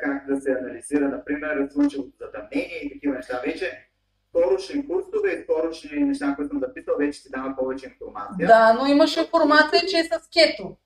[0.00, 3.40] как да се анализира, например, слънчевото затъмнение и такива неща.
[3.46, 3.88] Вече
[4.28, 8.46] скорошни курсове и скорошни неща, които съм записал, вече ти дава повече информация.
[8.46, 10.76] Да, но имаш информация, че е с кето.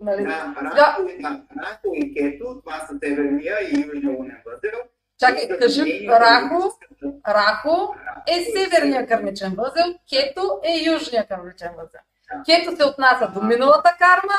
[0.00, 0.22] Нали?
[0.22, 4.78] Да, Рако, да, Рако и Кето, това са северния и южния лунен възел.
[5.18, 6.72] Чакай, кажи, Рахо,
[7.28, 7.94] Рахо
[8.28, 12.00] е северния кърмичен възел, Кето е южния кърмичен възел.
[12.46, 14.34] Кето се отнася до миналата карма,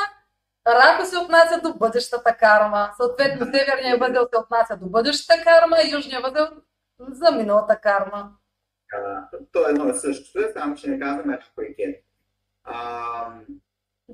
[0.68, 2.90] Рако се отнася до бъдещата карма.
[2.96, 6.46] Съответно, северния възел се отнася до бъдещата карма, и южния възел
[7.00, 8.30] за миналата карма.
[8.92, 12.04] А, то е едно и също, е, само че не казваме и Кето.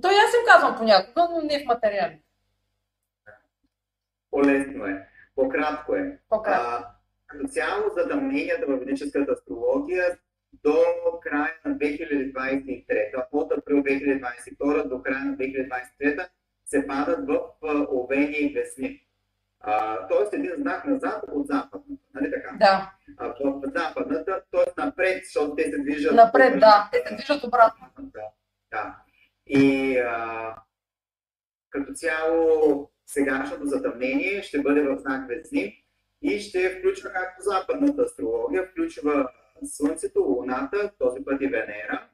[0.02, 2.22] То и аз им казвам понякога, но не в материали.
[4.30, 5.08] По-лесно е.
[5.36, 6.18] По-кратко е.
[6.28, 6.62] По-кратко.
[6.66, 6.88] А,
[7.26, 10.18] като цяло затъмненията в ведическата астрология
[10.52, 10.76] до
[11.22, 16.28] края на 2023, от април 2022 до края на 2023
[16.66, 17.40] се падат в
[17.92, 19.06] овени и весни.
[20.08, 22.04] тоест един знак назад от западната.
[22.14, 22.56] Нали така?
[22.58, 22.92] Да.
[23.16, 24.84] А, в западната, т.е.
[24.84, 26.14] напред, защото те се движат.
[26.14, 26.88] Напред, да.
[26.92, 27.86] Те се движат обратно.
[27.98, 28.20] Да.
[28.70, 28.96] да.
[29.46, 30.54] И а,
[31.70, 35.84] като цяло сегашното затъмнение ще бъде в знак Весни
[36.22, 39.28] и ще включва както западната астрология, включва
[39.64, 42.08] Слънцето, Луната, този път и Венера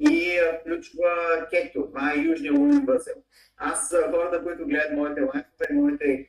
[0.00, 3.14] и включва Кето, това е южния лунен възел.
[3.56, 6.28] Аз хората, които гледат моите лайфове, моите...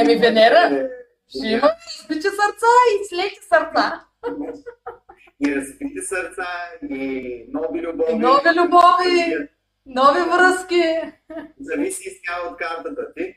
[0.00, 0.88] Еми Венера,
[1.28, 4.04] ще има разпити сърца и слеки сърца.
[5.40, 6.46] И разпити сърца,
[6.90, 8.12] и нови любови.
[8.12, 9.48] И нови любови,
[9.86, 10.82] нови връзки.
[11.60, 13.34] Зависи изцяло от картата ти.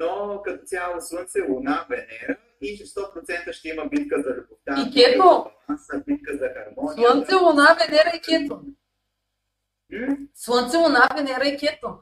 [0.00, 4.86] Но като цяло Слънце, Луна, Венера и 100% ще има битка за любовта.
[4.88, 5.50] И кето.
[6.06, 7.08] Битка за хармония.
[7.10, 8.62] Слънце, Луна, Венера и кето.
[10.34, 11.98] Слънце, Луна, Венера и кето.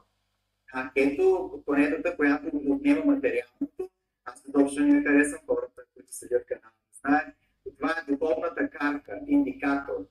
[0.73, 3.89] А кето, планетата, която отнема материалното,
[4.25, 6.71] аз точно не харесвам хората, които седят в канала.
[7.01, 7.35] Знаят,
[7.77, 10.05] това е духовната карта, индикатор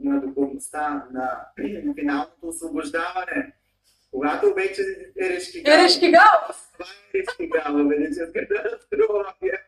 [0.00, 1.46] на духовността, на
[1.98, 3.52] финалното освобождаване.
[4.10, 4.82] Когато вече
[5.20, 5.74] е решкигал.
[5.74, 6.22] Е решкигал!
[6.72, 9.60] Това е решкигал, ведическата астрология.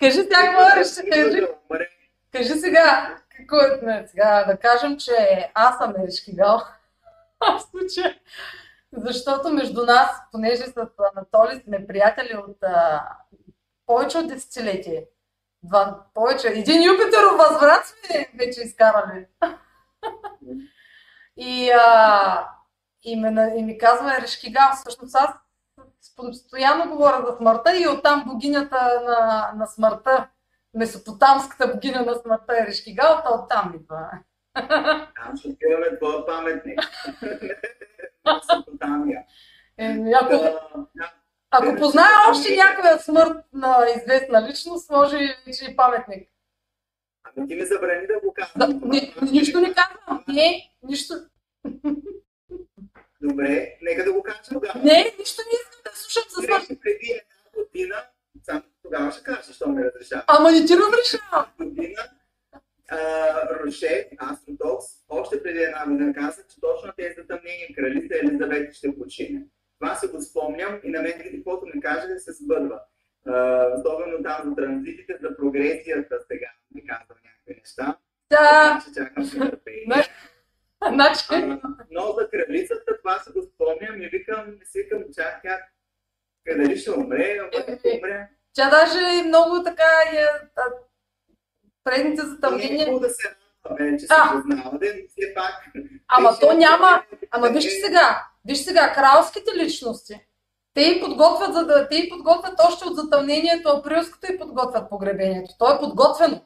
[0.00, 1.86] Кажи сега, какво кажи?
[2.32, 4.44] Кажи сега, какво е сега?
[4.44, 6.62] Да кажем, че аз съм решкигал.
[7.40, 8.16] В случая.
[8.92, 13.02] Защото между нас, понеже с Анатолий сме приятели от а,
[13.86, 15.06] повече от десетилетие,
[15.62, 16.48] Два, повече.
[16.48, 19.26] Един Юпитеров възврат сме вече изкарали.
[21.36, 22.48] и, а,
[23.04, 24.70] и, ме, и ми казва Ерешкигал.
[24.74, 25.30] Всъщност аз
[26.16, 30.28] постоянно говоря за смъртта и оттам богинята на, на смъртта,
[30.74, 34.10] месопотамската богиня на смъртта Ерешкигал, то оттам идва.
[34.54, 36.80] Там ще отиваме твоя паметник.
[38.26, 39.22] Месопотамия.
[39.78, 40.58] Е, ако,
[41.50, 45.34] ако познае още някоя смърт на известна личност, може и
[45.70, 46.28] и паметник.
[47.24, 48.80] Ами ти ми забрани да го казвам.
[48.80, 50.24] Да, ни, нищо не казвам.
[50.28, 51.14] Не, нищо.
[53.28, 54.80] Добре, нека да го кажа тогава.
[54.84, 56.60] Не, нищо не искам да слушам за това.
[56.82, 57.96] преди една година,
[58.42, 60.24] сам тогава ще кажа, защо ме разрешава.
[60.26, 61.48] Ама не ти разрешава.
[61.58, 62.02] Година,
[63.50, 69.42] Роше, Астротокс, още преди една година каза, че точно тези затъмнения кралица Елизавета ще почине.
[69.80, 72.80] Това се го спомням и на мен каквото ми каже се сбъдва.
[73.28, 77.96] Uh, особено там за транзитите, за прогресията сега ми казвам някакви неща.
[78.30, 78.80] Да.
[78.82, 80.06] Значи чакам се търпение.
[80.92, 81.24] Значи...
[81.90, 85.58] но за кралицата това се го спомням и викам, си викам, чак тя
[86.46, 88.28] къде ще умре, ама ще умре.
[88.52, 89.82] Тя даже много така
[90.12, 90.26] е,
[91.84, 92.86] предните затъмнения.
[92.86, 95.52] Не е да се радваме, че се познава, да все пак.
[96.08, 100.26] Ама то няма, ама виж сега, Виж сега, кралските личности,
[100.74, 105.54] те и подготвят, за да, те и подготвят още от затъмнението априлското и подготвят погребението.
[105.58, 106.40] То е подготвено.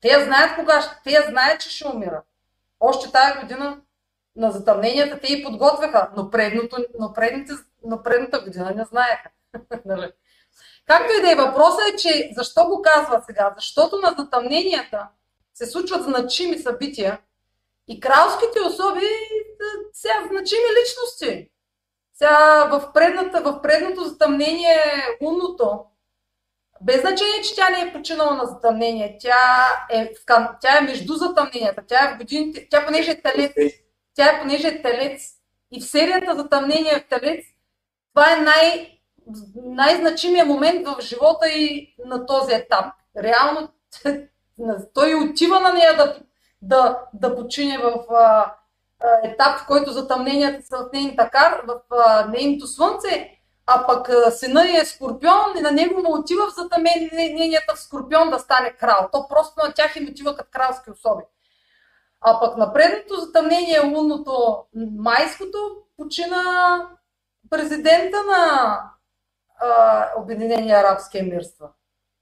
[0.00, 2.24] Те знаят кога, те знаят, че ще умират.
[2.80, 3.80] Още тази година
[4.36, 7.52] на затъмненията те и подготвяха, но, предното, но, предните,
[7.84, 9.30] но предната година не знаеха.
[9.84, 10.12] Нали?
[10.86, 13.52] Както и да е, въпросът е, че защо го казва сега?
[13.56, 15.08] Защото на затъмненията
[15.54, 17.20] се случват значими събития
[17.88, 19.06] и кралските особи
[19.92, 21.50] сега значими личности.
[22.14, 24.82] Сега в, предната, в предното затъмнение
[25.22, 25.84] лунното,
[26.80, 30.12] без значение, че тя не е починала на затъмнение, тя е,
[30.60, 33.52] тя е между затъмненията, тя е в годините, тя понеже е телец,
[34.14, 35.36] тя е понеже е телец
[35.72, 37.44] и в серията затъмнение в телец,
[38.14, 38.98] това е най-
[39.54, 42.84] най-значимия момент в живота и на този етап.
[43.22, 43.68] Реално
[44.94, 46.16] той отива на нея да,
[46.62, 48.54] да, да почине в а,
[49.24, 53.35] етап, в който затъмненията са в нейната кар, в а, нейното слънце,
[53.66, 58.38] а пък сина е скорпион и на него му отива в затъмненията в скорпион да
[58.38, 59.08] стане крал.
[59.12, 61.24] То просто на тях им отива като кралски особи.
[62.20, 64.64] А пък на предното затъмнение, лунното,
[64.98, 66.42] майското, почина
[67.50, 68.80] президента на
[69.58, 71.68] а, Обединения арабски емирства.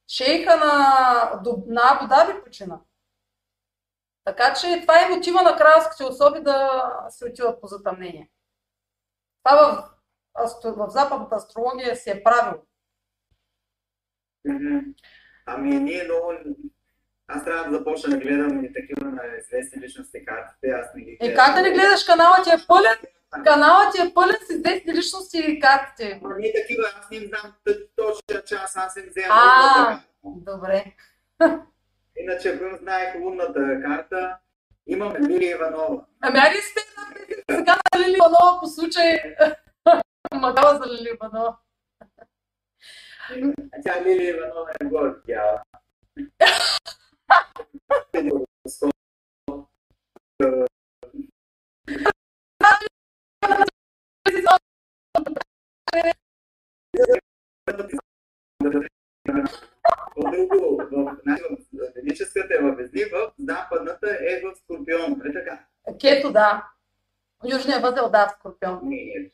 [0.09, 2.81] Шейха на, на Абу Даби почина.
[4.25, 8.31] Така че това е мотива на кралските особи да се отиват по затъмнение.
[9.43, 9.94] Това в,
[10.65, 12.63] в западната астрология си е правило.
[15.47, 16.33] Ами ние много...
[17.29, 20.71] Аз трябва да започна да гледам и такива на известни личности картите.
[20.71, 22.97] Аз не ги Е, как да не гледаш канала ти е пълен?
[23.45, 26.21] Каналът ти е пълен с известни личности и картите.
[26.25, 27.53] Ами такива, аз не знам
[27.97, 30.85] точно час, аз им взема А, добре.
[32.17, 34.37] Иначе, ако знаех лунната карта,
[34.87, 36.05] имам Лилия Иванова.
[36.21, 36.81] Ами айде сте
[37.51, 39.21] сега на Лили Иванова по случай
[40.87, 41.59] Лили Иванова.
[43.85, 45.15] Тя Лили Иванова е горе.
[45.27, 45.63] Тя...
[60.15, 61.17] По-друго, в,
[61.95, 65.21] ведическата е в Везни, в западната е в Скорпион.
[65.27, 65.67] Е така.
[66.01, 66.69] Кето, да.
[67.53, 68.81] Южния възел, да, в Скорпион.
[68.83, 69.31] Не,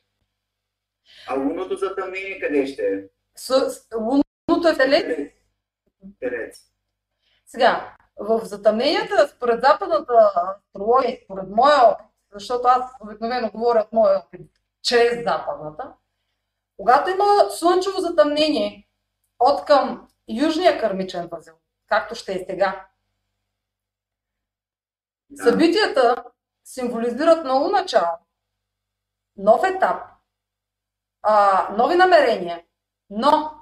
[1.29, 3.03] а луното затъмнение къде ще е?
[3.37, 5.33] С, луното е Телец.
[6.21, 6.71] Телец.
[7.47, 10.33] Сега, в затъмненията, според западната
[10.75, 14.51] астрология, според моя опит, защото аз обикновено говоря от моя опит,
[14.83, 15.93] чрез западната,
[16.77, 18.89] когато има слънчево затъмнение
[19.39, 21.55] от към южния кърмичен възел,
[21.87, 22.87] както ще е сега,
[25.31, 25.43] Да.
[25.43, 26.25] събитията
[26.65, 28.19] символизират ново начало,
[29.37, 30.03] нов етап,
[31.23, 32.63] а, нови намерения,
[33.11, 33.53] но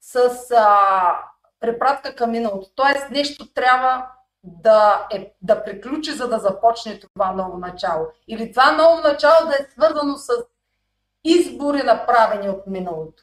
[0.00, 0.16] с
[0.56, 1.18] а,
[1.60, 2.70] препратка към миналото.
[2.74, 4.10] Тоест нещо трябва
[4.44, 8.06] да, е, да приключи, за да започне това ново начало.
[8.28, 10.28] Или това ново начало да е свързано с
[11.24, 13.22] избори, направени от миналото.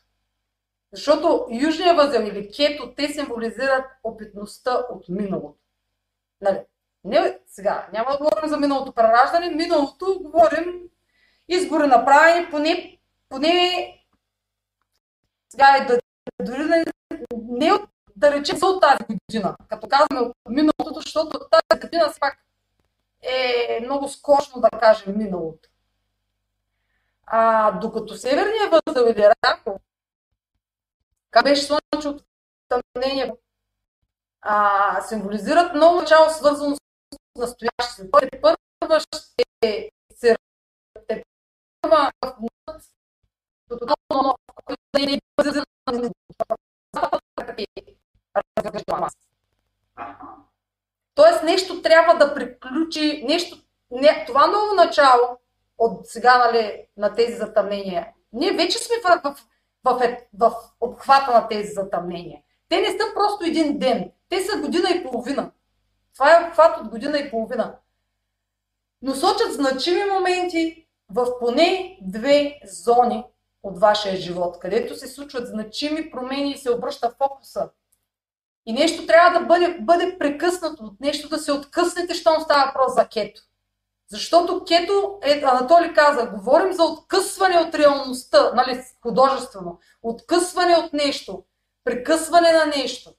[0.91, 5.59] Защото Южния възел или Кето, те символизират опитността от миналото.
[6.41, 6.59] Нали?
[7.03, 10.81] Не, сега, няма да говорим за миналото прераждане, миналото говорим
[11.53, 12.97] избори направени, поне,
[13.29, 13.87] поне
[15.49, 15.99] сега е да,
[16.41, 16.83] дори да
[17.33, 22.19] не от, да речем от тази година, като казваме от миналото, защото тази година все
[22.19, 22.37] пак
[23.21, 25.69] е много скучно да кажем миналото.
[27.25, 29.79] А, докато Северния възел или Рако,
[31.31, 32.23] как беше слънчевото
[32.69, 33.33] тъмнение,
[34.41, 36.79] а, символизират ново начало, свързано с
[37.37, 38.11] настоящето.
[38.11, 39.91] Той първа ще
[41.83, 42.13] в
[44.11, 46.09] нов, който не е базиран на
[51.15, 53.57] Тоест нещо трябва да приключи, нещо,
[53.91, 55.37] не, това ново начало
[55.77, 58.07] от сега нали, на тези затъмнения.
[58.33, 59.37] Ние вече сме в, в,
[59.83, 62.41] в, в обхвата на тези затъмнения.
[62.69, 65.51] Те не са просто един ден, те са година и половина.
[66.13, 67.75] Това е обхват от година и половина.
[69.01, 70.82] Но сочат значими моменти
[71.13, 73.23] в поне две зони
[73.63, 77.69] от вашия живот, където се случват значими промени и се обръща фокуса.
[78.65, 82.93] И нещо трябва да бъде, бъде прекъснато, от нещо да се откъснете, щом става въпрос
[82.93, 83.41] за кето.
[84.11, 89.79] Защото кето, е, Анатолий каза, говорим за откъсване от реалността, нали, художествено.
[90.03, 91.43] Откъсване от нещо,
[91.83, 93.13] прекъсване на нещо.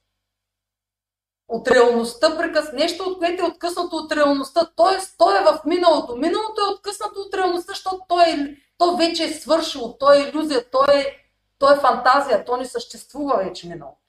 [1.47, 2.73] От реалността прекъс...
[2.73, 4.71] Нещо, от което е откъснато от реалността.
[4.75, 6.15] Тоест, то е в миналото.
[6.15, 9.97] Миналото е откъснато от реалността, защото то, е, то вече е свършило.
[9.97, 11.17] То е иллюзия, то е,
[11.59, 14.01] то е фантазия, то не съществува вече миналото.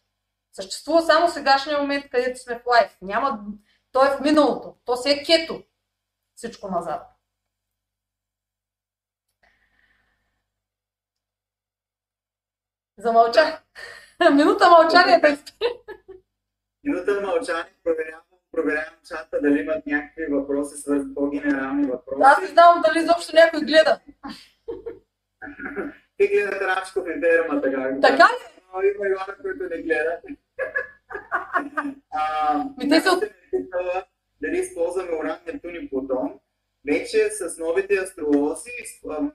[0.52, 2.96] Съществува само сегашния момент, където сме в лайф.
[3.02, 3.40] Няма...
[3.92, 4.74] То е в миналото.
[4.84, 5.62] То се е кето.
[6.36, 7.02] Всичко назад.
[12.98, 13.62] Замълчах.
[14.32, 15.20] Минута мълчание.
[16.86, 18.22] Минута мълчание, проверявам,
[18.52, 22.22] проверявам чата дали имат някакви въпроси, свързани по-генерални въпроси.
[22.24, 24.00] Аз не знам дали изобщо някой гледа.
[26.16, 27.96] Ти гледат Рачков и ферма, така.
[28.02, 28.86] Така ли?
[28.86, 30.20] има и хора, които не гледат.
[32.78, 33.20] Ми, те са-
[33.50, 34.04] питала
[34.42, 36.40] дали използваме Уран, Нептун и Плутон.
[36.86, 38.70] Вече с новите астролози,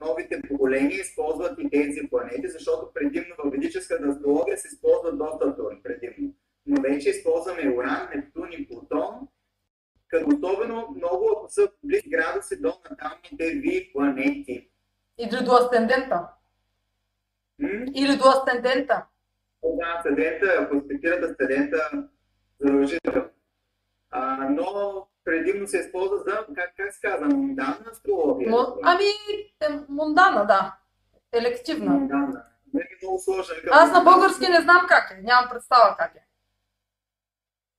[0.00, 5.80] новите поколения използват и тези планети, защото предимно в ведическата астрология се използват доста Сатурн
[5.82, 6.34] предимно.
[6.66, 9.28] Но вече използваме Уран, Нептун и Плутон,
[10.08, 14.68] като особено много, са близки градуси до наталните ви планети.
[15.18, 16.28] Или до асцендента.
[17.58, 17.68] М?
[17.94, 19.04] Или до асцендента.
[19.64, 22.08] Да, асцендента, ако аспектират асцендента,
[22.60, 23.28] задължително.
[24.10, 24.66] А, но
[25.24, 28.50] предимно се използва за, как, как се казва, мунданна астрология.
[28.50, 29.04] Му- Ами,
[29.60, 30.76] е, мундана, да.
[31.32, 31.90] Елективна.
[31.90, 32.44] Мунданна.
[32.74, 33.22] Не е много
[33.56, 35.22] викам, Аз на български не знам как е.
[35.22, 36.26] Нямам представа как е.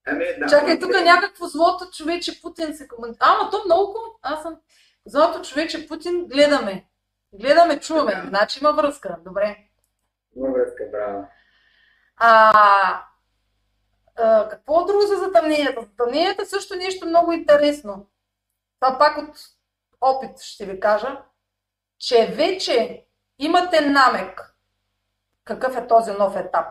[0.08, 0.48] Ами, да.
[0.48, 3.26] Чакай, тук някакво злото човече Путин се коментира.
[3.26, 4.20] Ама то много.
[4.22, 4.56] Аз съм...
[5.06, 6.86] Злото човече Путин гледаме.
[7.34, 8.16] Гледаме, чуваме.
[8.16, 8.28] Да.
[8.28, 9.18] Значи има връзка.
[9.26, 9.58] Добре.
[10.36, 11.28] Има връзка, браво.
[12.18, 12.52] А,
[14.16, 15.82] а какво друго за затъмненията?
[15.82, 18.08] Затъмненията също нещо много интересно.
[18.80, 19.36] Това пак от
[20.02, 21.22] опит ще ви кажа,
[21.98, 23.06] че вече
[23.40, 24.56] имате намек
[25.46, 26.68] какъв е този нов етап.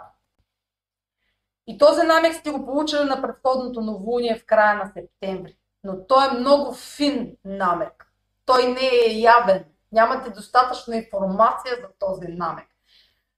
[1.67, 5.57] И този намек сте го получили на предходното новолуние в края на септември.
[5.85, 8.13] Но той е много фин намек.
[8.47, 9.65] Той не е явен.
[9.93, 12.67] Нямате достатъчно информация за този намек.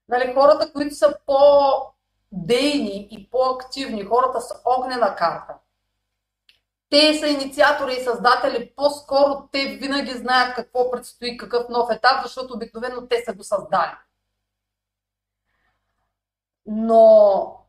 [0.09, 5.55] Нали, хората, които са по-дейни и по-активни, хората с огнена карта,
[6.91, 12.55] те са инициатори и създатели, по-скоро те винаги знаят какво предстои, какъв нов етап, защото
[12.55, 13.91] обикновено те са го създали.
[16.66, 17.64] Но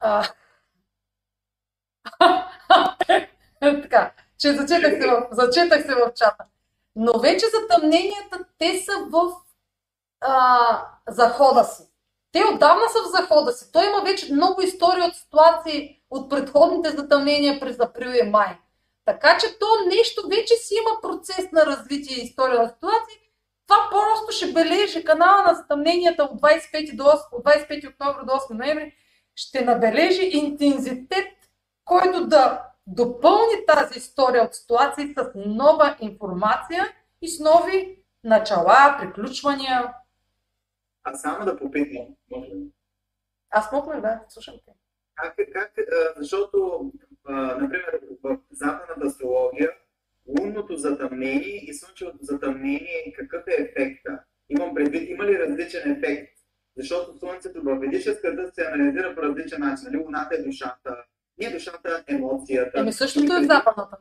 [0.00, 0.24] а...
[3.60, 6.44] така, че зачетах се, в, зачетах се в чата.
[6.96, 9.32] Но вече затъмненията, те са в
[10.20, 10.68] а,
[11.08, 11.82] захода си.
[12.32, 13.72] Те отдавна са в захода си.
[13.72, 18.58] Той има вече много истории от ситуации от предходните затъмнения през април и май.
[19.04, 23.16] Така че то нещо вече си има процес на развитие и история на ситуации.
[23.66, 28.32] Това просто ще бележи канала на затъмненията от 25, до 8, от 25 октомври до
[28.32, 28.94] 8 ноември.
[29.40, 31.28] Ще набележи интензитет,
[31.84, 36.84] който да допълни тази история от ситуации с нова информация
[37.22, 39.94] и с нови начала, приключвания.
[41.04, 42.70] А само да попитам, може ли?
[43.50, 44.72] Аз мога да слушам те.
[45.14, 46.90] Как, как, а, защото,
[47.60, 49.70] например, в западната астрология,
[50.26, 54.22] лунното затъмнение и слънчевото затъмнение, какъв е ефекта?
[54.48, 56.37] Имам предвид, има ли различен ефект?
[56.78, 59.88] Защото Слънцето в ведическата се анализира по различен начин.
[59.92, 60.04] Нали?
[60.04, 60.96] Луната е душата,
[61.38, 62.80] не е душата, емоцията.
[62.80, 63.96] Еми същото е в западната.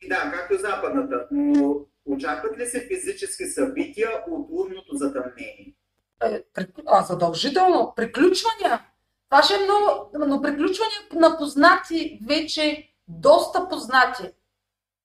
[0.00, 1.26] И да, както и западната.
[1.30, 5.74] Но очакват ли се физически събития от лунното затъмнение?
[6.22, 6.42] Е,
[6.86, 7.92] А, задължително.
[7.96, 8.86] Приключвания.
[9.30, 14.22] Това ще е много, но приключвания на познати, вече доста познати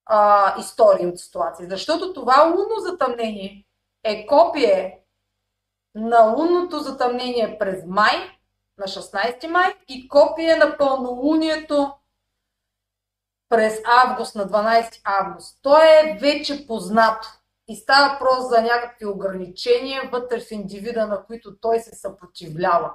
[0.06, 1.66] а, истории от ситуации.
[1.68, 3.64] Защото това лунно затъмнение
[4.04, 5.03] е копие
[5.94, 8.38] на лунното затъмнение през май,
[8.78, 11.92] на 16 май, и копие на пълнолунието
[13.48, 15.58] през август, на 12 август.
[15.62, 17.28] То е вече познато.
[17.68, 22.94] И става въпрос за някакви ограничения вътре в индивида, на които той се съпротивлява.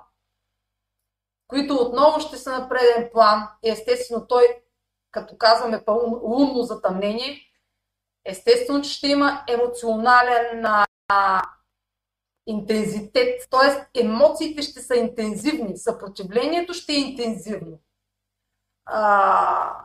[1.47, 3.47] Които отново ще са на преден план.
[3.63, 4.61] Естествено, той,
[5.11, 5.83] като казваме
[6.23, 7.39] лунно затъмнение,
[8.25, 10.65] естествено, че ще има емоционален
[11.07, 11.41] а,
[12.49, 13.47] интензитет.
[13.49, 17.79] Тоест, емоциите ще са интензивни, съпротивлението ще е интензивно.
[18.85, 19.83] А,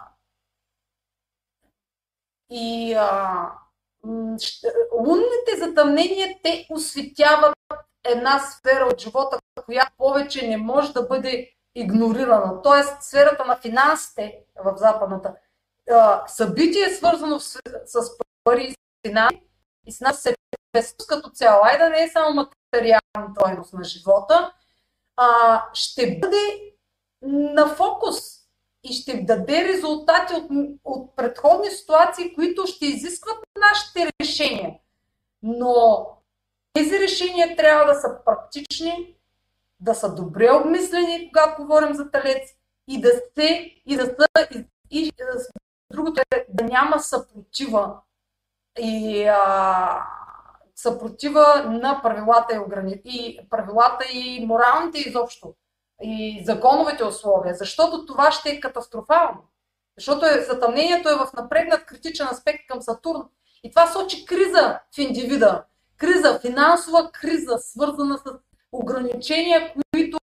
[2.51, 3.51] и а,
[4.41, 4.69] ще-
[4.99, 7.55] лунните затъмнения, те осветяват
[8.05, 12.63] една сфера от живота, която повече не може да бъде игнорирана.
[12.63, 15.35] Тоест, сферата на финансите в западната.
[16.27, 18.77] Събитие, свързано с, с пари и с
[19.09, 19.43] финанси
[19.87, 20.23] и с нас
[20.75, 24.53] себестойност като цяло, ай да не е само материална стойност на живота,
[25.17, 26.73] а, ще бъде
[27.23, 28.17] на фокус
[28.85, 30.51] и ще даде резултати от,
[30.85, 33.37] от предходни ситуации, които ще изискват
[33.71, 34.75] нашите решения.
[35.43, 36.07] Но
[36.73, 39.17] тези решения трябва да са практични,
[39.81, 42.51] да са добре обмислени, когато говорим за талец,
[42.89, 45.49] и да се, и да са, и, и с
[45.91, 47.97] другото е да няма съпротива
[48.79, 50.07] и а,
[50.85, 53.01] съпротива на правилата и, ограни...
[53.05, 55.55] и правилата и моралните изобщо
[56.03, 59.39] и законовите условия, защото това ще е катастрофално.
[59.99, 63.23] Защото е, затъмнението е в напрегнат критичен аспект към Сатурн.
[63.63, 65.65] И това сочи криза в индивида.
[65.97, 68.23] Криза, финансова криза, свързана с
[68.73, 70.19] ограничения, които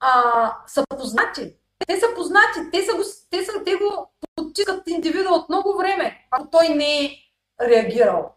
[0.00, 1.56] а, са познати.
[1.86, 6.26] Те са познати, те, са го, те, са, те го потискат индивида от много време,
[6.30, 7.10] ако той не е
[7.60, 8.34] реагирал.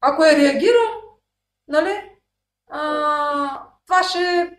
[0.00, 1.18] Ако е реагирал,
[1.68, 2.10] нали,
[2.70, 4.50] а, това ще е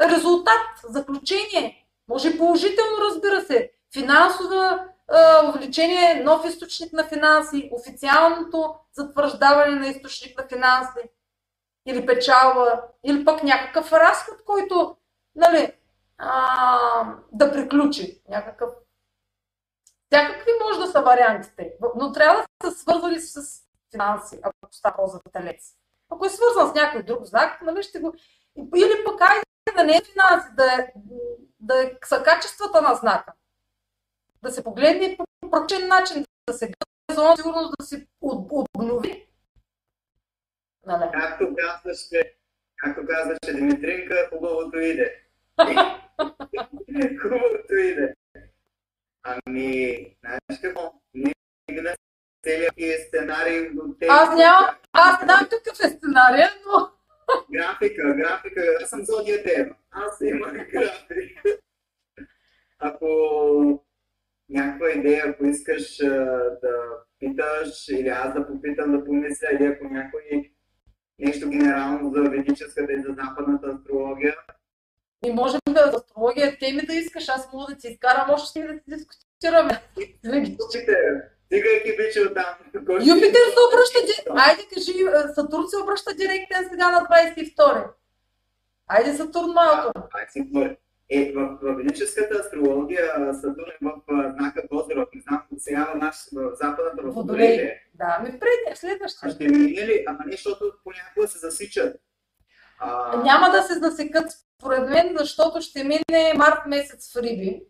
[0.00, 1.86] резултат, заключение.
[2.08, 3.72] Може положително, разбира се.
[3.92, 4.88] Финансова
[5.48, 11.10] увеличение, нов източник на финанси, официалното затвърждаване на източник на финанси
[11.86, 14.96] или печалба, или пък някакъв разход, който
[15.34, 15.72] нали,
[16.18, 18.22] а, да приключи.
[18.28, 18.70] Някакъв...
[20.10, 25.20] Всякакви може да са вариантите, но трябва да са свързани с финанси, ако става за
[25.32, 25.74] телец.
[26.10, 28.14] Ако е свързан с някой друг знак, нали, ще го...
[28.76, 29.42] Или пък айде
[29.76, 30.92] да не е финанси, да, е,
[31.60, 33.32] да е, са качествата на знака.
[34.42, 39.28] Да се погледне по прочен начин, да се гледа сигурност да се обнови.
[40.86, 41.10] Нали?
[41.12, 42.36] Както казваше,
[42.76, 45.22] както казваше Димитринка, хубавото иде.
[47.22, 48.14] хубавото иде.
[49.22, 50.94] Ами, знаеш какво?
[51.14, 51.32] Не
[52.46, 54.10] целият е сценарий до тези...
[54.10, 56.90] Аз нямам, аз знам какъв е сценария, но...
[57.52, 61.58] Графика, графика, аз съм зодия Аз имам графика.
[62.78, 63.06] Ако
[64.48, 65.96] някаква идея, ако искаш
[66.62, 66.76] да
[67.18, 70.52] питаш или аз да попитам, да помисля, или ако някой
[71.18, 74.36] нещо генерално за ведическата и за западната астрология.
[75.24, 78.78] И можем да за астрология теми да искаш, аз мога да ти изкарам още да
[78.78, 79.82] ти дискутираме.
[81.46, 82.44] Стигайки вече от там.
[83.06, 83.98] Юпитер се обръща.
[84.30, 84.92] Айде кажи,
[85.34, 87.86] Сатурн се обръща директен сега на 22.
[88.88, 89.92] Айде Сатурн малко.
[90.12, 90.76] Айде
[91.10, 95.14] Е, в, в ведическата астрология Сатурн е в знака Козирог.
[95.14, 97.72] Не знам, сега в, наш, в западната в Водолей.
[97.94, 99.30] Да, ми преди, в следващия.
[99.30, 100.04] Ще мине ли?
[100.08, 101.96] Ама не, защото понякога се засичат.
[102.78, 103.16] А...
[103.16, 104.26] Няма да се засекат,
[104.60, 107.62] според мен, защото ще мине март месец в Риби.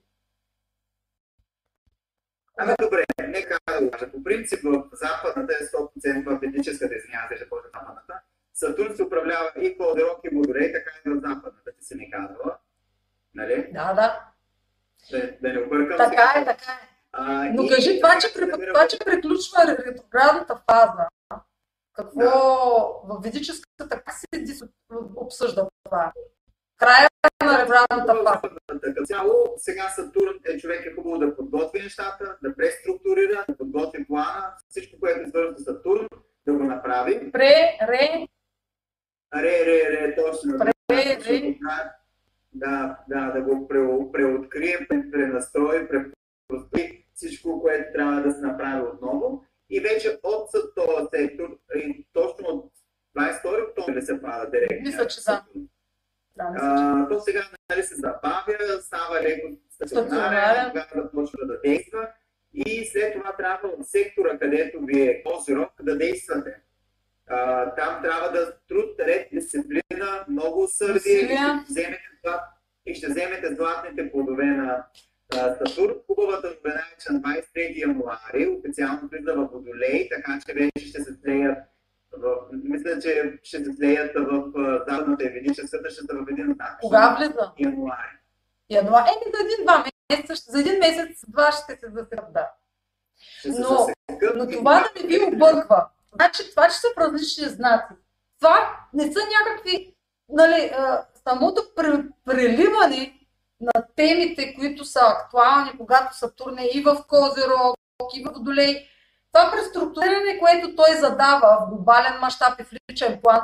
[2.57, 4.13] Ами добре, нека да кажа.
[4.13, 8.21] По принцип в западната е 100% в ведическата, извинявате, ще почва западната.
[8.55, 12.57] Сатурн се управлява и Козерог и Водолей, така и в западната ти се ми казва.
[13.35, 13.69] Нали?
[13.73, 14.25] Да, да.
[15.11, 16.33] Да, да не объркам Така сега.
[16.37, 16.89] е, така е.
[17.13, 17.69] А, Но и...
[17.69, 21.09] кажи това, че, да това, че приключва ретроградната фаза.
[21.93, 23.15] Какво да.
[23.15, 24.27] в ведическата как се
[25.17, 26.13] обсъжда това?
[26.77, 27.09] Края
[27.45, 28.81] на ретроградната фаза.
[28.81, 34.07] Като цяло, сега Сатурн е човек е хубаво да подготви нещата, да преструктурира, да подготви
[34.07, 36.07] плана, всичко, което е свързано с Сатурн,
[36.47, 37.33] да го направи.
[37.33, 38.27] Пре, ре.
[39.35, 40.59] Ре, ре, ре, точно.
[40.89, 41.59] Пре, ре.
[42.53, 43.69] Да, да, да го
[44.13, 49.45] преоткрие, пренастрои, препрострои всичко, което трябва да се направи отново.
[49.71, 51.59] И вече от този сектор,
[52.13, 52.73] точно от
[53.19, 54.81] 22 октомври се пада директно.
[54.83, 55.45] Мисля, че да.
[56.39, 59.49] А, то сега нали, се забавя, става леко
[59.85, 62.09] стационарен, когато да почва да действа.
[62.55, 66.57] И след това трябва от сектора, където ви е Козирог, да действате.
[67.29, 71.13] А, там трябва да труд, ред, дисциплина, много усърдие.
[71.13, 72.03] И ще вземете,
[72.87, 74.87] и ще вземете златните плодове на
[75.33, 75.95] Сатурн.
[76.07, 81.03] Хубавата новина е, че на 23 януари официално влиза в Водолей, така че вече ще
[81.03, 81.59] се слеят
[82.13, 84.53] в, мисля, че ще се слеят в
[85.07, 86.01] западната и ведическата, ще
[86.31, 86.79] един знак.
[86.81, 87.53] Кога влиза?
[87.59, 88.19] Януари.
[88.71, 89.09] Януари.
[89.09, 92.51] Еми, за един-два месеца, за един месец, два ще се засекат, да.
[93.45, 93.89] Но,
[94.35, 95.87] но това да не ви обърква.
[96.15, 97.95] Значи това, че са в различни знаци.
[98.41, 99.95] Това не са някакви,
[100.29, 100.73] нали,
[101.29, 101.63] самото
[102.25, 103.13] преливане
[103.61, 107.77] на темите, които са актуални, когато Сатурн е и в Козерог,
[108.15, 108.89] и в Водолей,
[109.33, 113.41] това преструктуриране, което той задава в глобален мащаб и в личен план,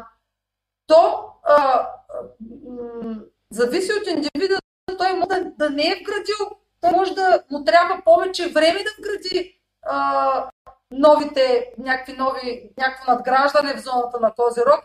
[0.92, 1.88] то а,
[2.66, 3.20] м-
[3.50, 4.58] зависи от индивида,
[4.98, 8.90] той може да, да не е вградил, той може да му трябва повече време да
[8.98, 10.50] вгради а,
[10.90, 14.80] новите, някакви нови, някакво надграждане в зоната на Козирог.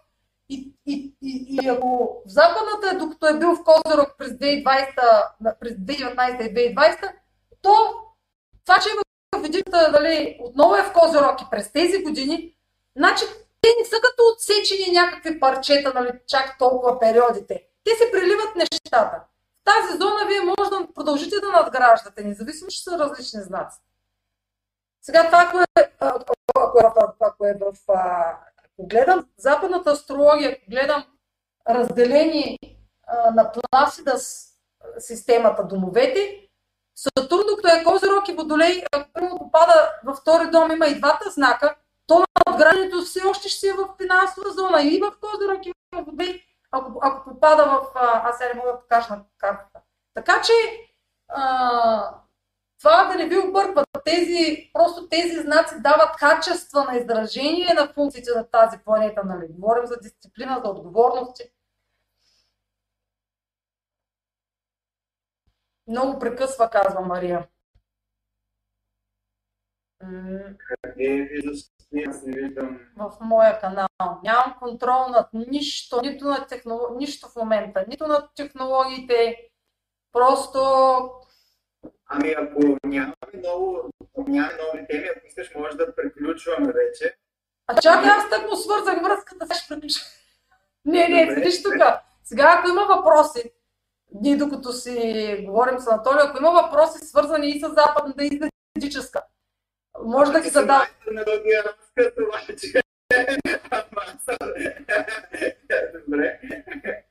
[0.50, 5.74] И, и, и, и ако в западната, докато е бил в Козирог през 2020, през
[5.74, 7.12] 2019 и 2020,
[7.62, 7.76] то
[8.66, 12.56] това, че е видите, дали, отново е в Козирог и през тези години,
[12.98, 13.26] значи
[13.62, 17.64] те не са като отсечени някакви парчета, нали, чак толкова периодите.
[17.84, 19.22] Те се преливат нещата.
[19.62, 23.78] В тази зона вие може да продължите да надграждате, независимо, че са различни знаци.
[25.02, 27.74] Сега това, ако е, ако, ако, ако е в...
[28.78, 31.06] Ако гледам западната астрология, ако гледам
[31.70, 32.58] разделение
[33.34, 34.54] на Пласидас
[35.00, 36.48] системата домовете,
[36.96, 41.76] Сатурн, докато е Козирог и Водолей, ако попада във втори дом, има и двата знака,
[42.08, 46.06] то надграждането все още ще си е в финансова зона и в Козирог и в
[46.06, 46.44] Водолей.
[46.72, 47.92] ако, ако попада в...
[47.96, 49.82] А, аз сега не мога да покажа на картата.
[50.14, 50.54] Така че
[51.28, 52.22] а,
[52.80, 53.86] това да не ви обърква.
[54.06, 59.24] Тези, просто тези знаци дават качества на изражение на функциите на тази планета.
[59.24, 59.48] Нали?
[59.50, 61.52] Говорим за дисциплина, за отговорности.
[65.88, 67.48] Много прекъсва, казва Мария.
[70.00, 71.60] Къде виждаш?
[71.60, 71.77] Аз не виждам.
[72.98, 73.88] В моя канал.
[74.24, 76.98] Нямам контрол над нищо, нито на технолог...
[76.98, 79.38] нищо в момента, нито над технологиите.
[80.12, 80.60] Просто
[82.10, 87.18] Ами ако нямаме много, нямаме нови теми, ако искаш, може да приключваме вече.
[87.68, 90.02] А чакай, аз так му свързах връзката, сега ще приключа.
[90.86, 91.74] Не, не, седиш тук.
[92.24, 93.52] Сега, ако има въпроси,
[94.22, 98.50] ние докато си говорим с Анатолий, ако има въпроси, свързани и с западната, и с
[98.76, 99.22] ведическа,
[100.04, 100.82] може да ги задам.
[101.08, 102.82] Разказ, обаче.
[106.06, 106.40] Добре.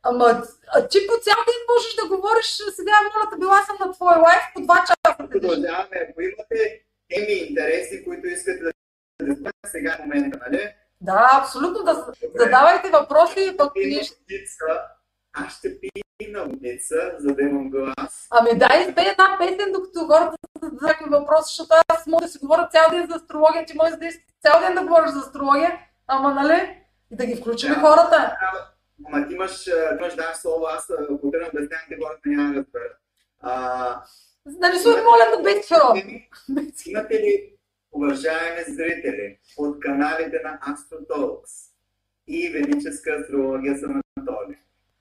[0.02, 0.42] Ама
[0.74, 2.46] а ти по цял ден можеш да говориш,
[2.76, 5.28] сега моля те, била съм на твой лайф по два часа.
[5.30, 6.06] Продължаваме.
[6.10, 8.70] Ако имате теми интереси, които искате да
[9.22, 10.74] да сега е момента, нали?
[11.00, 11.84] Да, абсолютно.
[11.84, 14.14] Да задавайте въпроси, пък ние ще...
[15.38, 15.90] Аз ще пия
[16.32, 18.26] на водица, за да имам глас.
[18.30, 22.68] Ами да, избей една песен, докато хората зададат въпроси, защото аз мога да си говоря
[22.72, 24.08] цял ден за астрология, ти можеш да
[24.42, 26.82] цял ден да говориш за астрология, ама нали?
[27.10, 28.36] И да ги включим да, хората.
[29.06, 29.66] Ама ти имаш,
[30.00, 32.96] имаш даш слово, аз ако да обяснявам, те хората няма да разберат.
[34.46, 35.94] Нарисувай, моля, да без херо.
[36.86, 37.52] Имате ли,
[37.92, 41.70] уважаеми зрители, от каналите на AstroTalks
[42.26, 44.56] и Ведическа астрология с Анатолий,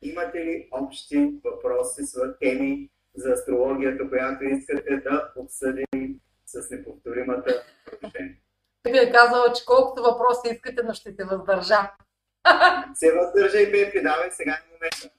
[0.10, 8.41] имате ли общи въпроси с теми за астрологията, която искате да обсъдим с неповторимата продължение?
[8.84, 11.91] Би е казала, че колкото въпроси искате, но ще се въздържа.
[12.94, 15.10] Се въздържа и Пепи, давай сега е момента.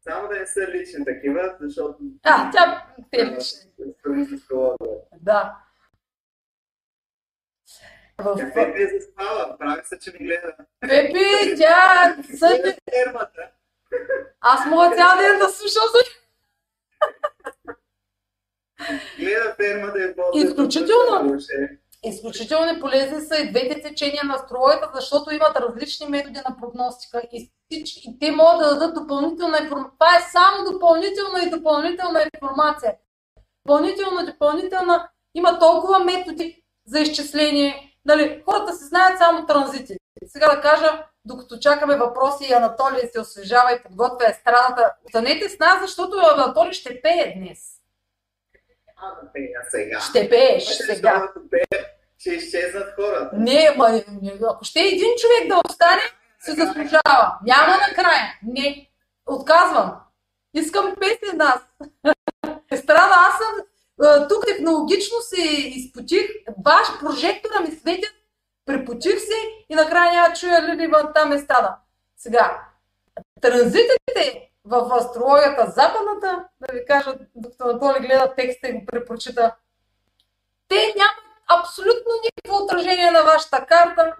[0.00, 1.98] Само да не са лични такива, защото...
[2.22, 3.70] А, тя е лични.
[5.20, 5.56] Да.
[8.18, 8.36] В...
[8.54, 10.54] Пепи е заспала, прави се, че ми гледа.
[10.80, 12.76] Пепи, тя съди...
[14.40, 15.98] Аз мога цял ден да слушам за...
[19.18, 21.38] Гледа фермата е по Изключително.
[22.04, 27.52] Изключително полезни са и двете течения на астрологията, защото имат различни методи на прогностика и,
[27.70, 29.92] и те могат да дадат допълнителна информация.
[29.98, 32.94] Това е само допълнителна и допълнителна информация.
[33.66, 35.08] Допълнителна, допълнителна.
[35.34, 37.95] Има толкова методи за изчисление.
[38.06, 39.96] Нали, хората се знаят само транзити.
[40.26, 45.58] Сега да кажа, докато чакаме въпроси и Анатолий се освежава и подготвя естрадата, останете с
[45.58, 47.58] нас, защото Анатолий ще пее днес.
[49.70, 50.00] сега.
[50.00, 51.32] Ще пееш сега.
[52.18, 53.36] Ще изчезнат хората.
[53.36, 54.02] Не, ма,
[54.50, 56.02] ако ще един човек да остане,
[56.40, 57.38] се заслужава.
[57.42, 58.38] Няма накрая.
[58.42, 58.90] Не.
[59.26, 60.00] Отказвам.
[60.54, 61.60] Искам песен аз.
[62.70, 63.65] Естрада, аз съм
[64.28, 66.30] тук технологично се изпотих.
[66.64, 68.12] Ваш прожектора ми светят.
[68.66, 69.34] Препотих се
[69.68, 71.76] и накрая няма чуя ли там е стада.
[72.16, 72.62] Сега,
[73.40, 79.54] транзитите в астрологията западната, да ви кажа, докато Анатолий гледа текста и го препрочита,
[80.68, 81.26] те нямат
[81.60, 84.16] абсолютно никакво отражение на вашата карта,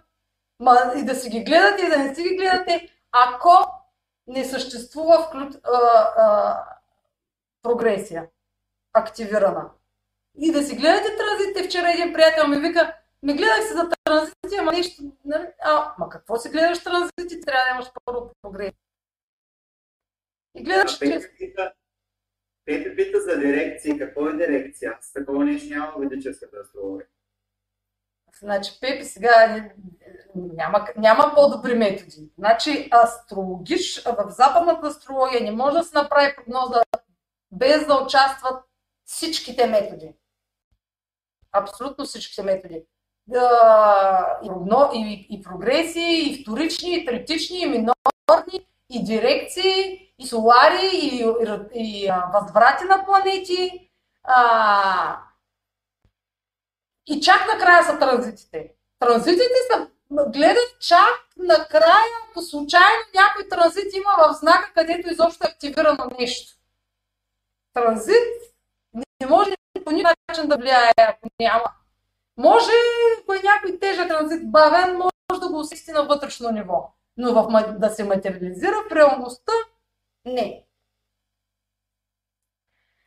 [0.61, 3.71] ма и да си ги гледате и да не си ги гледате, ако
[4.27, 5.47] не съществува вклю...
[5.65, 5.79] а,
[6.17, 6.63] а,
[7.63, 8.27] прогресия
[8.97, 9.71] активирана.
[10.39, 11.69] И да си гледате транзитите.
[11.69, 15.03] Вчера един приятел ми вика, не гледах се за транзити, ама нещо...
[15.25, 15.47] Нали?
[15.63, 17.41] А, ма какво си гледаш транзити?
[17.41, 18.75] Трябва да имаш първо прогресия.
[20.55, 21.25] И гледаш чрез...
[22.65, 23.99] Пепи пита за дирекции.
[23.99, 24.99] Какво е дирекция?
[25.01, 27.07] С такова нещо няма в ведическата астрология.
[28.41, 29.69] Значи, Пепи сега
[30.35, 32.31] няма, няма по-добри методи.
[32.39, 36.83] Значи, астрологиш, в западната астрология не може да се направи прогноза
[37.53, 38.65] без да участват
[39.07, 40.15] всичките методи.
[41.53, 42.83] Абсолютно всичките методи.
[43.27, 44.41] Да,
[44.95, 51.25] и, и, и прогресии, и вторични, и третични, и минорни, и дирекции, и солари, и,
[51.75, 53.91] и, и възврати на планети.
[54.25, 55.23] А,
[57.07, 58.73] и чак накрая са транзитите.
[58.99, 62.05] Транзитите са гледат чак накрая,
[62.35, 66.57] по случайно някой транзит има в знака, където изобщо е активирано нещо.
[67.75, 68.56] Транзит
[69.21, 69.51] не може
[69.85, 71.73] по никакъв начин да влияе, ако няма.
[72.37, 72.73] Може,
[73.23, 76.93] ако е някой тежък транзит, бавен, може да го усети на вътрешно ниво.
[77.17, 79.53] Но в, да се материализира в реалността,
[80.25, 80.67] не.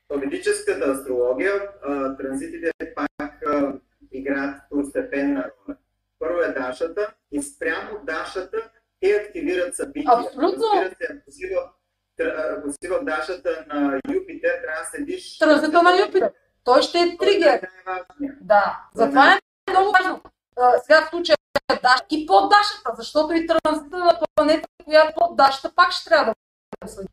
[0.09, 1.71] В ведическата астрология
[2.17, 3.43] транзитите пак
[4.11, 5.77] играят второстепенна роля.
[6.19, 10.13] Първо е Дашата и спрямо Дашата те активират събития.
[10.13, 10.63] Абсолютно.
[10.75, 11.69] Разбира се, тр-
[12.23, 15.37] ако си в дашата на Юпитер, трябва да седиш...
[15.37, 16.31] Транзита на Юпитер.
[16.63, 17.53] Той ще е тригер.
[17.53, 18.37] Е най-важният.
[18.41, 19.39] Да, затова е
[19.71, 20.21] много важно.
[20.83, 21.37] Сега в случая
[21.81, 26.25] Даш и под Дашата, защото и транзита на планета, която под Дашата, пак ще трябва
[26.25, 26.33] да
[26.85, 27.09] го следи.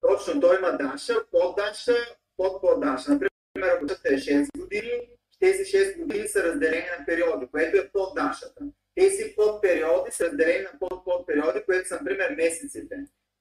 [0.00, 1.96] Точно, той има Даша, под Даша,
[2.36, 3.10] под под Даша.
[3.10, 3.30] Например,
[3.76, 5.08] ако е 6 години,
[5.40, 8.64] тези 6 години са разделени на периоди, което е под Дашата.
[8.94, 12.96] Тези подпериоди са разделени на под-подпериоди, което са, например, месеците.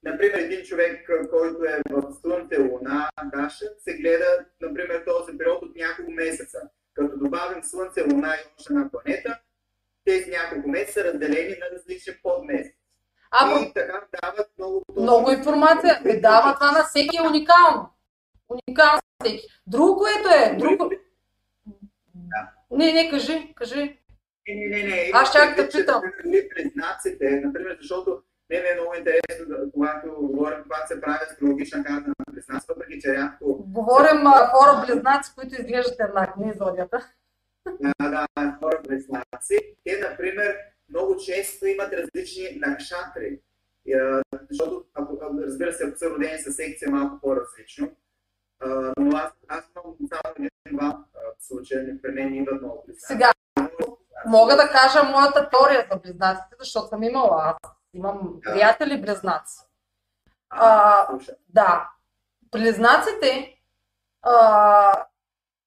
[0.06, 5.76] Например, един човек, който е в Слънце, Луна, Даша, се гледа, например, този период от
[5.76, 6.58] няколко месеца.
[6.94, 9.40] Като добавим Слънце, Луна и още една планета,
[10.06, 12.78] тези няколко месеца са разделени на различни подмесеци.
[13.32, 16.02] А, И така дават много много информация.
[16.06, 17.90] Е, дава това на всеки е уникално.
[18.50, 19.48] Уникално всеки.
[19.68, 20.92] Друго, което е, друго...
[22.16, 22.50] Да.
[22.72, 24.00] Не, не, кажи, кажи.
[24.48, 25.12] Не, не, не, не.
[25.14, 26.02] Аз чак да питам.
[26.56, 28.22] Признаците, например, защото
[28.62, 33.00] не е много интересно, да- когато говорим, когато се прави астрологична карта на признаци, въпреки
[33.02, 37.10] че рядко Говорим а, хора близнаци, които изглеждат еднакви, не зодията.
[37.82, 40.58] да, да, хора признаци, те, например,
[40.90, 43.40] много често имат различни накшатри.
[43.96, 47.92] А, Защото, ако, разбира се, ако са родени с секция малко по-различно,
[48.60, 50.86] а, но аз, аз имам само един-два
[51.16, 53.06] а, случая, при мен идват много признаци.
[53.08, 53.32] Сега,
[54.28, 57.44] мога да кажа моята теория за близнаците, защото съм имала.
[57.64, 58.52] Аз имам Да.
[58.52, 59.60] приятели близнаци.
[60.50, 61.36] А, слушай.
[61.50, 61.90] Да.
[62.52, 63.56] Близнаците,
[64.22, 65.06] а,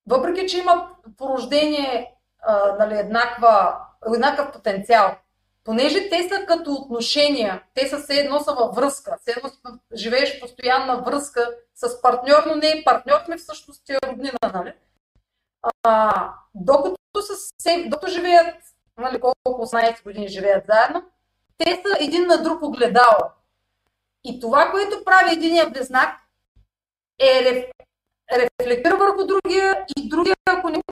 [0.08, 3.80] въпреки че имат по рождение а, нали, еднаква,
[4.14, 5.16] еднакъв потенциал,
[5.64, 9.50] понеже те са като отношения, те са все едно са във връзка, все едно
[9.94, 14.38] живееш в постоянна връзка с партньор, но не е партньор, ми всъщност ти е роднина,
[14.54, 14.74] нали?
[15.82, 17.34] А, докато, са
[17.86, 18.54] докато живеят,
[18.98, 21.02] нали, колко 18 години живеят заедно,
[21.58, 23.30] те са един на друг огледало.
[24.24, 26.20] И това, което прави единия близнак,
[27.20, 27.70] е реф,
[28.32, 30.82] рефлектира върху другия и другия, ако не му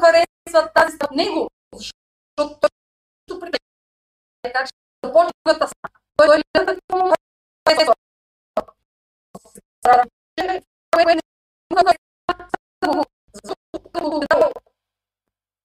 [0.00, 3.58] харесва тази от него, защото той притежава,
[4.42, 4.72] така че
[5.04, 5.90] започва да сна.
[6.16, 7.14] Той гледа какво му
[7.68, 7.94] харесва.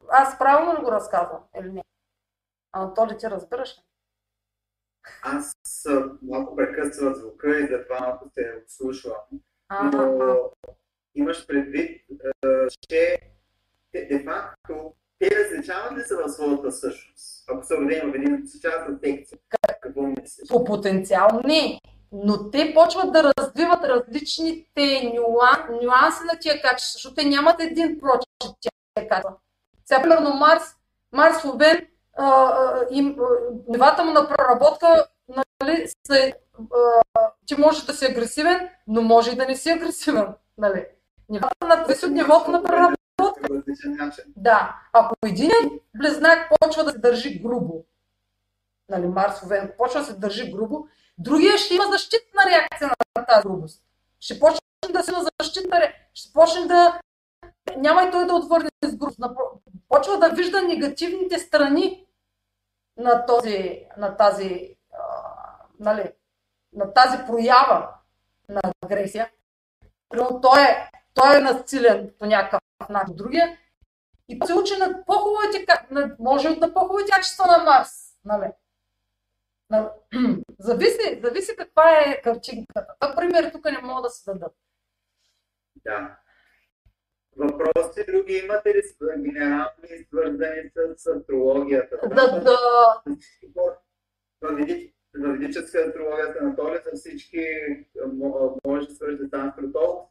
[0.09, 1.83] Аз правилно ли го разказвам или не?
[2.71, 3.81] Анатоли, ти разбираш ли?
[5.21, 5.53] Аз
[6.21, 9.13] малко прекъсвам звука и затова малко се отслушвам.
[9.83, 10.37] Но
[11.15, 12.01] имаш предвид,
[12.89, 13.19] че
[13.93, 17.49] де факто те различават ли се в своята същност?
[17.49, 19.37] Ако са родени в един част от секция.
[19.81, 20.49] Какво мислиш?
[20.49, 21.79] По потенциал не,
[22.11, 27.99] но те почват да развиват различните нюан, нюанси на тия качества, защото те нямат един
[27.99, 29.35] прочит тия качества.
[29.85, 30.63] Сега, примерно, Марс,
[31.11, 31.87] Марс Овен,
[33.67, 35.05] нивата му на преработка,
[35.61, 36.33] нали, са,
[37.15, 40.27] а, ти можеш да си агресивен, но може и да не си агресивен.
[40.57, 40.85] Нали.
[41.29, 42.97] Нивата на, от нивото на преработка.
[44.35, 45.51] Да, ако един
[45.95, 47.85] близнак почва да се държи грубо,
[48.89, 50.87] нали, Марс Овен почва да се държи грубо,
[51.17, 53.83] другия ще има защитна реакция на тази грубост.
[54.19, 56.99] Ще почне да си има защитна реакция, ще почне да
[57.77, 59.19] няма и той да отвърне с грубост.
[59.89, 62.06] Почва да вижда негативните страни
[62.97, 64.99] на, този, на тази, а,
[65.79, 66.11] нали,
[66.73, 67.93] на тази проява
[68.49, 69.31] на агресия.
[70.09, 73.15] Примерно той е, той е насилен по някакъв начин.
[73.15, 73.57] Другия
[74.29, 75.65] и се учи на по-хубавите,
[76.19, 78.17] може от на по-хубавите качества на Марс.
[78.25, 78.51] Нали?
[79.69, 79.91] На,
[80.59, 82.95] зависи, зависи каква е картинката.
[83.01, 84.55] Например, тук не могат да се дадат.
[85.75, 86.17] Да.
[87.37, 88.81] Въпроси други имате ли
[89.17, 91.99] генерални, свързани с астрологията?
[92.09, 92.57] Да, да,
[93.55, 93.77] в
[95.13, 97.45] ведическа астрология с Анатолий за всички
[98.67, 100.09] може да свържете с Астротолк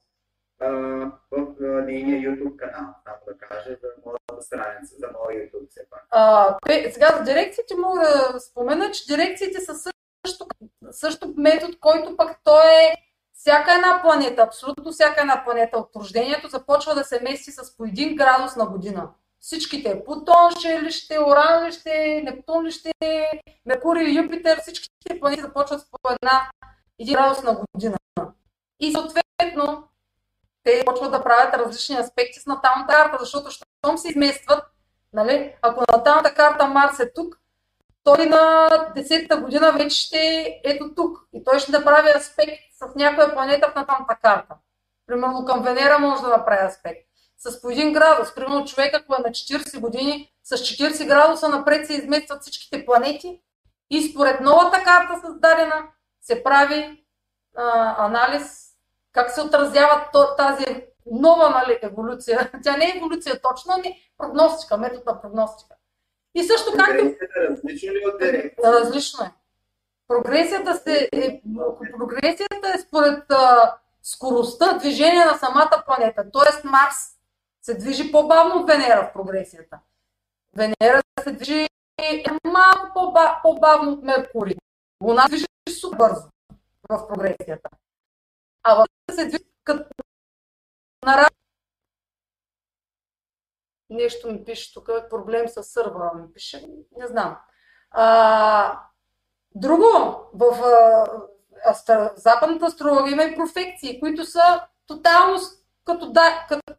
[1.31, 1.55] в
[1.87, 6.07] нейния YouTube канал, само да кажа, за моята страница, за моя YouTube все пак.
[6.11, 8.01] а, те, сега за дирекциите мога
[8.33, 10.47] да спомена, че дирекциите са също,
[10.91, 12.95] също метод, който пък той е
[13.47, 17.83] всяка една планета, абсолютно всяка една планета от рождението започва да се мести с по
[17.85, 19.09] 1 градус на година.
[19.41, 22.93] Всичките, Плутон ще ли ще, Оран ли ще, Нептун ли ще,
[23.67, 26.51] Меркурий, Юпитер, всичките планети започват с по една
[27.03, 27.97] 1 градус на година.
[28.81, 29.89] И съответно,
[30.65, 34.65] те почват да правят различни аспекти с наталната карта, защото щом се изместват,
[35.13, 37.41] нали, ако наталната карта Марс е тук,
[38.07, 41.19] той на 10-та година вече ще е ето тук.
[41.33, 44.55] И той ще направи аспект с някоя планета в наталната карта.
[45.07, 47.09] Примерно към Венера може да направи аспект.
[47.39, 48.35] С по 1 градус.
[48.35, 53.41] Примерно човек, ако е на 40 години, с 40 градуса напред се изместват всичките планети
[53.91, 55.89] И според новата карта създадена
[56.21, 57.05] се прави
[57.57, 58.67] а, анализ
[59.13, 62.51] как се отразява тази нова нали, еволюция.
[62.63, 65.77] Тя не е еволюция точно, ами прогностика, метод на прогностика.
[66.37, 67.15] И също както...
[67.37, 68.23] Различно ли от
[68.65, 69.33] Различно е.
[70.09, 71.43] Прогресията, се, е,
[71.99, 76.31] прогресията е според а, скоростта движение на самата планета.
[76.33, 76.97] Тоест Марс
[77.63, 79.79] се движи по-бавно от Венера в прогресията.
[80.57, 81.69] Венера се движи
[82.45, 84.57] малко по-бавно от Меркурий.
[85.03, 85.47] Луна се движи
[85.81, 86.29] супер бързо
[86.89, 87.71] в прогресията.
[88.63, 89.85] А в се движи като
[91.07, 91.29] на
[93.91, 97.37] Нещо ми пише тук, проблем с сървъра ми пише, не знам.
[97.91, 98.81] А,
[99.55, 105.41] друго, в а, западната астрология има и профекции, които са тотално
[105.85, 106.75] като, да, като,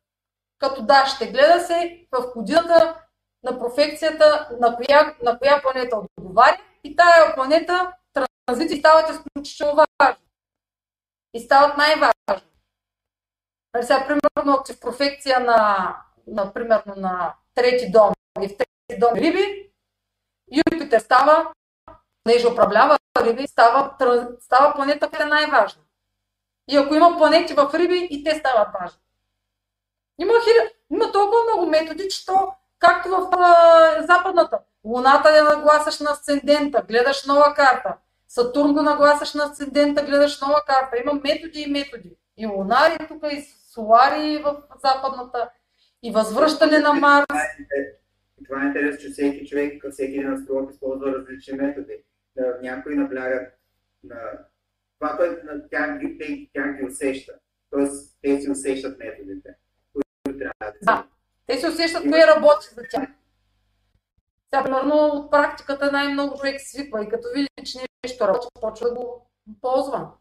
[0.59, 3.01] като да, ще гледа се в годината
[3.43, 7.93] на профекцията на коя, на коя планета отговаря и тая планета
[8.45, 10.23] транзити стават изключително важни.
[11.34, 12.51] И стават най-важни.
[13.73, 15.95] Нали сега, примерно, ако си в профекция на,
[16.27, 19.71] на, примерно, на трети дом и в трети дом риби,
[20.51, 21.51] Юпитер става,
[22.23, 23.95] понеже управлява риби, става,
[24.39, 25.81] става планета, която е най-важна.
[26.69, 28.99] И ако има планети в риби, и те стават важни.
[30.19, 30.69] Има, хиля...
[30.91, 36.83] има толкова много методи, че то, както в а, западната, Луната я нагласяш на асцендента,
[36.87, 37.97] гледаш нова карта.
[38.27, 40.97] Сатурн го нагласяш на асцендента, гледаш нова карта.
[40.97, 42.17] Има методи и методи.
[42.37, 43.41] И лунари тук, и
[43.73, 45.49] солари в западната,
[46.03, 47.25] и възвръщане на Марс.
[48.45, 52.03] Това е интересно, че всеки човек, всеки един астролог използва различни методи.
[52.61, 53.53] Някои наблягат
[54.03, 54.15] на
[54.99, 57.33] това, което на тях, ги, тях ги усеща.
[57.69, 59.49] Тоест, те си усещат методите,
[59.93, 61.07] които трябва да Да,
[61.47, 63.09] те си усещат кое работи за тях.
[64.49, 68.95] Сега, примерно, от практиката най-много човек свиква и като види, че нещо работи, почва да
[68.95, 69.29] го
[69.61, 70.11] ползва.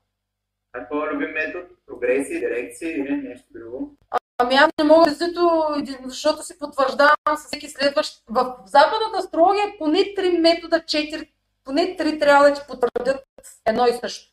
[0.73, 1.67] А какво любим метод?
[1.87, 3.97] Прогресия, дирекция или нещо друго?
[4.39, 5.15] Ами аз не мога да
[6.05, 8.23] защото си потвърждавам с всеки следващ.
[8.29, 11.33] В западната астрология поне три метода, четири,
[11.65, 13.25] поне три трябва да ти потвърдят
[13.67, 14.33] едно и също.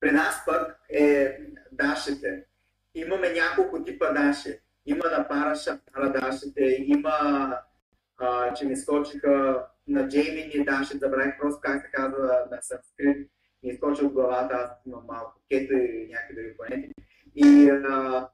[0.00, 1.38] При нас пък е
[1.72, 2.44] дашите.
[2.94, 4.60] Имаме няколко типа даши.
[4.86, 7.58] Има на параша на дашите, има,
[8.18, 13.30] а, че ми скочиха на Джеймини даши, забравих просто как се казва на санскрит
[13.64, 16.92] ми изкочи от главата, аз имам малко кето и някакви други планети.
[17.34, 18.30] И на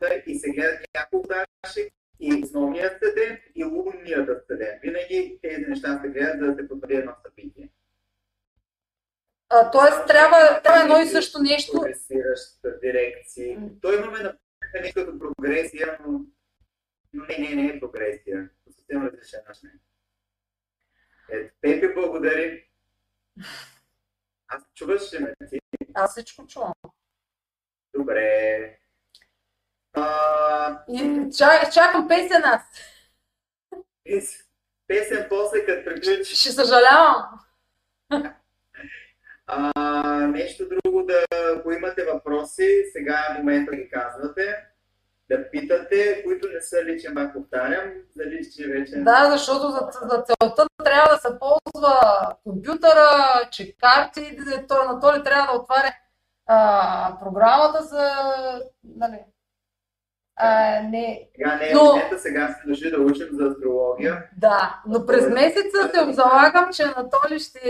[0.00, 4.78] тази и се гледат няколко даши и основният съден и лунният съден.
[4.82, 7.68] Винаги тези неща се гледат, за да се потвърди едно събитие.
[9.48, 11.72] А, тоест трябва, трябва едно и също нещо.
[11.72, 13.58] Прогресираща дирекции.
[13.82, 14.36] То имаме на
[14.74, 16.20] нещо като прогресия, но,
[17.12, 18.50] но не, не, не е прогресия.
[18.64, 19.70] По съвсем различен начин.
[21.30, 22.58] Ето, Пепи, благодарим.
[24.48, 25.58] Аз чуваш ли ме ти?
[25.94, 26.72] Аз всичко чувам.
[27.98, 28.78] Добре.
[29.92, 30.82] А...
[30.88, 32.62] И чак, чакам песен аз.
[34.88, 36.34] Песен после като приключи.
[36.34, 37.24] Ще съжалявам.
[39.48, 39.72] А,
[40.26, 41.24] нещо друго да,
[41.56, 44.56] ако имате въпроси, сега е момента да ги казвате
[45.28, 48.96] да питате, които не са личен, пак повтарям, за личен вече.
[48.96, 52.00] Да, защото за, за целта трябва да се ползва
[52.44, 53.08] компютъра,
[53.50, 55.94] че карти, той на то ли трябва да отваря
[56.46, 58.10] а, програмата за...
[58.84, 59.18] Нали,
[60.36, 61.28] а, не.
[61.34, 61.84] Сега не е но...
[61.84, 64.24] момента, сега се държи да учим за астрология.
[64.36, 67.60] Да, но през месеца се залагам, че Анатолий ще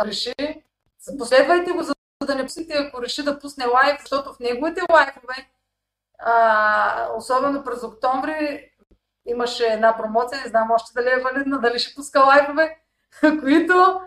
[0.00, 0.34] реши.
[1.18, 1.94] Последвайте го, за
[2.26, 5.50] да не пуснете, ако реши да пусне лайв, защото в неговите лайфове,
[6.18, 8.70] а, особено през октомври,
[9.26, 12.78] имаше една промоция, не знам още дали е валидна, дали ще пуска лайфове,
[13.40, 14.00] които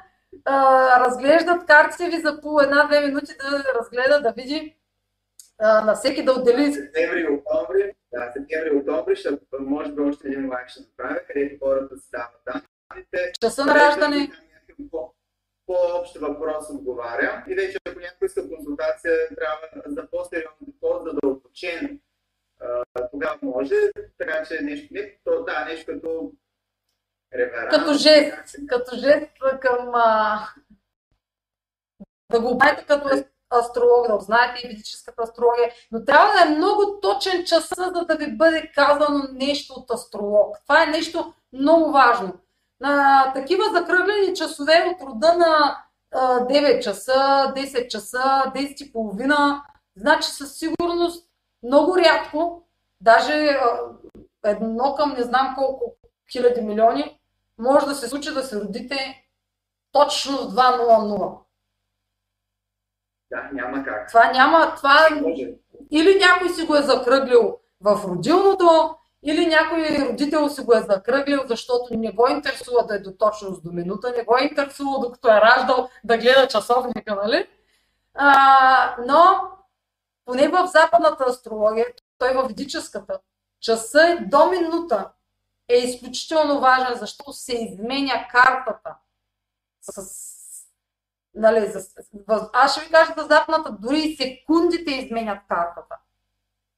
[0.46, 4.76] а, разглеждат картите ви за по една-две минути да разгледа, да види
[5.60, 6.74] а, на всеки да отдели.
[6.74, 9.30] Септември и октомври, да, септември и октомври ще
[9.60, 13.32] може би още един лайк ще направя, където хората се дават данните.
[13.42, 14.32] Часа на раждане
[15.68, 22.00] по-общ въпрос отговаря и вече ако някой иска консултация, трябва за по-сериозно, по-задълбочен,
[23.12, 23.76] тогава може,
[24.18, 26.32] така че нещо, не, то, да, нещо като
[27.38, 27.70] реверанс.
[27.70, 29.28] Като жест, като жест
[29.62, 30.40] към а...
[32.32, 33.10] да го правите като
[33.54, 38.16] астролог, да знаете и физическата астрология, но трябва да е много точен час, за да
[38.16, 40.58] ви бъде казано нещо от астролог.
[40.64, 42.34] Това е нещо много важно
[42.80, 45.78] на такива закръглени часове от рода на
[46.14, 47.14] 9 часа,
[47.56, 49.64] 10 часа, 10 и половина,
[49.96, 51.30] значи със сигурност
[51.64, 52.64] много рядко,
[53.02, 53.58] даже
[54.46, 55.96] едно към не знам колко
[56.32, 57.20] хиляди милиони,
[57.58, 59.26] може да се случи да се родите
[59.92, 61.38] точно в 2.00.
[63.30, 64.08] Да, няма как.
[64.08, 65.08] Това няма, това
[65.92, 71.40] или някой си го е закръглил в родилното, или някой родител си го е закръглил,
[71.48, 75.28] защото не го интересува да е до точност до минута, не го е интересува докато
[75.28, 77.48] е раждал да гледа часовника, нали?
[78.14, 79.42] А, но
[80.26, 81.86] поне в западната астрология,
[82.18, 83.20] той в ведическата,
[83.62, 85.10] часа е до минута
[85.68, 88.96] е изключително важен, защото се изменя картата.
[89.82, 90.02] С,
[91.34, 91.88] нали, за,
[92.54, 95.96] аз ще ви кажа за западната, дори и секундите изменят картата.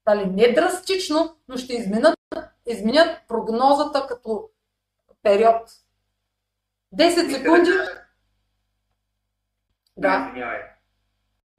[0.06, 2.20] Дали не драстично, но ще изменят,
[2.66, 4.50] изменят прогнозата като
[5.24, 5.70] период.
[6.96, 7.72] 10 секунди.
[9.98, 10.34] Да.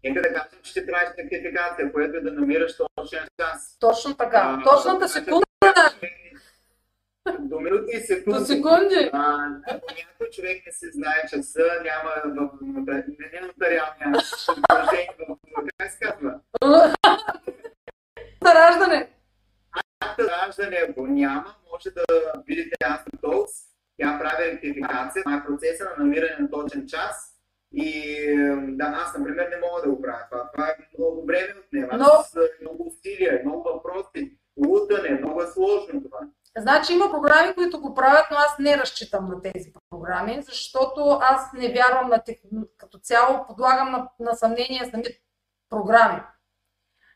[0.04, 3.76] Нека да кажем, че ще трябваш сертификация, което е да намираш точен час.
[3.80, 4.62] Точно така.
[4.64, 5.46] Точната значи, секунда
[7.38, 8.38] До минути и секунди.
[8.38, 9.10] до секунди.
[9.12, 14.12] А, някой човек не се знае часа, няма в, нотариалния
[14.68, 15.36] положение в,
[15.78, 16.40] как се казва?
[18.42, 19.08] За раждане.
[20.00, 22.04] Акта за раждане го няма, може да
[22.46, 23.64] видите Astrotalks.
[23.98, 27.34] Тя прави ректификация, това е процеса на намиране на точен час.
[27.72, 28.16] И
[28.68, 30.50] да, аз, например, не мога да го правя това.
[30.52, 31.88] Това е много време от него.
[31.92, 34.36] Но- Аз, много усилия, много въпроси,
[34.66, 36.18] лутане, много е сложно това.
[36.60, 41.52] Значи има програми, които го правят, но аз не разчитам на тези програми, защото аз
[41.52, 42.36] не вярвам на тех...
[42.76, 45.20] като цяло, подлагам на, на съмнение самите
[45.70, 46.22] програми.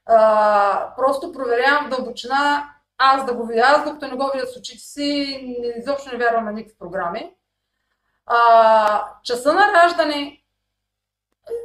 [0.06, 4.82] А, просто проверявам дълбочина, аз да го видя, аз докато не го видя с очите
[4.82, 5.02] си,
[5.76, 7.34] изобщо не вярвам на никакви програми.
[8.26, 10.42] А, часа на раждане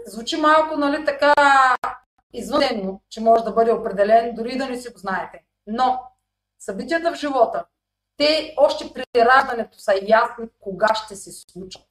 [0.06, 1.34] звучи малко, нали, така
[2.34, 5.44] извънземно, че може да бъде определен, дори да не си го знаете.
[5.68, 6.00] Но
[6.60, 7.66] събитията в живота,
[8.18, 11.84] те още при раждането са ясни кога ще се случат.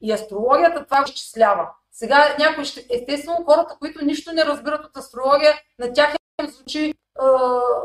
[0.00, 1.70] И астрологията това изчислява.
[1.92, 2.86] Сега някой ще...
[2.90, 6.94] Естествено, хората, които нищо не разбират от астрология, на тях им звучи е,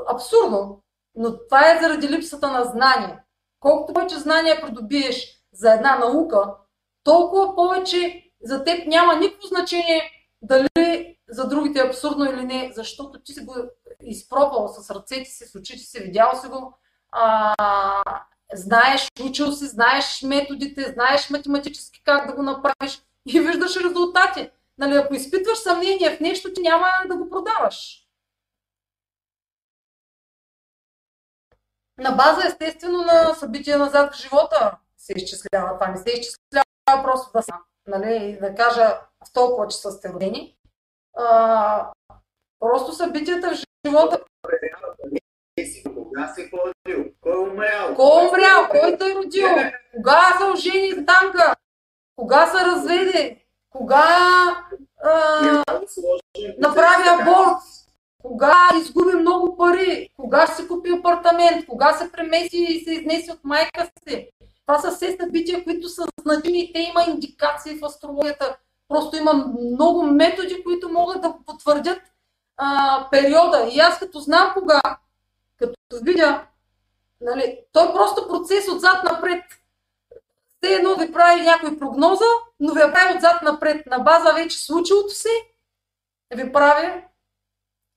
[0.09, 0.81] абсурдно.
[1.15, 3.19] Но това е заради липсата на знание.
[3.59, 6.53] Колкото повече знания придобиеш за една наука,
[7.03, 13.19] толкова повече за теб няма никакво значение дали за другите е абсурдно или не, защото
[13.19, 13.55] ти си го
[14.03, 16.77] изпробвал с ръцете си, с очите си, видял си го,
[17.11, 17.55] а,
[18.53, 24.49] знаеш, учил си, знаеш методите, знаеш математически как да го направиш и виждаш резултати.
[24.77, 28.05] Нали, ако изпитваш съмнение в нещо, ти няма да го продаваш.
[31.97, 35.87] На база, естествено, на събития назад в живота се изчислява това.
[35.87, 37.53] Не се изчислява просто да са,
[37.87, 40.57] нали, да кажа в толкова часа сте родени.
[41.17, 41.91] А,
[42.59, 43.55] просто събитията в
[43.85, 44.19] живота.
[47.21, 49.47] Кой е умрял, Кой е умрял, кой те е родил,
[49.95, 51.55] кога се ожени с Данка,
[52.15, 54.05] кога се разведе, кога
[55.03, 55.63] а,
[56.57, 57.57] направи аборт,
[58.21, 63.31] кога изгуби много пари, кога ще си купи апартамент, кога се премеси и се изнесе
[63.31, 64.29] от майка си.
[64.67, 66.59] Това са все събития, които са значими.
[66.59, 68.57] И те има индикации в астрологията.
[68.87, 69.33] Просто има
[69.73, 72.01] много методи, които могат да потвърдят
[72.59, 73.69] а, периода.
[73.71, 74.81] И аз като знам кога,
[75.57, 76.47] като видя,
[77.21, 79.43] нали, той е просто процес отзад напред.
[80.57, 82.25] Все едно ви прави някой прогноза,
[82.59, 83.85] но ви я прави отзад напред.
[83.85, 85.29] На база вече случилото се,
[86.35, 87.03] ви прави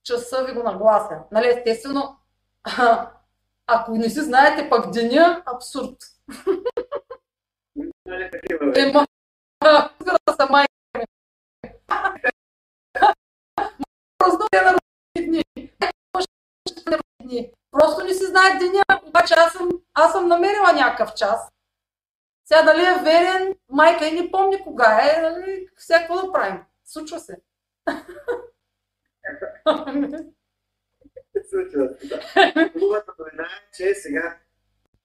[0.05, 1.19] часа ви го наглася.
[1.33, 2.17] Нали, естествено,
[3.67, 5.97] ако не си знаете пък деня, абсурд.
[8.07, 8.73] Нали, такива.
[8.77, 9.07] Ема,
[10.41, 10.73] са майка
[14.53, 15.45] не на родни
[17.25, 17.53] дни.
[17.71, 21.53] Просто не си знае деня, обаче аз съм, аз съм намерила някакъв час.
[22.45, 26.61] Сега дали е верен, майка и не помни кога е, нали, всяко да правим.
[26.85, 27.41] Случва се.
[31.51, 32.21] Случва се, да.
[32.73, 34.39] Хубавата новина е, че сега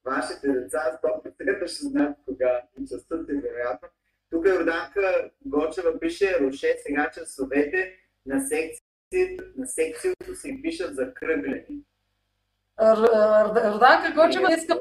[0.06, 3.88] вашите деца 100% ще знаят кога и частта си, вероятно.
[4.30, 7.96] Тук Йорданка Гочева пише, Роше сега часовете
[8.26, 8.87] на секцията,
[9.58, 11.82] на секцията си пишат за кръглени.
[12.80, 14.80] Роданка Гочева иска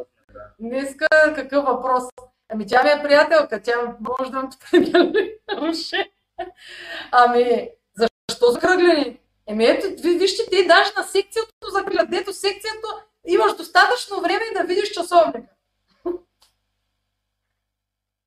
[0.59, 2.05] Днеска какъв въпрос?
[2.49, 6.11] Ами тя ми е приятелка, тя може да ме сподели руше.
[7.13, 9.21] Ами, защо закръглени?
[9.47, 12.13] Еми ето, ви, вижте, те даже на секцията закръглят.
[12.13, 12.89] Ето секцията
[13.27, 15.53] имаш достатъчно време да видиш часовника.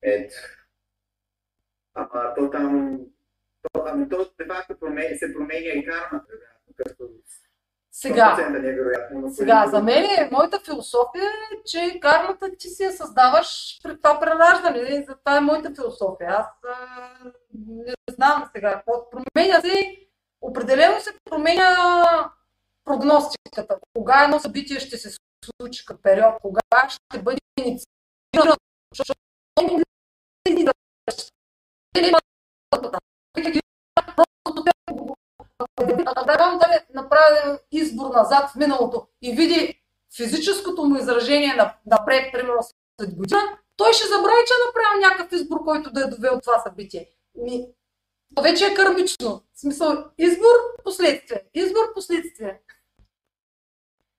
[0.02, 0.34] Ето.
[1.94, 2.98] Ама то там,
[3.62, 6.32] то, ами то де факто променя, се променя и кармата,
[6.76, 7.04] като
[7.92, 9.20] Сега, 100% невероятно.
[9.20, 13.96] но сега, за мен е, моята философия е, че кармата ти си я създаваш при
[13.96, 15.04] това прераждане.
[15.08, 16.30] За това е моята философия.
[16.30, 17.08] Аз а,
[17.68, 19.10] не знам сега какво.
[19.10, 19.96] Променя се,
[20.40, 21.76] определено се променя
[22.84, 23.78] прогностиката.
[23.94, 25.16] Кога едно събитие ще се
[25.60, 28.56] случи като период, кога ще бъде инициирано.
[28.96, 29.20] Защото
[36.30, 39.82] Дадам да направим избор назад в миналото и види
[40.16, 42.62] физическото му изражение на- напред, примерно
[43.00, 43.40] след година,
[43.76, 47.08] той ще забрави, че е направил някакъв избор, който да е довел това събитие.
[47.34, 47.66] Ми,
[48.34, 49.42] то вече е кърмично.
[49.54, 50.54] В смисъл, избор,
[50.84, 51.42] последствие.
[51.54, 52.60] Избор, последствие.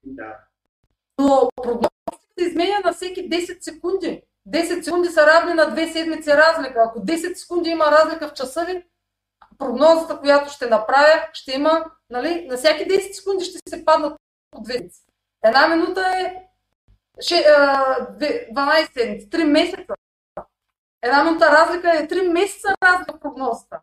[0.04, 0.38] Да.
[1.20, 1.90] Но прогнозата
[2.40, 4.22] се изменя на всеки 10 секунди.
[4.50, 6.84] 10 секунди са равни на 2 седмици разлика.
[6.88, 8.84] Ако 10 секунди има разлика в часа ви,
[9.58, 14.18] прогнозата, която ще направя, ще има, нали, на всяки 10 секунди ще се паднат
[14.52, 15.02] по 2 седмици.
[15.44, 16.36] Една минута е
[17.22, 19.84] ше- а, две- 12 седмици, 3 месеца.
[21.02, 23.82] Една минута разлика е 3 месеца разлика в прогнозата.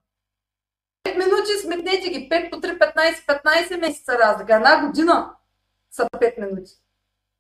[1.05, 4.55] 5 минути сметнете ги, 5 по 3, 15, 15 месеца разлика.
[4.55, 5.35] Една година
[5.91, 6.73] са 5 минути.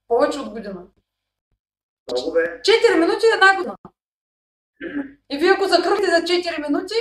[0.08, 0.86] Повече от година.
[2.12, 2.60] Много бе.
[2.62, 3.76] 4 минути е една година.
[5.30, 6.94] И вие ако закръхте за 4 минути,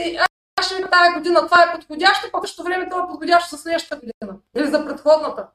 [0.00, 0.27] и аз
[0.62, 3.62] ще ви тази година това е подходящо, пък в същото време това е подходящо за
[3.62, 4.40] следващата година.
[4.56, 5.48] Или за предходната.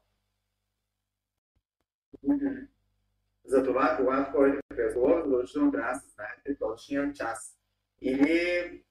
[3.46, 7.58] Затова, когато ходите в астролог, задължително трябва да се знаете точния час.
[8.02, 8.84] Или,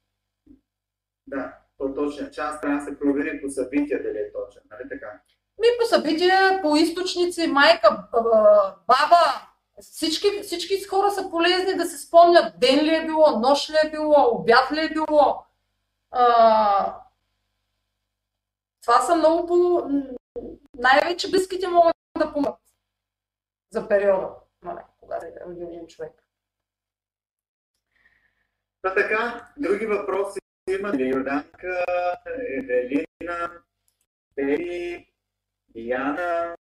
[1.26, 5.20] да, по точния час трябва да се провери по събития дали е точен, нали така?
[5.58, 9.48] Ми по събития, по източници, майка, баба, баба,
[9.80, 13.90] всички, всички хора са полезни да се спомнят ден ли е било, нощ ли е
[13.90, 15.44] било, обяд ли е било.
[16.12, 17.02] А,
[18.82, 19.88] това са много по...
[20.74, 22.60] Най-вече близките могат да помогнат
[23.70, 26.12] за периода, нали, когато е един човек.
[28.82, 31.08] Та така, други въпроси има ли?
[31.08, 31.84] Йорданка,
[32.58, 33.62] Евелина,
[34.34, 35.12] Пери,
[35.68, 36.56] Диана,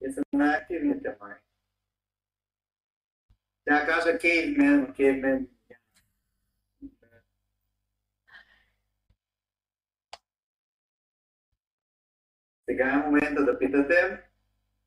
[0.00, 1.34] те са най-активните май.
[3.64, 5.57] Тя кажа Кейвмен, но
[12.68, 14.22] Сега е момента да питате.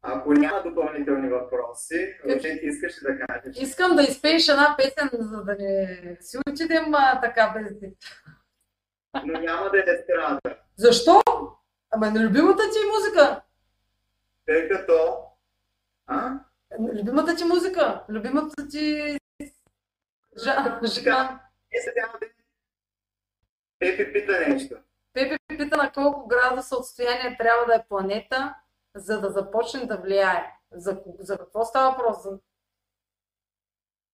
[0.01, 3.57] Ако няма допълнителни въпроси, Рожи, ти искаш да кажеш?
[3.57, 7.91] Искам да изпееш една песен, за да не си отидем а, така без.
[9.25, 10.39] Но няма да е страда,
[10.77, 11.21] Защо?
[11.91, 13.41] Ама на любимата ти музика.
[14.45, 15.17] тъй като...
[16.07, 16.39] А?
[16.79, 18.03] Любимата ти музика.
[18.09, 19.17] Любимата ти...
[20.43, 20.79] Жа...
[20.85, 21.39] Жа...
[21.71, 22.27] Е, сега да...
[23.79, 24.75] Пепи пита нещо.
[25.13, 28.55] Пепе пита на колко градуса отстояние трябва да е планета,
[28.95, 30.51] за да започне да влияе.
[30.71, 32.23] За, за какво става въпрос?
[32.23, 32.39] За...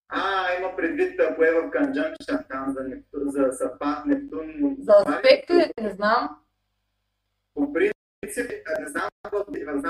[0.09, 4.75] А, има предвид, ако е в Conjunction там за, Нептун, за Сапат, Нептун.
[4.79, 5.71] За аспект ли?
[5.81, 6.37] Не знам.
[7.53, 9.09] По принцип, не знам,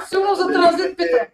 [0.05, 1.27] Сигурно за транзит имате- пита.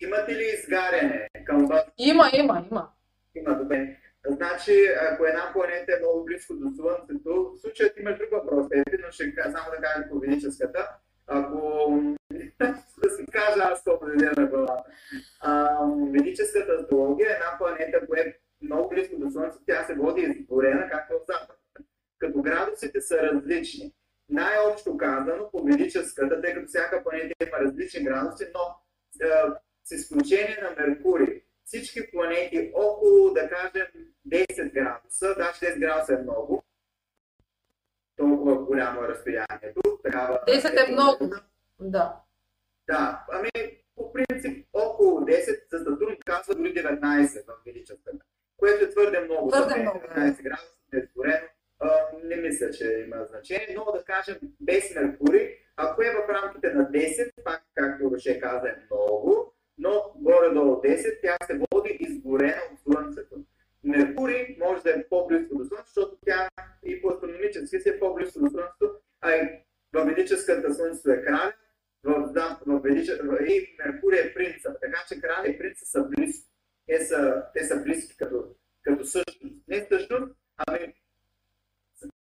[0.00, 1.84] Имате ли изгаряне към вас?
[1.98, 2.88] Има, има, има.
[3.34, 3.96] Има, добре.
[4.26, 9.02] Значи, ако една планета е много близко до Слънцето, в случаят имаш друг въпрос, Пепи,
[9.04, 10.88] но ще само да кажа по ведическата.
[11.26, 11.90] Ако
[13.02, 14.84] да си кажа аз колко да на главата.
[16.12, 20.88] Ведическата астрология е една планета, която е много близко до Слънцето, тя се води изгорена,
[20.90, 21.58] както в Запад.
[22.18, 23.92] Като градусите са различни.
[24.28, 28.60] Най-общо казано, по ведическата, тъй като всяка планета има различни градуси, но
[29.84, 33.86] с изключение на Меркурий, всички планети около, да кажем,
[34.28, 36.64] 10 градуса, даже 10 градуса е много,
[38.16, 39.80] толкова голямо е разстоянието.
[40.04, 41.34] Такава 10 е много.
[41.80, 42.16] Да.
[42.86, 43.50] Да, ами
[43.96, 48.24] по принцип около 10 за Сатурн казва дори 19 в величествата,
[48.56, 49.50] което е твърде много.
[49.50, 49.82] Твърде мен.
[49.82, 50.14] много, да.
[50.14, 51.46] 19 градуса е изгорено.
[52.24, 56.90] Не мисля, че има значение, но да кажем без Меркурий, ако е в рамките на
[56.90, 62.80] 10, пак както Роше каза е много, но горе-долу 10, тя се води изгорена от
[62.80, 63.36] Слънцето.
[63.84, 66.48] Меркурий може да е по-близко до Слънцето, защото тя
[66.84, 68.90] и по астрономически си е по-близко до Слънцето,
[69.20, 69.48] а и
[69.92, 71.52] в ведическата Слънцето е краля,
[72.04, 74.76] в, да, в величе, в, и Меркурий е принца.
[74.80, 76.48] Така че краля и принца са близки.
[76.86, 78.44] Те са, те са близки като,
[78.82, 79.54] като същност.
[79.68, 80.94] Не същност, ами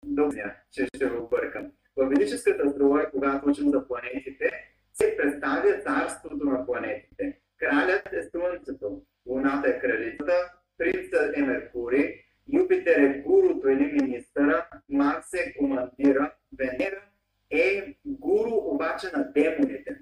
[0.06, 1.72] Добре, че ще го объркам.
[1.98, 4.71] В ведическата астрология, когато учим за планетите, се
[5.18, 7.40] представя царството на планетите.
[7.58, 12.16] Кралят е Слънцето, Луната е кралицата, принца е Меркурий,
[12.54, 17.02] Юпитер е гуруто или министъра, Марс е командира, Венера
[17.50, 19.98] е гуру обаче на демоните.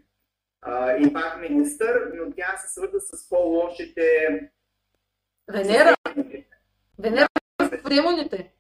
[0.62, 4.02] А, и пак министър, но тя се свърза с по-лошите...
[5.54, 5.96] Венера!
[7.00, 7.28] Венера
[7.60, 8.52] е с демоните!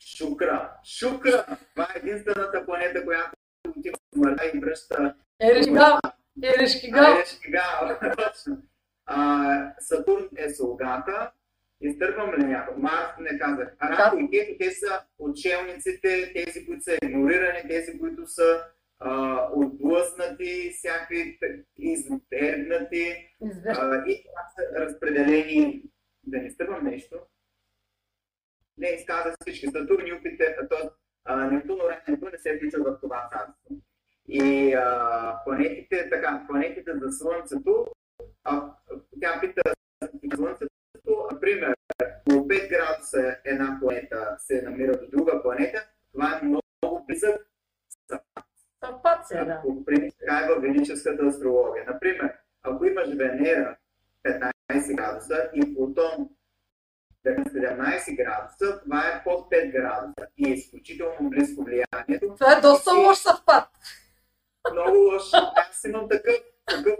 [0.00, 0.72] Шукра!
[0.84, 1.58] Шукра!
[1.70, 3.30] Това е единствената планета, която
[3.78, 5.14] отива в смъртта и връща
[6.42, 7.14] Ерешкигал.
[8.16, 8.62] Точно.
[9.08, 11.32] А, Сатурн е слугата.
[11.80, 12.76] Изтървам ли някой?
[12.76, 13.76] Марс не казах.
[13.82, 18.64] Рако и Кето, те са отшелниците, тези, които са игнорирани, тези, които са
[18.98, 21.38] а, отблъснати, всякакви
[23.68, 25.82] а, и това са разпределени.
[26.24, 27.16] Да не стъпвам нещо.
[28.78, 29.66] Не, изказа всички.
[29.66, 31.36] Сатурн, Юпитер, т.е.
[31.36, 31.78] Нептун,
[32.32, 33.76] не се включват в това царство.
[34.28, 37.86] И а, планетите, така, планетите за Слънцето,
[38.44, 38.70] а,
[39.20, 39.62] тя пита
[40.02, 46.44] за Слънцето, например, около 5 градуса една планета се намира до друга планета, това е
[46.44, 47.46] много близък
[48.84, 49.62] Съвпад се, да.
[49.62, 49.84] по
[50.20, 51.84] така е в ведическата астрология.
[51.86, 52.32] Например,
[52.62, 53.76] ако имаш Венера
[54.24, 56.28] 15 градуса и Плутон
[57.26, 62.34] 17 градуса, това е под 5 градуса и е изключително близко влиянието.
[62.34, 63.68] Това е доста лош съвпад.
[64.72, 65.22] Много лош.
[65.56, 66.34] Аз имам такъв,
[66.66, 66.94] такъв.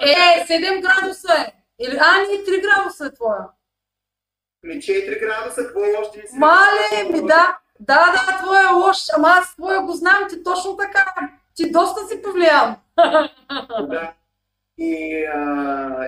[0.00, 1.52] Е, 7 градуса е.
[1.78, 3.48] Или, а, не, 3 градуса е твоя.
[4.62, 6.38] Ми 4 градуса, какво още не си?
[6.38, 7.58] Мале, ми да.
[7.80, 8.96] Да, да, твоя е лош.
[9.16, 11.14] Ама аз твоя го знам, ти точно така.
[11.54, 12.76] Ти доста си повлиян.
[13.88, 14.12] Да.
[14.78, 15.38] И а,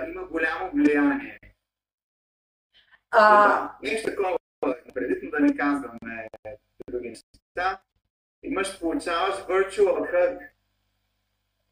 [0.08, 1.38] има голямо влияние.
[3.10, 4.38] А, Да, нещо такова,
[4.94, 6.28] предитно да не казваме
[6.90, 7.78] други неща.
[8.42, 10.38] Имаш, получаваш virtual hug.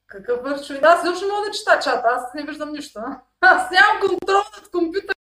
[0.07, 0.81] Какъв вършо?
[0.81, 3.01] Да, аз също мога да чета чата, аз не виждам нищо.
[3.41, 5.15] Аз нямам контрол над компютъра,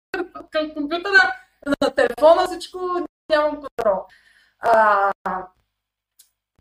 [0.51, 1.33] към компютъра,
[1.81, 4.07] на телефона, всичко нямам контрол.
[4.59, 5.13] А,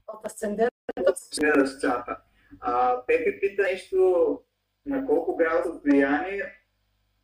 [0.08, 0.74] от асцендент.
[1.40, 2.18] гледаш чата.
[2.60, 4.40] А, Пепи пита нещо
[4.86, 6.54] на колко градуса влияние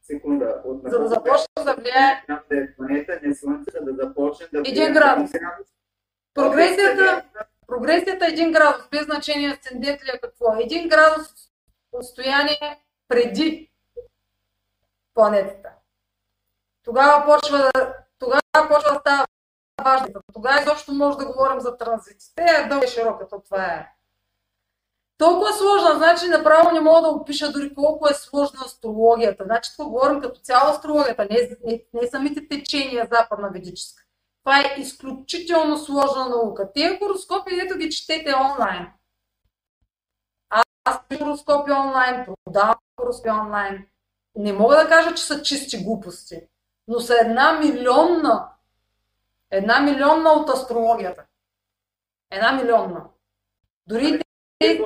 [0.01, 0.61] секунда.
[0.65, 4.73] От За да започне да влияе да е планета, не Слънцето, да започне да Един
[4.73, 5.31] влияе на градус.
[6.33, 7.23] Прогресията,
[7.79, 10.45] прогресията е 1 градус, без значение асцендент ли е какво.
[10.45, 11.27] 1 градус
[11.91, 13.71] отстояние преди
[15.13, 15.69] планетата.
[16.83, 17.71] Тогава почва
[18.19, 19.25] тогава почва да става
[19.83, 20.07] важно.
[20.33, 22.43] Тогава изобщо може да говорим за транзитите.
[22.43, 23.87] Е, дълга широка, то това е.
[25.17, 29.43] Толкова сложна, значи направо не мога да опиша дори колко е сложна астрологията.
[29.43, 34.03] Значи това говорим като цяло астрологията, не, не, не самите течения западна ведическа.
[34.49, 36.71] Това е изключително сложна наука.
[36.73, 38.87] Тия хороскопи, дето ги четете онлайн.
[40.83, 43.87] Аз хороскопи онлайн, продавам хороскопи онлайн.
[44.35, 46.41] Не мога да кажа, че са чисти глупости,
[46.87, 48.49] но са една милионна.
[49.51, 51.25] Една милионна от астрологията.
[52.31, 53.05] Една милионна.
[53.87, 54.21] Дори,
[54.59, 54.83] тези,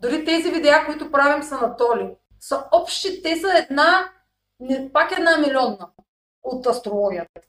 [0.00, 4.12] дори тези видеа, които правим с Анатоли, са общи, те са една,
[4.92, 5.90] пак една милионна
[6.42, 7.40] от астрологията.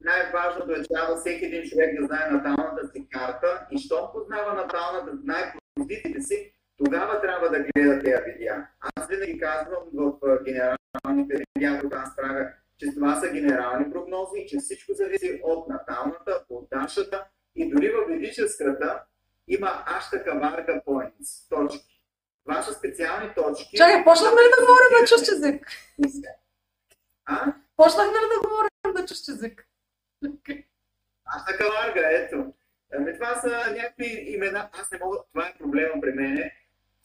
[0.00, 5.16] Най-важното е, трябва всеки един човек да знае наталната си карта и щом познава наталната,
[5.16, 6.52] знае позициите си,
[6.84, 8.66] тогава трябва да гледа тези видеа.
[8.96, 12.48] Аз винаги казвам в генералните видеа, които аз правя,
[12.78, 17.24] че това са генерални прогнози и че всичко зависи от наталната, от нашата
[17.54, 19.02] и дори в ведическата
[19.48, 22.02] има аштака варка points, точки.
[22.44, 23.76] Това са специални точки.
[23.76, 25.66] Чакай, почнахме ли да говорим на чужд език?
[27.24, 27.54] А?
[27.76, 29.69] Почнахме ли да говорим на чужд език?
[31.24, 32.52] Аз така ларга, ето.
[32.92, 34.68] Ами това са някакви имена.
[34.72, 36.50] Аз не мога, това е проблема при мен,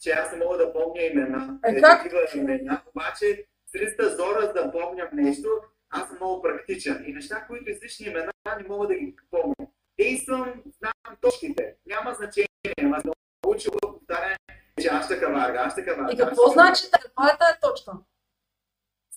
[0.00, 1.58] че аз не мога да помня имена.
[1.64, 2.02] Е, как?
[2.02, 2.82] такива имена.
[2.86, 5.48] Обаче, с 300 зора да помням нещо,
[5.90, 7.04] аз съм много практичен.
[7.06, 9.54] И неща, които излишни имена, не мога да ги помня.
[9.98, 11.74] Действам, знам точките.
[11.86, 12.48] Няма значение.
[12.82, 13.12] Ама съм
[13.44, 14.36] научил да повтарям,
[14.80, 16.12] че аз така варга, аз така варга.
[16.12, 16.82] И какво значи?
[17.02, 17.92] Каква е тази точка?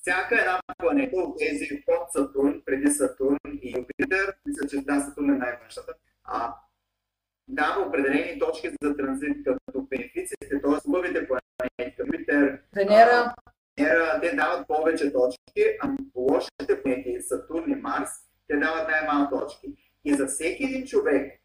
[0.01, 5.29] Всяка една планета от тези под Сатурн, преди Сатурн и Юпитер, мисля, че да, Сатурн
[5.29, 5.93] е най-външната,
[6.23, 6.55] а,
[7.47, 10.79] дава определени точки за транзит, като бенефициите, т.е.
[10.83, 13.35] хубавите планети, като Юпитер, Венера.
[13.79, 18.09] Венера, те дават повече точки, а лошите планети, Сатурн и Марс,
[18.47, 19.67] те дават най-малко точки.
[20.05, 21.41] И за всеки един човек,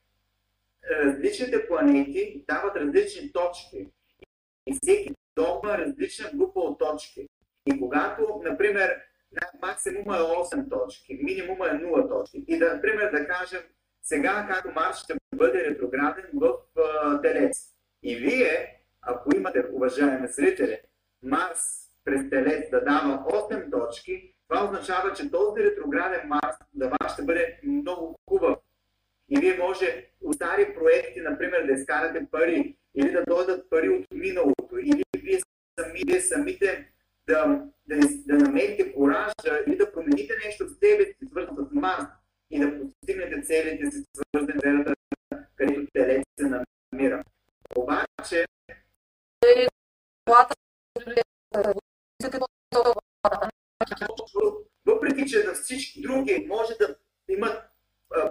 [0.90, 3.88] различните планети дават различни точки.
[4.66, 7.28] И всеки догма е различна група от точки.
[7.66, 9.00] И когато, например,
[9.62, 12.44] максимума е 8 точки, минимума е 0 точки.
[12.48, 13.60] И да, например, да кажем,
[14.02, 16.52] сега както Марс ще бъде ретрограден в
[17.22, 17.56] Телец.
[18.02, 20.78] И вие, ако имате, уважаеми зрители,
[21.22, 27.12] Марс през Телец да дава 8 точки, това означава, че този ретрограден Марс за вас
[27.12, 28.58] ще бъде много хубав.
[29.28, 34.06] И вие може от стари проекти, например, да изкарате пари, или да дойдат пари от
[34.14, 35.40] миналото, или вие
[35.80, 36.93] самите, самите
[37.28, 37.96] да, да,
[38.26, 42.04] да намерите коража и да промените нещо в себе си, свързано с Марс,
[42.50, 44.94] и да постигнете целите си, свързани с сферата,
[45.56, 47.24] където телец се намира.
[47.76, 48.46] Обаче,
[54.86, 56.96] въпреки че на всички други може да
[57.28, 57.62] имат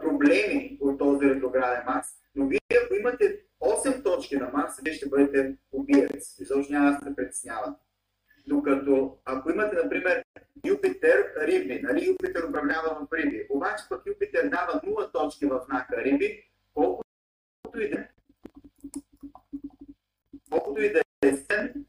[0.02, 5.10] проблеми от този ретрограден Марс, но вие ако имате 8 точки на Марс, вие ще
[5.10, 6.40] бъдете убиец.
[6.40, 7.83] Изобщо няма да се притеснявате.
[8.48, 10.24] Докато ако имате, например,
[10.66, 16.04] Юпитер Риби, нали Юпитер управлява в Риби, обаче пък Юпитер дава 0 точки в знака
[16.04, 16.44] Риби,
[16.74, 17.04] колкото
[17.80, 18.08] и да
[20.52, 21.86] колкото и да е сен,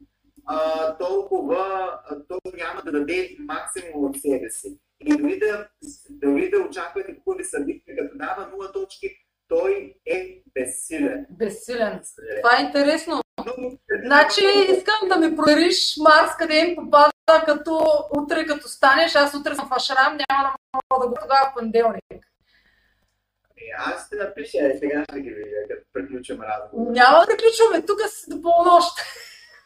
[0.46, 1.90] а, толкова
[2.28, 4.78] то няма да даде максимум от себе си.
[5.00, 5.68] И дори да,
[6.10, 9.08] дори да очаквате хубави събития, като дава 0 точки,
[9.48, 11.26] той е безсилен.
[11.30, 12.00] Безсилен.
[12.42, 13.23] Това е интересно.
[14.04, 17.80] Значи искам да ми провериш Марс, къде им попада, като
[18.10, 19.14] утре, като станеш.
[19.14, 22.26] Аз утре съм в Ашрам, няма да мога да го тогава в понеделник.
[23.56, 26.90] Е, аз ще напиша, е, сега ще ги видя, като приключим разговор.
[26.90, 28.90] Няма да приключваме, тук си до полунощ.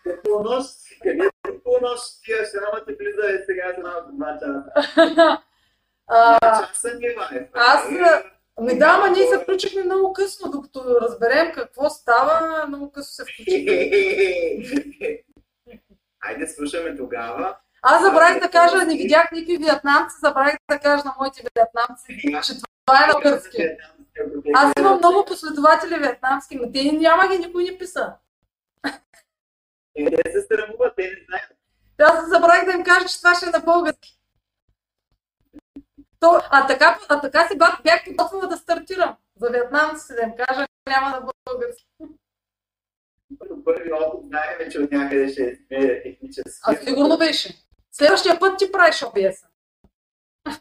[0.06, 0.70] До полунощ?
[1.02, 2.04] Къде до полунощ?
[2.24, 2.44] Тия
[2.86, 4.64] те влиза е сега малко два часа.
[7.32, 7.48] Е.
[7.54, 7.88] Аз...
[8.58, 13.22] Ами да, ама ние се включихме много късно, докато разберем какво става, много късно се
[13.22, 13.72] включихме.
[16.20, 17.56] Айде слушаме тогава.
[17.82, 22.60] Аз забравих да кажа, не видях никакви вьетнамци, забравих да кажа на моите вьетнамци, че
[22.86, 23.62] това е на гръцки.
[24.54, 28.12] Аз имам много последователи вьетнамски, но те няма ги, никой не писа.
[29.94, 31.52] Те се срамуват, те не знаят.
[31.98, 34.17] Аз забравих да им кажа, че това ще е на български.
[36.20, 39.16] То, а, така, а така си бях подготвила да стартирам.
[39.36, 41.86] За вьетнамци да им кажа, няма на български.
[43.64, 46.60] Първи опит знаем, че от някъде ще е технически.
[46.62, 47.54] А сигурно беше.
[47.92, 49.46] Следващия път ти правиш OBS.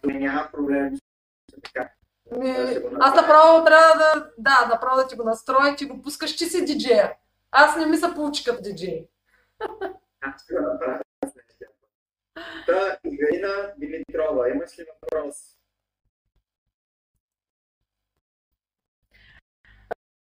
[0.03, 0.93] Няма проблем.
[1.63, 1.89] Така.
[2.31, 2.49] Ми,
[2.99, 6.65] аз направо трябва да, да, направо да ти го настроя, ти го пускаш, че си
[6.65, 7.13] диджея.
[7.51, 9.07] Аз не ми се получи като диджей.
[10.21, 11.01] Аз ще го направя.
[12.65, 15.35] Та, Игарина Димитрова, имаш ли въпрос?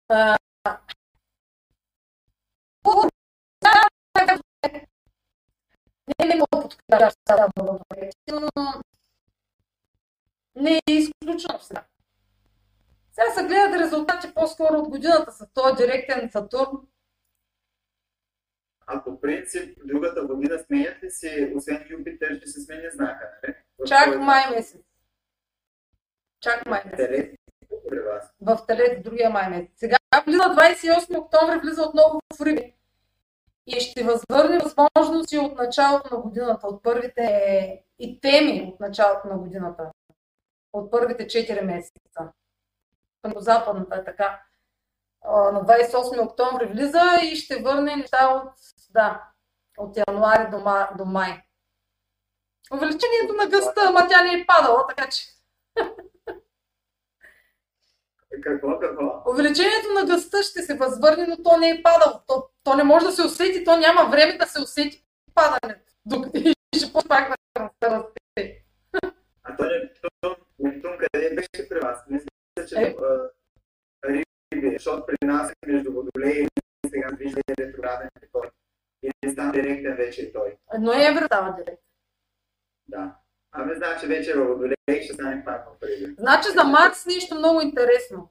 [0.08, 0.36] А,
[6.08, 8.48] не, не мога подкрепя сега в проекти, но
[10.56, 11.84] не е изключено сега.
[13.12, 16.86] Сега се гледат резултати по-скоро от годината с този директен Сатурн.
[18.86, 23.54] А по принцип, другата година сменят ли си, освен Юпитер, ще се смени знака, нали?
[23.86, 24.80] Чак май месец.
[26.40, 26.96] Чак май месец.
[26.96, 27.34] Телец.
[28.40, 29.70] В Телец другия май месец.
[29.76, 29.96] Сега
[30.26, 32.74] влиза 28 октомври, влиза отново в Риби.
[33.66, 39.38] И ще възвърне възможности от началото на годината, от първите и теми от началото на
[39.38, 39.90] годината.
[40.72, 42.32] От първите 4 месеца.
[43.36, 44.40] Западната е така.
[45.24, 48.52] На 28 октомври влиза и ще върне неща от,
[48.94, 49.22] да,
[49.78, 51.42] от януари до, ма, до май.
[52.72, 55.24] Увеличението на гъста, ама тя не е падала, така че.
[58.42, 59.22] Какво, какво?
[59.30, 62.20] Увеличението на гъста ще се възвърне, но то не е падало.
[62.26, 65.04] То, то не може да се усети, то няма време да се усети
[65.34, 65.92] падането.
[66.06, 66.38] Докато
[66.76, 67.34] ще пак
[67.80, 68.64] да расте.
[69.42, 69.90] А то не,
[70.58, 71.98] Нептун къде беше при вас?
[72.08, 72.28] Мисля,
[72.68, 72.82] че Е.
[72.82, 72.94] е.
[74.54, 76.48] Риби, защото при нас е между Водолей и
[76.88, 78.26] сега вижда ретрограден е
[79.04, 80.56] Или стана директен вече и той.
[80.78, 81.82] Ноември става директ.
[82.88, 83.14] Да.
[83.52, 85.86] Ами значи вече във Водолей ще стане пак в.
[86.18, 88.30] Значи за Марс нещо много интересно.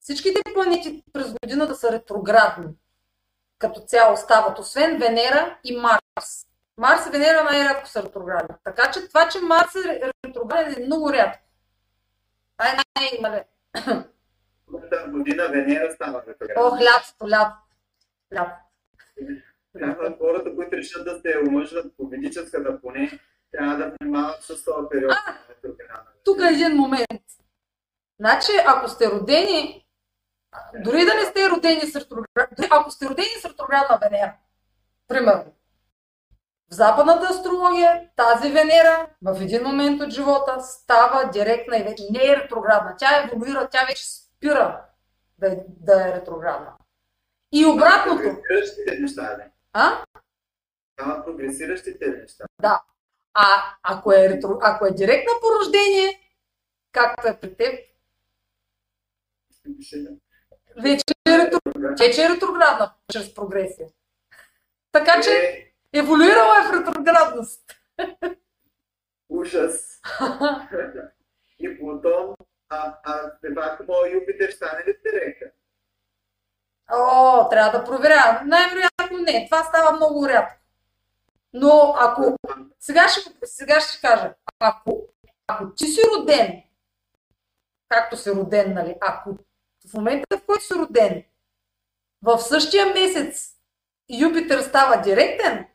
[0.00, 2.74] Всичките планети през годината са ретроградни.
[3.58, 6.46] Като цяло стават, освен Венера и Марс.
[6.76, 8.54] Марс и Венера най-рядко са ретроградни.
[8.64, 11.42] Така че това, че Марс е ретрограден е много рядко.
[12.56, 13.44] Това е най-мале.
[15.08, 16.62] Година Венера става ретрограден.
[16.62, 17.62] Ох, лятото, лятото.
[18.34, 18.52] Лято.
[19.72, 23.18] Трябва хората, които решат да се омъжват по ведическата поне,
[23.52, 25.12] трябва да внимават с този период
[25.50, 26.12] ретрограден.
[26.24, 27.22] Тук е един момент.
[28.20, 29.86] Значи, ако сте родени,
[30.74, 34.34] дори да не сте родени с ретроградна, ако сте родени с ретроградна Венера,
[35.08, 35.52] примерно,
[36.70, 42.32] в западната астрология тази Венера в един момент от живота става директна и вече не
[42.32, 42.94] е ретроградна.
[42.98, 44.84] Тя еволюира, тя вече спира
[45.38, 46.72] да е, да е ретроградна.
[47.52, 48.22] И обратното.
[49.72, 50.04] А?
[50.92, 52.44] Става прогресиращите неща.
[52.60, 52.82] Да.
[53.34, 56.20] А ако е, ретро, ако е директна по рождение,
[56.92, 57.84] както е при теб,
[60.82, 61.58] вече е, ретро,
[62.00, 63.88] вече е ретроградна чрез прогресия.
[64.92, 67.74] Така че, Е, Еволюирала е в ретроградност.
[69.28, 70.00] Ужас.
[71.58, 72.34] И Плутон,
[72.68, 75.50] а, а де факто моят Юпитер стане ли директен?
[76.92, 78.42] О, трябва да проверя.
[78.44, 79.46] Най-вероятно не.
[79.46, 80.56] Това става много рядко.
[81.52, 82.36] Но ако...
[82.80, 84.34] Сега ще, сега ще кажа.
[84.60, 85.02] Ако,
[85.46, 86.62] ако ти си роден,
[87.88, 88.96] както си роден, нали?
[89.00, 89.38] Ако
[89.90, 91.24] в момента, в който си роден,
[92.22, 93.54] в същия месец
[94.08, 95.66] Юпитер става директен,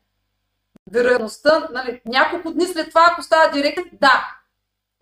[0.92, 4.38] вероятността, нали, няколко дни след това, ако става директен, да.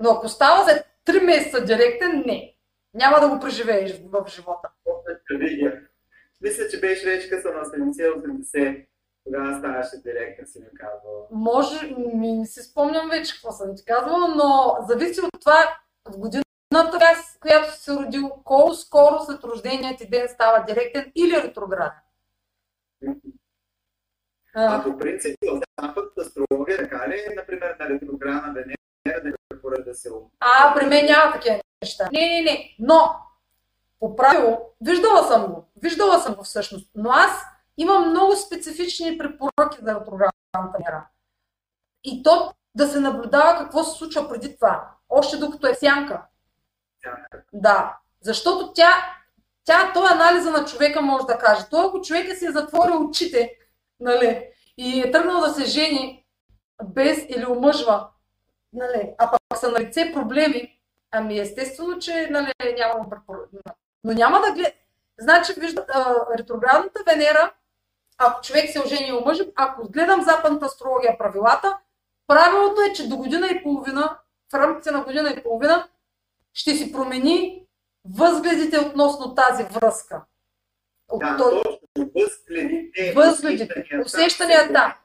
[0.00, 2.54] Но ако става за 3 месеца директен, не.
[2.94, 4.68] Няма да го преживееш в живота.
[6.42, 8.86] Мисля, че беше вече късно на 70-80.
[9.24, 11.26] Тогава ставаше директен, си ми казвала.
[11.30, 15.78] Може, ми не си спомням вече какво съм ти казвала, но зависи от това
[16.08, 16.98] в годината,
[17.40, 21.92] която си се родил, колко скоро след рождения ти ден става директен или ретрограден.
[24.54, 29.94] А, по принцип, в западната астрология, така ли, например, на ретроградна Венера, да препоръча да
[29.94, 30.10] се
[30.40, 32.08] А, при мен няма такива неща.
[32.12, 32.76] Не, не, не.
[32.78, 33.14] Но,
[34.02, 35.64] по правило, виждала съм го.
[35.76, 36.90] Виждала съм го всъщност.
[36.94, 37.44] Но аз
[37.76, 41.06] имам много специфични препоръки за ретроградната Венера.
[42.04, 44.90] И то да се наблюдава какво се случва преди това.
[45.08, 46.22] Още докато е сянка.
[47.52, 47.96] Да.
[48.20, 48.92] Защото тя,
[49.64, 51.62] тя, той анализа на човека може да каже.
[51.70, 53.56] Той, ако човека си е затворил очите
[54.00, 56.26] нали, и е тръгнал да се жени
[56.84, 58.08] без или омъжва,
[58.72, 60.80] нали, а пък са на лице проблеми,
[61.10, 63.74] ами естествено, че нали, няма препоръча.
[64.04, 64.72] Но няма да гледа.
[65.18, 65.86] Значи, вижда,
[66.38, 67.52] ретроградната Венера,
[68.18, 71.78] ако човек се ожени и омъжи, ако гледам западната астрология правилата,
[72.26, 74.18] правилото е, че до година и половина,
[74.52, 75.88] в рамките на година и половина,
[76.52, 77.66] ще си промени
[78.16, 80.22] възгледите относно тази връзка.
[81.12, 81.62] Да, точно.
[81.96, 83.12] Възгледите.
[83.16, 83.84] Възгледите.
[84.04, 84.96] Усещанията.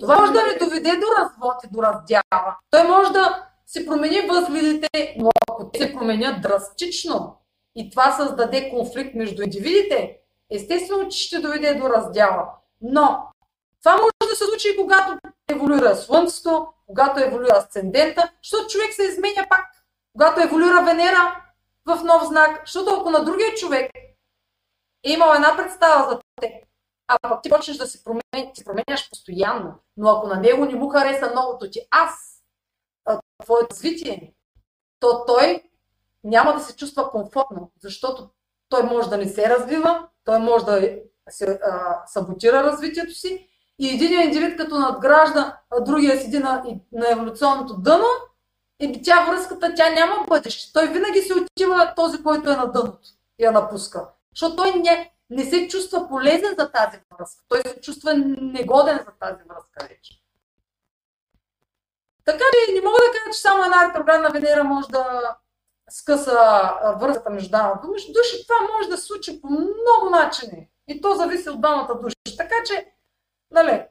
[0.00, 2.56] Това може да не доведе до развод и до раздяла.
[2.70, 7.41] Той може да се промени възгледите, но ако те се променят драстично
[7.76, 10.18] и това създаде конфликт между индивидите,
[10.50, 12.48] естествено, че ще доведе до раздяла.
[12.80, 13.32] Но
[13.82, 15.18] това може да се случи и когато
[15.48, 19.66] еволюира Слънцето, когато еволюира Асцендента, защото човек се изменя пак.
[20.12, 21.44] Когато еволюира Венера
[21.86, 23.90] в нов знак, защото ако на другия човек
[25.04, 26.52] е имал една представа за теб,
[27.08, 30.74] а пък ти почнеш да се променяш, ти променяш постоянно, но ако на него не
[30.74, 32.42] му хареса новото ти аз,
[33.42, 34.34] твоето развитие,
[35.00, 35.62] то той
[36.24, 38.30] няма да се чувства комфортно, защото
[38.68, 40.98] той може да не се развива, той може да
[41.30, 47.10] се а, саботира развитието си и един индивид като надгражда, а другия седи на, на
[47.10, 48.06] еволюционното дъно,
[48.80, 50.72] и тя връзката, тя няма бъдеще.
[50.72, 53.08] Той винаги се отива този, който е на дъното
[53.38, 54.08] и я напуска.
[54.34, 57.42] Защото той не, не се чувства полезен за тази връзка.
[57.48, 60.22] Той се чувства негоден за тази връзка вече.
[62.24, 65.36] Така ли, не мога да кажа, че само една ретроградна Венера може да
[65.92, 66.38] скъса
[67.00, 68.46] връзката между двамата души.
[68.46, 70.68] Това може да се случи по много начини.
[70.88, 72.36] И то зависи от двамата души.
[72.36, 72.92] Така че,
[73.50, 73.84] нали,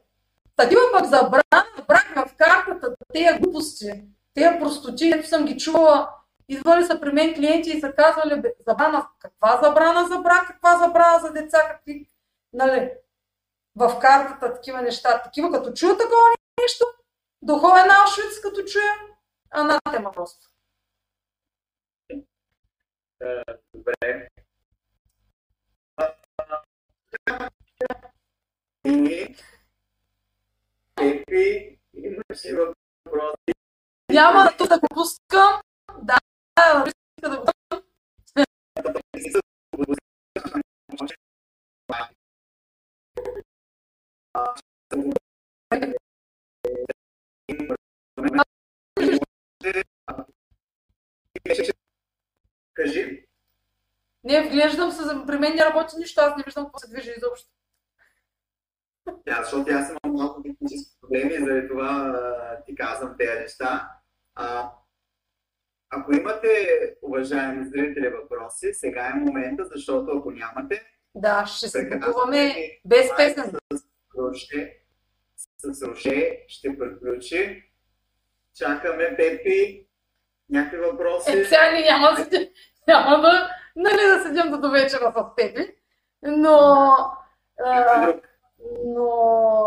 [0.56, 4.04] такива пък забрана брак в картата, тези глупости,
[4.34, 6.08] тези простоти, ето съм ги чувала,
[6.48, 11.18] идвали са при мен клиенти и са казвали, забрана, каква забрана за брак, каква забрана
[11.20, 12.06] за деца, какви,
[12.52, 12.90] нали,
[13.76, 16.22] в картата такива неща, такива като чуя такова
[16.62, 16.86] нещо,
[17.42, 18.92] духовен Аушвиц като чуя,
[19.50, 20.51] анатема просто.
[23.22, 23.42] Е,
[23.74, 24.28] добре.
[28.84, 29.36] И
[31.00, 33.52] Епи, имаш ли въпроси?
[34.10, 35.60] Няма да да го пускам.
[36.02, 36.18] Да,
[37.20, 37.82] да го пускам.
[52.84, 53.24] Кажи.
[54.24, 57.50] Не, вглеждам се, при мен не работи нищо, аз не виждам какво се движи изобщо.
[59.26, 63.90] Да, защото аз имам малко технически проблеми, заради това а, ти казвам тези неща.
[64.34, 64.72] А,
[65.90, 66.48] ако имате,
[67.02, 72.54] уважаеми зрители, въпроси, сега е момента, защото ако нямате, да, ще се купуваме
[72.84, 73.52] без песен.
[73.72, 73.84] С
[74.18, 74.82] Роше,
[75.58, 77.72] с Роше ще приключи.
[78.58, 79.86] Чакаме Пепи.
[80.50, 81.30] Някакви въпроси?
[81.30, 82.16] Е, сега ни няма,
[82.88, 85.76] няма да, нали, да седим до вечера с Пепи,
[86.22, 86.94] но...
[87.64, 88.14] А,
[88.84, 89.06] но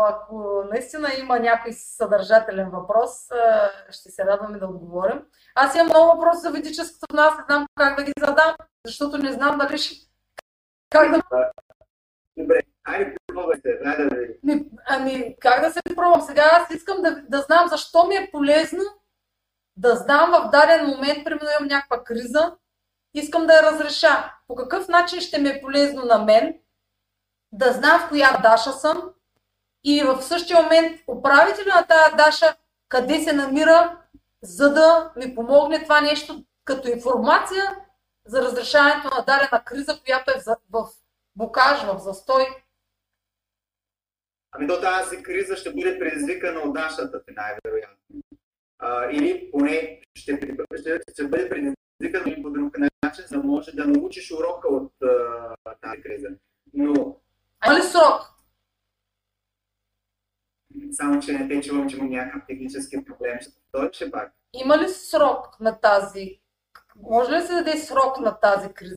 [0.08, 3.10] ако наистина има някой съдържателен въпрос,
[3.90, 5.22] ще се радваме да отговорим.
[5.54, 8.54] Аз имам много въпроси за ведическото, но аз не знам как да ги задам,
[8.86, 10.06] защото не знам дали ще...
[10.90, 11.22] Как да...
[12.36, 14.10] Добре, айде пробвайте, да.
[14.42, 16.20] Ми, ами, как да се пробвам?
[16.20, 18.82] Сега аз искам да, да знам защо ми е полезно
[19.76, 22.56] да знам в даден момент, примерно имам някаква криза,
[23.18, 24.32] искам да я разреша.
[24.48, 26.58] По какъв начин ще ми е полезно на мен
[27.52, 29.10] да знам в коя Даша съм
[29.84, 32.56] и в същия момент управителя на тази Даша
[32.88, 34.02] къде се намира,
[34.42, 37.76] за да ми помогне това нещо като информация
[38.26, 40.88] за разрешаването на дадена криза, която е в,
[41.36, 42.46] блокаж, в застой.
[44.52, 47.96] Ами то тази криза ще бъде предизвикана от Дашата ти, най-вероятно.
[49.12, 51.48] Или поне ще, ще, ще бъде
[51.98, 56.28] предизвикана по друг начин, за да може да научиш урока от а, тази криза.
[56.74, 57.20] Но
[57.60, 58.36] А ли срок?
[60.92, 63.38] само, че не те чувам, че има някакъв технически проблем.
[63.40, 64.32] Ще повториш пак?
[64.52, 66.40] Има ли срок на тази?
[66.96, 68.96] Може ли да се даде срок на тази криза?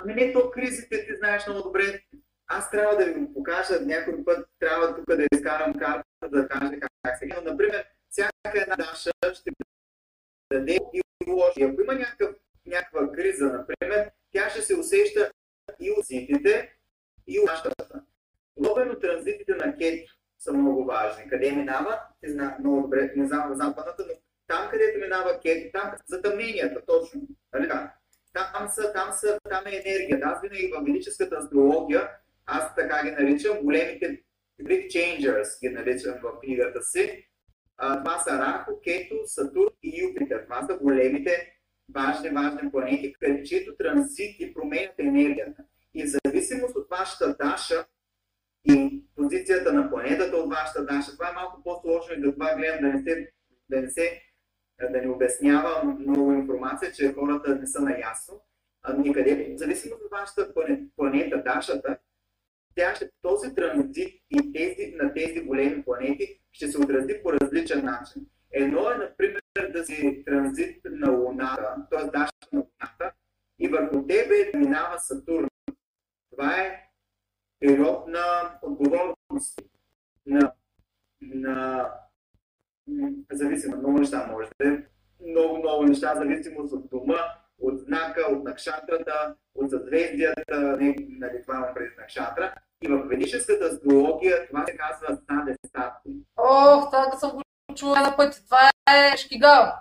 [0.00, 2.02] Ами не, то кризите, ти знаеш много добре.
[2.46, 6.80] Аз трябва да ви го покажа, някой път трябва тук да изкарам карта, да кажа
[6.80, 7.40] как, как сега.
[7.44, 9.50] Но, например, всяка една Даша ще
[10.52, 11.00] даде и
[11.30, 11.62] лоши.
[11.62, 15.30] Ако има някакъв, някаква криза, например, тя ще се усеща
[15.80, 16.72] и от зитите,
[17.26, 18.02] и от Дашата.
[18.56, 21.28] Особено транзитите на Кето са много важни.
[21.28, 22.00] Къде минава?
[22.20, 24.14] Ти зна много добре, не знам в западната, но
[24.46, 27.20] там, където минава Кето, там затъмненията, точно.
[27.52, 27.68] Нали?
[28.32, 30.26] Там, са, там, са, там е енергията.
[30.26, 32.10] Аз винаги в ведическата астрология,
[32.46, 34.22] аз така ги наричам, големите
[34.62, 37.28] Big Changers ги наричам в книгата си.
[37.76, 40.42] А, това са Рахо, Кето, Сатурн и Юпитер.
[40.44, 41.58] Това са големите
[41.94, 43.14] важни, важни планети,
[43.44, 45.64] чието транзити променят енергията.
[45.94, 47.86] И в зависимост от вашата Даша
[48.64, 52.88] и позицията на планетата от вашата Даша, това е малко по-сложно и затова гледам да
[52.88, 53.30] не се,
[53.70, 54.22] да не се
[54.90, 58.40] да ни обяснява много информация, че хората не са наясно.
[58.98, 60.54] Никъде, в зависимост от вашата
[60.96, 61.98] планета, Дашата,
[62.74, 67.84] тя ще, този транзит и тези, на тези големи планети ще се отрази по различен
[67.84, 68.26] начин.
[68.52, 69.42] Едно е, например,
[69.72, 72.04] да си транзит на Луната, т.е.
[72.04, 73.12] Даша на Луната,
[73.58, 75.48] и върху тебе минава Сатурн.
[76.30, 76.90] Това е
[77.60, 79.60] период на отговорност,
[80.26, 80.52] на,
[81.22, 81.90] на
[83.32, 84.82] зависимо, много неща може да е.
[85.28, 87.18] Много, много неща, зависимост от дома,
[87.66, 92.54] от знака, от накшатрата, от съзвездията, не, нали, това имам преди накшатра.
[92.82, 96.10] И в ведическата астрология това се казва стаде стати.
[96.36, 97.42] Ох, това съм го
[97.74, 98.44] чула на пъти.
[98.44, 99.72] Това е шкигал.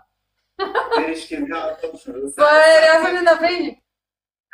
[1.07, 2.13] Е, шкигал, точно.
[2.13, 3.81] Това е рязане на вени.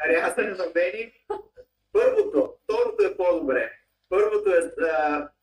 [0.08, 1.14] Рязане на вени.
[1.92, 3.72] Първото, второто е по-добре.
[4.10, 4.72] Първото е,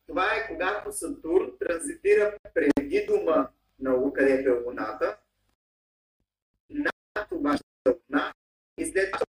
[0.07, 3.47] това е когато Сатурн транзитира преди дома
[3.79, 5.17] на където е Луната,
[6.69, 7.31] над
[7.87, 8.33] вашата Луна
[8.77, 9.25] и след това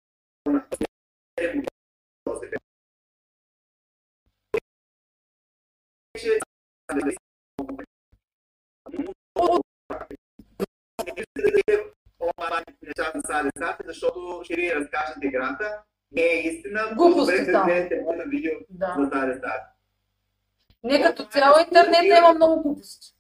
[13.94, 15.84] защото ще ви разкажат играта.
[16.12, 16.94] Не е истина.
[16.96, 17.66] Глупости Добре, там.
[17.66, 18.96] гледате моето видео Да.
[19.00, 19.62] за тази стая.
[20.84, 23.14] Не като цяло интернет има много глупости.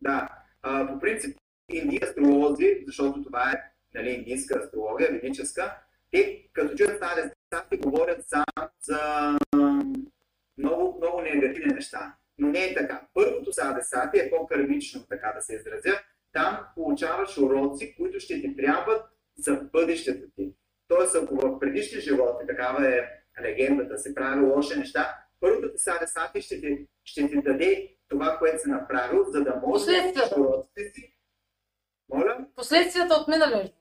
[0.00, 0.28] Да,
[0.62, 5.76] по принцип индийски астролози, защото това е нали, индийска астрология, ведическа,
[6.10, 8.98] те като чуят тази стати говорят само за
[10.58, 12.14] много, много негативни неща.
[12.38, 13.06] Но не е така.
[13.14, 16.00] Първото садесати е по-кармично, така да се изразя.
[16.32, 19.02] Там получаваш уроци, които ще ти трябват
[19.38, 20.54] за бъдещето ти.
[20.88, 23.08] Тоест, ако в предишни животи, такава е
[23.42, 28.62] легендата, се прави лоши неща, първото ти садесати ще ти, ще ти даде това, което
[28.62, 31.16] си направил, за да можеш да уроците си.
[32.08, 32.46] Моля?
[32.56, 33.72] Последствията от миналия.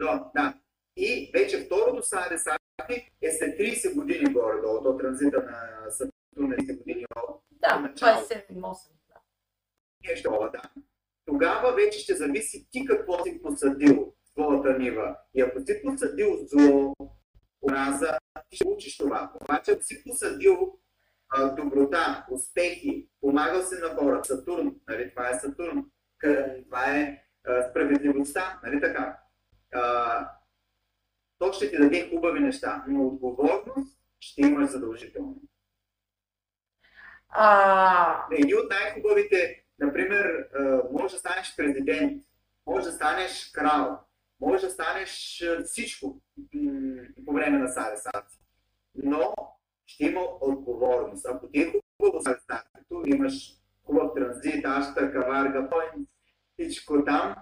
[0.00, 0.54] Да, да.
[0.96, 6.56] И вече второто саде сати е след 30 години горе-долу, то транзита на Сатурн е
[6.56, 8.20] 30 години от Да, Начало.
[8.20, 8.50] 27-8.
[9.08, 9.14] Да.
[10.08, 10.62] нещо такова, да.
[11.26, 15.16] Тогава вече ще зависи ти какво си посадил в твоята нива.
[15.34, 16.94] И ако си посадил зло,
[17.62, 18.18] омраза,
[18.50, 19.32] ти ще учиш това.
[19.42, 20.78] Обаче ако си посадил
[21.28, 25.90] а, доброта, успехи, помагал си на хора, Сатурн, нали, това е Сатурн,
[26.64, 29.19] това е а, справедливостта, нали така.
[29.74, 30.30] А,
[31.38, 35.36] то ще ти даде хубави неща, но отговорност ще имаш задължително.
[37.28, 40.48] А, Едни от най-хубавите, например,
[40.92, 42.22] може да станеш президент,
[42.66, 44.00] може да станеш крал,
[44.40, 46.20] може да станеш всичко
[47.26, 48.38] по време на садесаци.
[48.94, 49.34] Но
[49.86, 51.26] ще има отговорност.
[51.26, 53.52] Ако ти е хубаво садесацито, имаш
[53.84, 56.08] хубав транзит, ашта, каварга, поинт,
[56.52, 57.34] всичко там,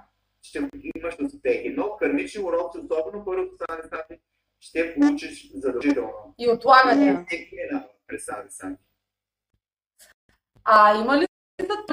[0.48, 0.58] ще
[0.96, 1.74] имаш успехи.
[1.76, 4.20] Но кармични уроци, особено първото садесаци,
[4.60, 6.34] ще получиш задължително.
[6.38, 7.14] И отлагания.
[7.14, 8.82] Не всеки минава през санки.
[10.64, 11.26] А има ли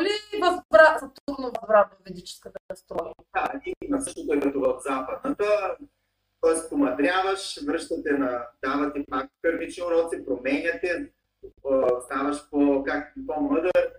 [0.02, 3.16] ли възврат, Сатурнов възврат в ведическата астрология?
[3.34, 5.78] Да, има същото е като в западната.
[6.42, 11.12] Тоест помадряваш, връщате на, давате пак първични уроци, променяте,
[12.06, 13.92] ставаш по, как, по-мъдър,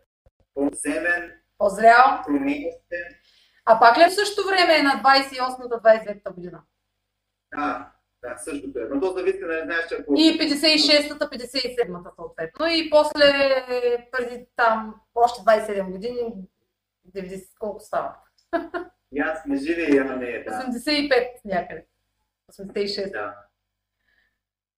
[0.54, 3.20] по-земен, по-зрял, променяш се.
[3.66, 6.62] А пак ли в същото време е на 28-та, 29-та година?
[7.56, 7.90] Да,
[8.22, 8.88] да, същото е.
[8.90, 10.14] Но то зависи, не знаеш, че ако...
[10.16, 12.66] И 56-та, 57-та съответно.
[12.66, 13.32] И после,
[14.12, 16.34] преди там, още 27 години,
[17.14, 18.14] 90, колко става?
[19.12, 20.50] И аз не живи, а не, да.
[20.50, 21.86] 85 някъде.
[22.52, 23.12] 86.
[23.12, 23.34] Да.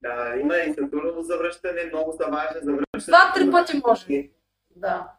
[0.03, 3.17] Да, има и Сатурново завръщане, много са важни за връщане.
[3.17, 4.29] Два-три пъти може.
[4.77, 5.13] Да.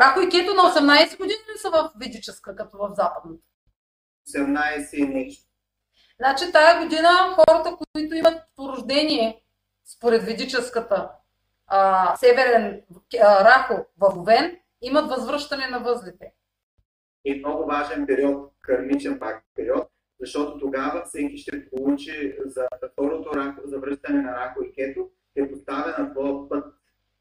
[0.00, 3.42] Рако и Кето на 18 години ли са в ведическа, като в западната?
[4.28, 5.44] 18 и нещо.
[6.20, 9.42] Значи тая година хората, които имат порождение
[9.84, 11.10] според ведическата
[11.66, 12.82] а, северен
[13.22, 16.32] а, Рахо в Овен, имат възвръщане на възлите.
[17.24, 19.88] И много важен период, кармичен пак период,
[20.20, 25.50] защото тогава всеки ще получи за второто рако, за връщане на Рако и Кето, е
[25.50, 26.74] поставя на твоя път.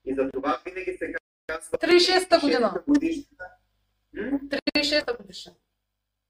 [0.05, 1.11] И за това винаги се
[1.47, 2.83] 36-та година.
[4.17, 5.53] 36-та годишна.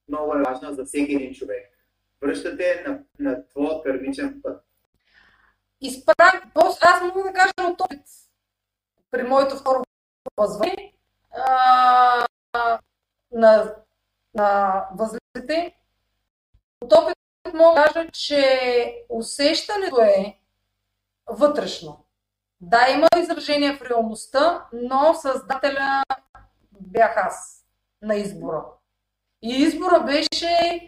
[0.07, 1.73] Много е важна за всеки един човек.
[2.21, 4.63] Връщате на, на твоя кърмичен път.
[5.81, 6.17] Изправ...
[6.81, 8.01] Аз мога да кажа от опит
[9.11, 9.83] при моето второ
[10.37, 10.93] възване
[13.31, 13.75] на,
[14.33, 15.75] на възлите.
[16.81, 17.17] От опит
[17.53, 20.39] мога да кажа, че усещането е
[21.27, 22.06] вътрешно.
[22.61, 26.03] Да, има изражение в реалността, но създателя
[26.71, 27.65] бях аз
[28.01, 28.65] на избора.
[29.41, 30.81] И избора беше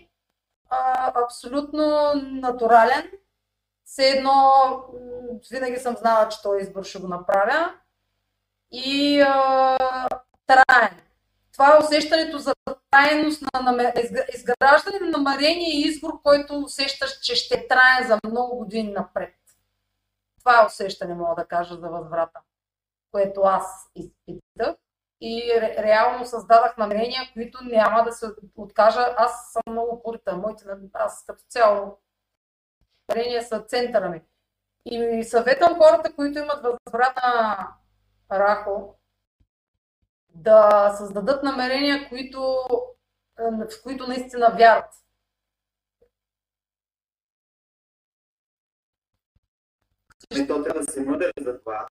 [0.70, 3.12] а, абсолютно натурален.
[3.86, 4.54] Все едно
[5.52, 7.74] винаги съм знала, че този избор ще го направя.
[8.72, 9.78] И а,
[10.48, 11.02] траен.
[11.54, 12.54] Това е усещането за
[12.92, 13.94] трайност на намер...
[14.36, 19.39] изграждане на намерение и избор, който усещаш, че ще трае за много години напред.
[20.40, 22.40] Това е усещане, мога да кажа, за възврата,
[23.12, 24.76] което аз изпитах
[25.22, 28.26] и ре, реално създадах намерения, които няма да се
[28.56, 29.16] откажа.
[29.18, 30.38] Аз съм много порита.
[30.38, 31.98] Моите, аз като цяло
[33.10, 34.22] намерения са центъра ми.
[34.86, 37.68] И съветвам хората, които имат възврат на
[38.32, 38.96] Рахо,
[40.30, 42.42] да създадат намерения, които,
[43.38, 44.94] в които наистина вярват.
[50.36, 51.88] И то трябва да се мъдър за това.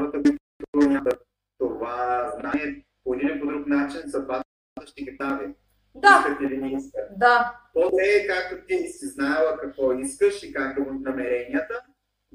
[0.00, 0.38] Хората, които
[0.74, 1.26] нямат
[1.58, 4.44] това знание, по един или по друг начин съдбата
[4.86, 5.54] ще ги прави.
[5.94, 6.18] Да.
[6.18, 7.18] Искат или не искат.
[7.18, 7.58] Да.
[7.74, 11.82] То е както ти си знаела какво искаш и как да го намеренията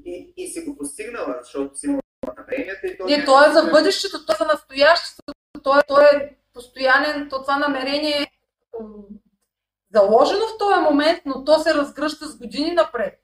[0.06, 2.02] и, и си го постигнала, защото си имала
[2.38, 3.06] намеренията и то...
[3.06, 5.24] Не, то е за бъдещето, то е за настоящето,
[5.64, 8.28] то е, то е постоянен, то това намерение е
[9.98, 13.20] заложено в този момент, но то се разгръща с години напред.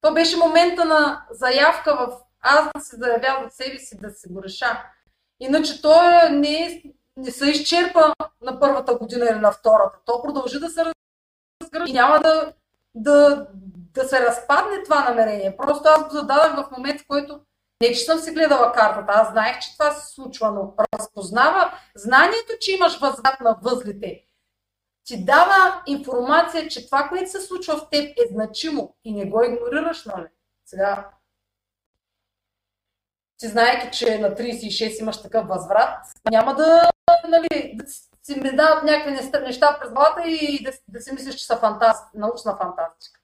[0.00, 4.28] То беше момента на заявка в аз да се заявя за себе си, да се
[4.28, 4.82] го реша.
[5.40, 6.82] Иначе той не,
[7.16, 9.98] не се изчерпа на първата година или на втората.
[10.04, 10.84] То продължи да се
[11.62, 12.52] разгръща и няма да,
[12.94, 13.46] да,
[13.94, 15.56] да се разпадне това намерение.
[15.56, 17.40] Просто аз го зададах в момент, в който
[17.82, 22.52] не, че съм си гледала картата, аз знаех, че това се случва, но разпознава знанието,
[22.60, 24.24] че имаш възврат на възлите
[25.10, 29.42] ти дава информация, че това, което се случва в теб е значимо и не го
[29.42, 30.26] игнорираш, нали?
[30.64, 31.10] Сега,
[33.36, 36.90] ти знаеки, че на 36 имаш такъв възврат, няма да,
[37.28, 37.84] нали, да
[38.22, 42.14] си ми дават някакви неща през главата и да, да си мислиш, че са фантаст,
[42.14, 43.20] научна фантастика.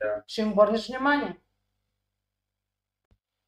[0.00, 0.22] Да.
[0.26, 1.36] Ще им обърнеш внимание.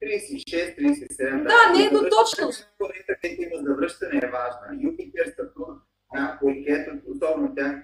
[0.02, 1.43] 36, 37.
[1.43, 2.73] Да, не е до точност.
[2.78, 4.82] Планета, където има завръщане е важна.
[4.82, 5.81] Юпитер, Сатурн,
[6.40, 7.76] Поликето, особено тях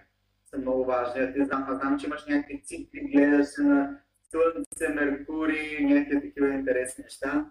[0.50, 1.32] са много важни.
[1.34, 3.98] Ти знам, аз знам, че имаш някакви цикли, гледаш на
[4.30, 7.46] Слънце, Меркурий, някакви такива интересни неща.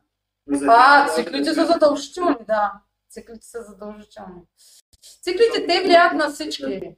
[0.67, 2.71] А, циклите са задължителни, да.
[3.09, 4.41] Циклите са задължителни.
[5.23, 6.95] Циклите те влияят на всички.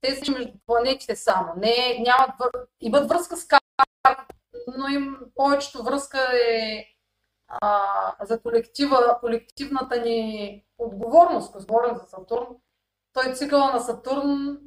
[0.00, 1.52] Те са между планетите само.
[1.56, 2.50] Не, нямат, вър...
[2.80, 4.24] имат връзка с карта,
[4.78, 6.18] но им повечето връзка
[6.50, 6.84] е
[7.48, 7.90] а,
[8.22, 12.46] за колектива, колективната ни отговорност, ако говорим за Сатурн,
[13.22, 14.58] той цикъла на Сатурн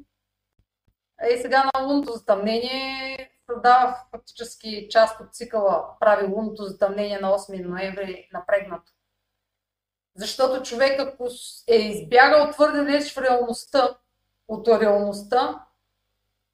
[1.22, 7.68] е сега на лунното затъмнение създава фактически част от цикъла, прави лунното затъмнение на 8
[7.68, 8.92] ноември напрегнато.
[10.16, 11.28] Защото човек, ако
[11.68, 13.98] е избягал твърде далеч в реалността,
[14.48, 15.66] от реалността,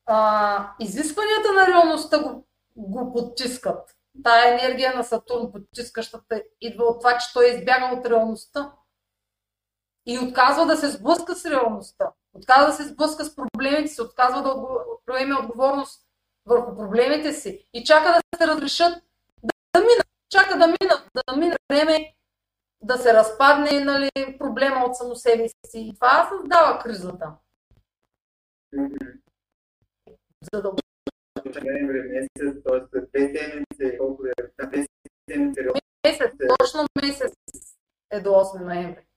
[0.06, 2.46] а, изискванията на реалността го,
[2.76, 3.96] го потискат.
[4.24, 8.72] Тая енергия на Сатурн, потискащата, идва от това, че той е избягал от реалността
[10.08, 12.12] и отказва да се сблъска с реалността.
[12.32, 14.56] Отказва да се сблъска с проблемите си, отказва да
[15.06, 16.06] поеме отговорност
[16.46, 19.02] върху проблемите си и чака да се разрешат,
[19.42, 22.14] да, да минат, чака да минат, да мине време,
[22.82, 25.54] да се разпадне нали, проблема от само себе си.
[25.74, 27.32] И това създава кризата.
[30.52, 30.72] За да
[32.10, 32.98] месец, т.е.
[32.98, 34.32] две седмици, колко е,
[34.66, 34.86] две
[35.30, 35.60] седмици.
[36.06, 37.32] Месец, точно месец
[38.10, 39.07] е до 8 ноември.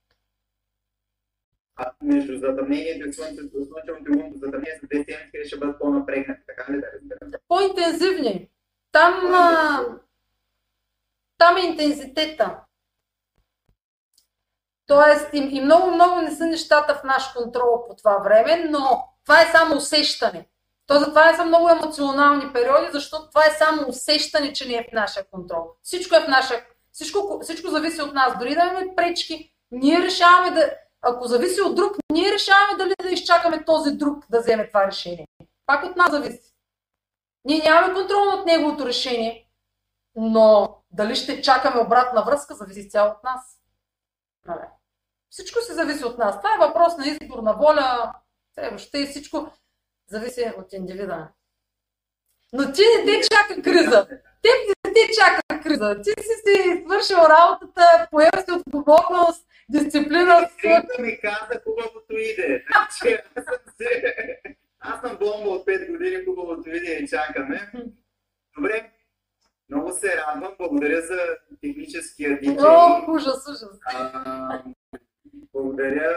[2.03, 6.73] Между затъмнението и слънцето, слънчевото и лунното затъмнение са две седмици, ще бъдат по-напрегнати, така
[6.73, 7.31] ли да разберем?
[7.47, 8.49] По-интензивни.
[8.91, 9.79] Там, а,
[11.37, 12.57] там е интензитета.
[14.87, 19.41] Тоест, и, и много-много не са нещата в наш контрол по това време, но това
[19.41, 20.47] е само усещане.
[20.87, 24.93] То затова са много емоционални периоди, защото това е само усещане, че не е в
[24.93, 25.63] нашия контрол.
[25.83, 26.65] Всичко е в нашия...
[26.91, 28.39] Всичко, всичко зависи от нас.
[28.39, 30.73] Дори да имаме пречки, ние решаваме да...
[31.01, 35.27] Ако зависи от друг, ние решаваме дали да изчакаме този друг да вземе това решение.
[35.65, 36.53] Пак от нас зависи.
[37.45, 39.49] Ние нямаме контрол над неговото решение,
[40.15, 43.57] но дали ще чакаме обратна връзка, зависи цяло от нас.
[45.29, 46.37] Всичко се зависи от нас.
[46.37, 48.13] Това е въпрос на избор, на воля.
[48.57, 49.51] Въобще всичко
[50.07, 51.27] зависи от индивида.
[52.53, 54.07] Но ти не те чака криза.
[54.41, 54.49] Те
[54.85, 56.01] не те чака криза.
[56.03, 60.49] Ти си си свършил работата, поел си отговорност, дисциплина.
[60.53, 62.65] Скрипта ми каза, хубавото иде.
[62.67, 64.15] Значи, аз съм, се...
[64.79, 67.71] аз съм бомба от 5 години, хубавото иде и чакаме.
[68.57, 68.91] Добре,
[69.69, 70.53] много се радвам.
[70.57, 71.19] Благодаря за
[71.61, 72.57] техническия диджей.
[72.59, 73.79] О, ужас, ужас.
[75.53, 76.15] Благодаря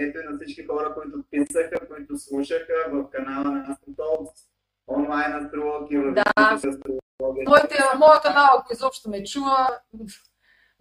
[0.00, 4.40] ето и на всички хора, които писаха, които слушаха в канала на Астротолкс,
[4.88, 6.22] онлайн астрология, в да.
[6.36, 7.00] астрология.
[7.70, 9.80] Е в моя канал, ако изобщо ме чува,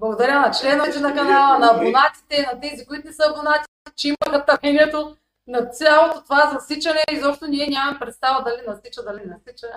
[0.02, 3.66] благодаря на членовете на канала, на абонатите, на тези, които не са абонати,
[3.96, 5.18] че имаха търпението
[5.48, 7.04] на цялото това засичане.
[7.12, 9.68] Изобщо ние нямаме представа дали насича, дали насича.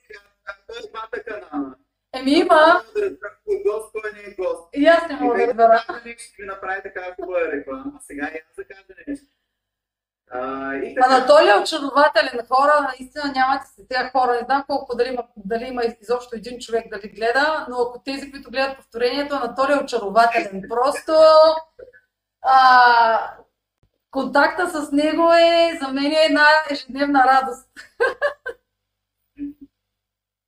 [0.68, 1.76] Кой е двата канала?
[2.14, 2.84] Еми има.
[3.66, 4.70] Гост, кой не е гост.
[4.74, 5.84] И аз не мога да разбера.
[6.18, 7.92] Ще ви направи така хубава реклама.
[8.02, 9.26] Сега и аз да кажа нещо.
[10.34, 11.16] А, и така...
[11.16, 15.66] Анатолий е очарователен хора, наистина нямате се тези хора, не знам колко дали има, дали
[15.66, 19.84] има изобщо един човек да ви гледа, но ако тези, които гледат повторението, Анатолий е
[19.84, 20.64] очарователен.
[20.70, 21.12] Просто
[22.42, 23.36] а,
[24.12, 27.70] контакта с него е за мен е една ежедневна радост.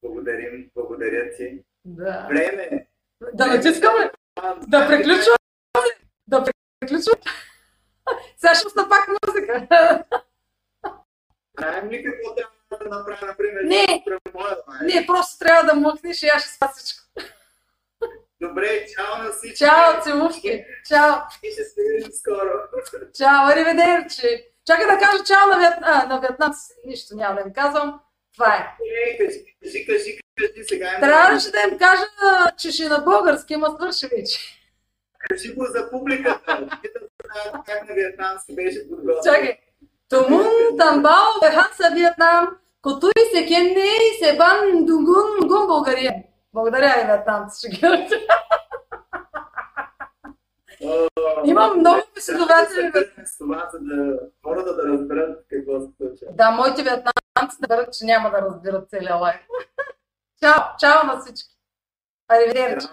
[0.03, 1.63] Благодарим, благодаря ти.
[1.85, 2.27] Да.
[2.29, 2.87] Време.
[3.33, 4.11] Да натискаме?
[4.67, 5.37] Да приключваме?
[6.27, 7.21] Да приключваме?
[8.37, 9.67] Сега ще пусна пак музика.
[11.59, 13.63] Знаем ли какво трябва да направя, например?
[13.63, 14.03] Не,
[14.81, 17.03] не, просто трябва да мъкнеш и аз ще спа всичко.
[18.47, 19.57] Добре, чао на всички.
[19.57, 20.65] Чао, целувки!
[20.89, 21.13] Чао!
[21.43, 22.51] И ще се видим скоро.
[23.17, 24.45] Чао, ариведерчи!
[24.67, 25.73] Чакай да кажа чао на, Вьет...
[25.81, 26.73] а, на вьетнамци.
[26.85, 27.99] Нищо няма да им казвам.
[28.33, 28.59] Това е.
[29.11, 30.91] Е, кажи, кажи, кажи, кажи сега.
[30.97, 32.05] Е Трябваше да им кажа,
[32.57, 34.39] че ще е на български, ама свърши вече.
[35.19, 36.69] Кажи го за публиката.
[37.65, 39.33] Как на вьетнамски беше подготвен.
[39.33, 39.57] Чакай.
[40.09, 46.13] Томун Тамбао Бехан са Виетнам, Котуй се кенне и се бан дугун гун България.
[46.53, 47.07] Благодаря ви,
[47.57, 47.81] ще ги
[50.85, 51.07] О,
[51.45, 52.91] Имам много последователи.
[53.79, 56.27] да хората да разберат какво се случва.
[56.31, 59.47] Да, моите вьетнамци да бъдат, че няма да разбират целия лайф.
[60.43, 61.49] Чао, чао на всички.
[62.29, 62.87] Чао.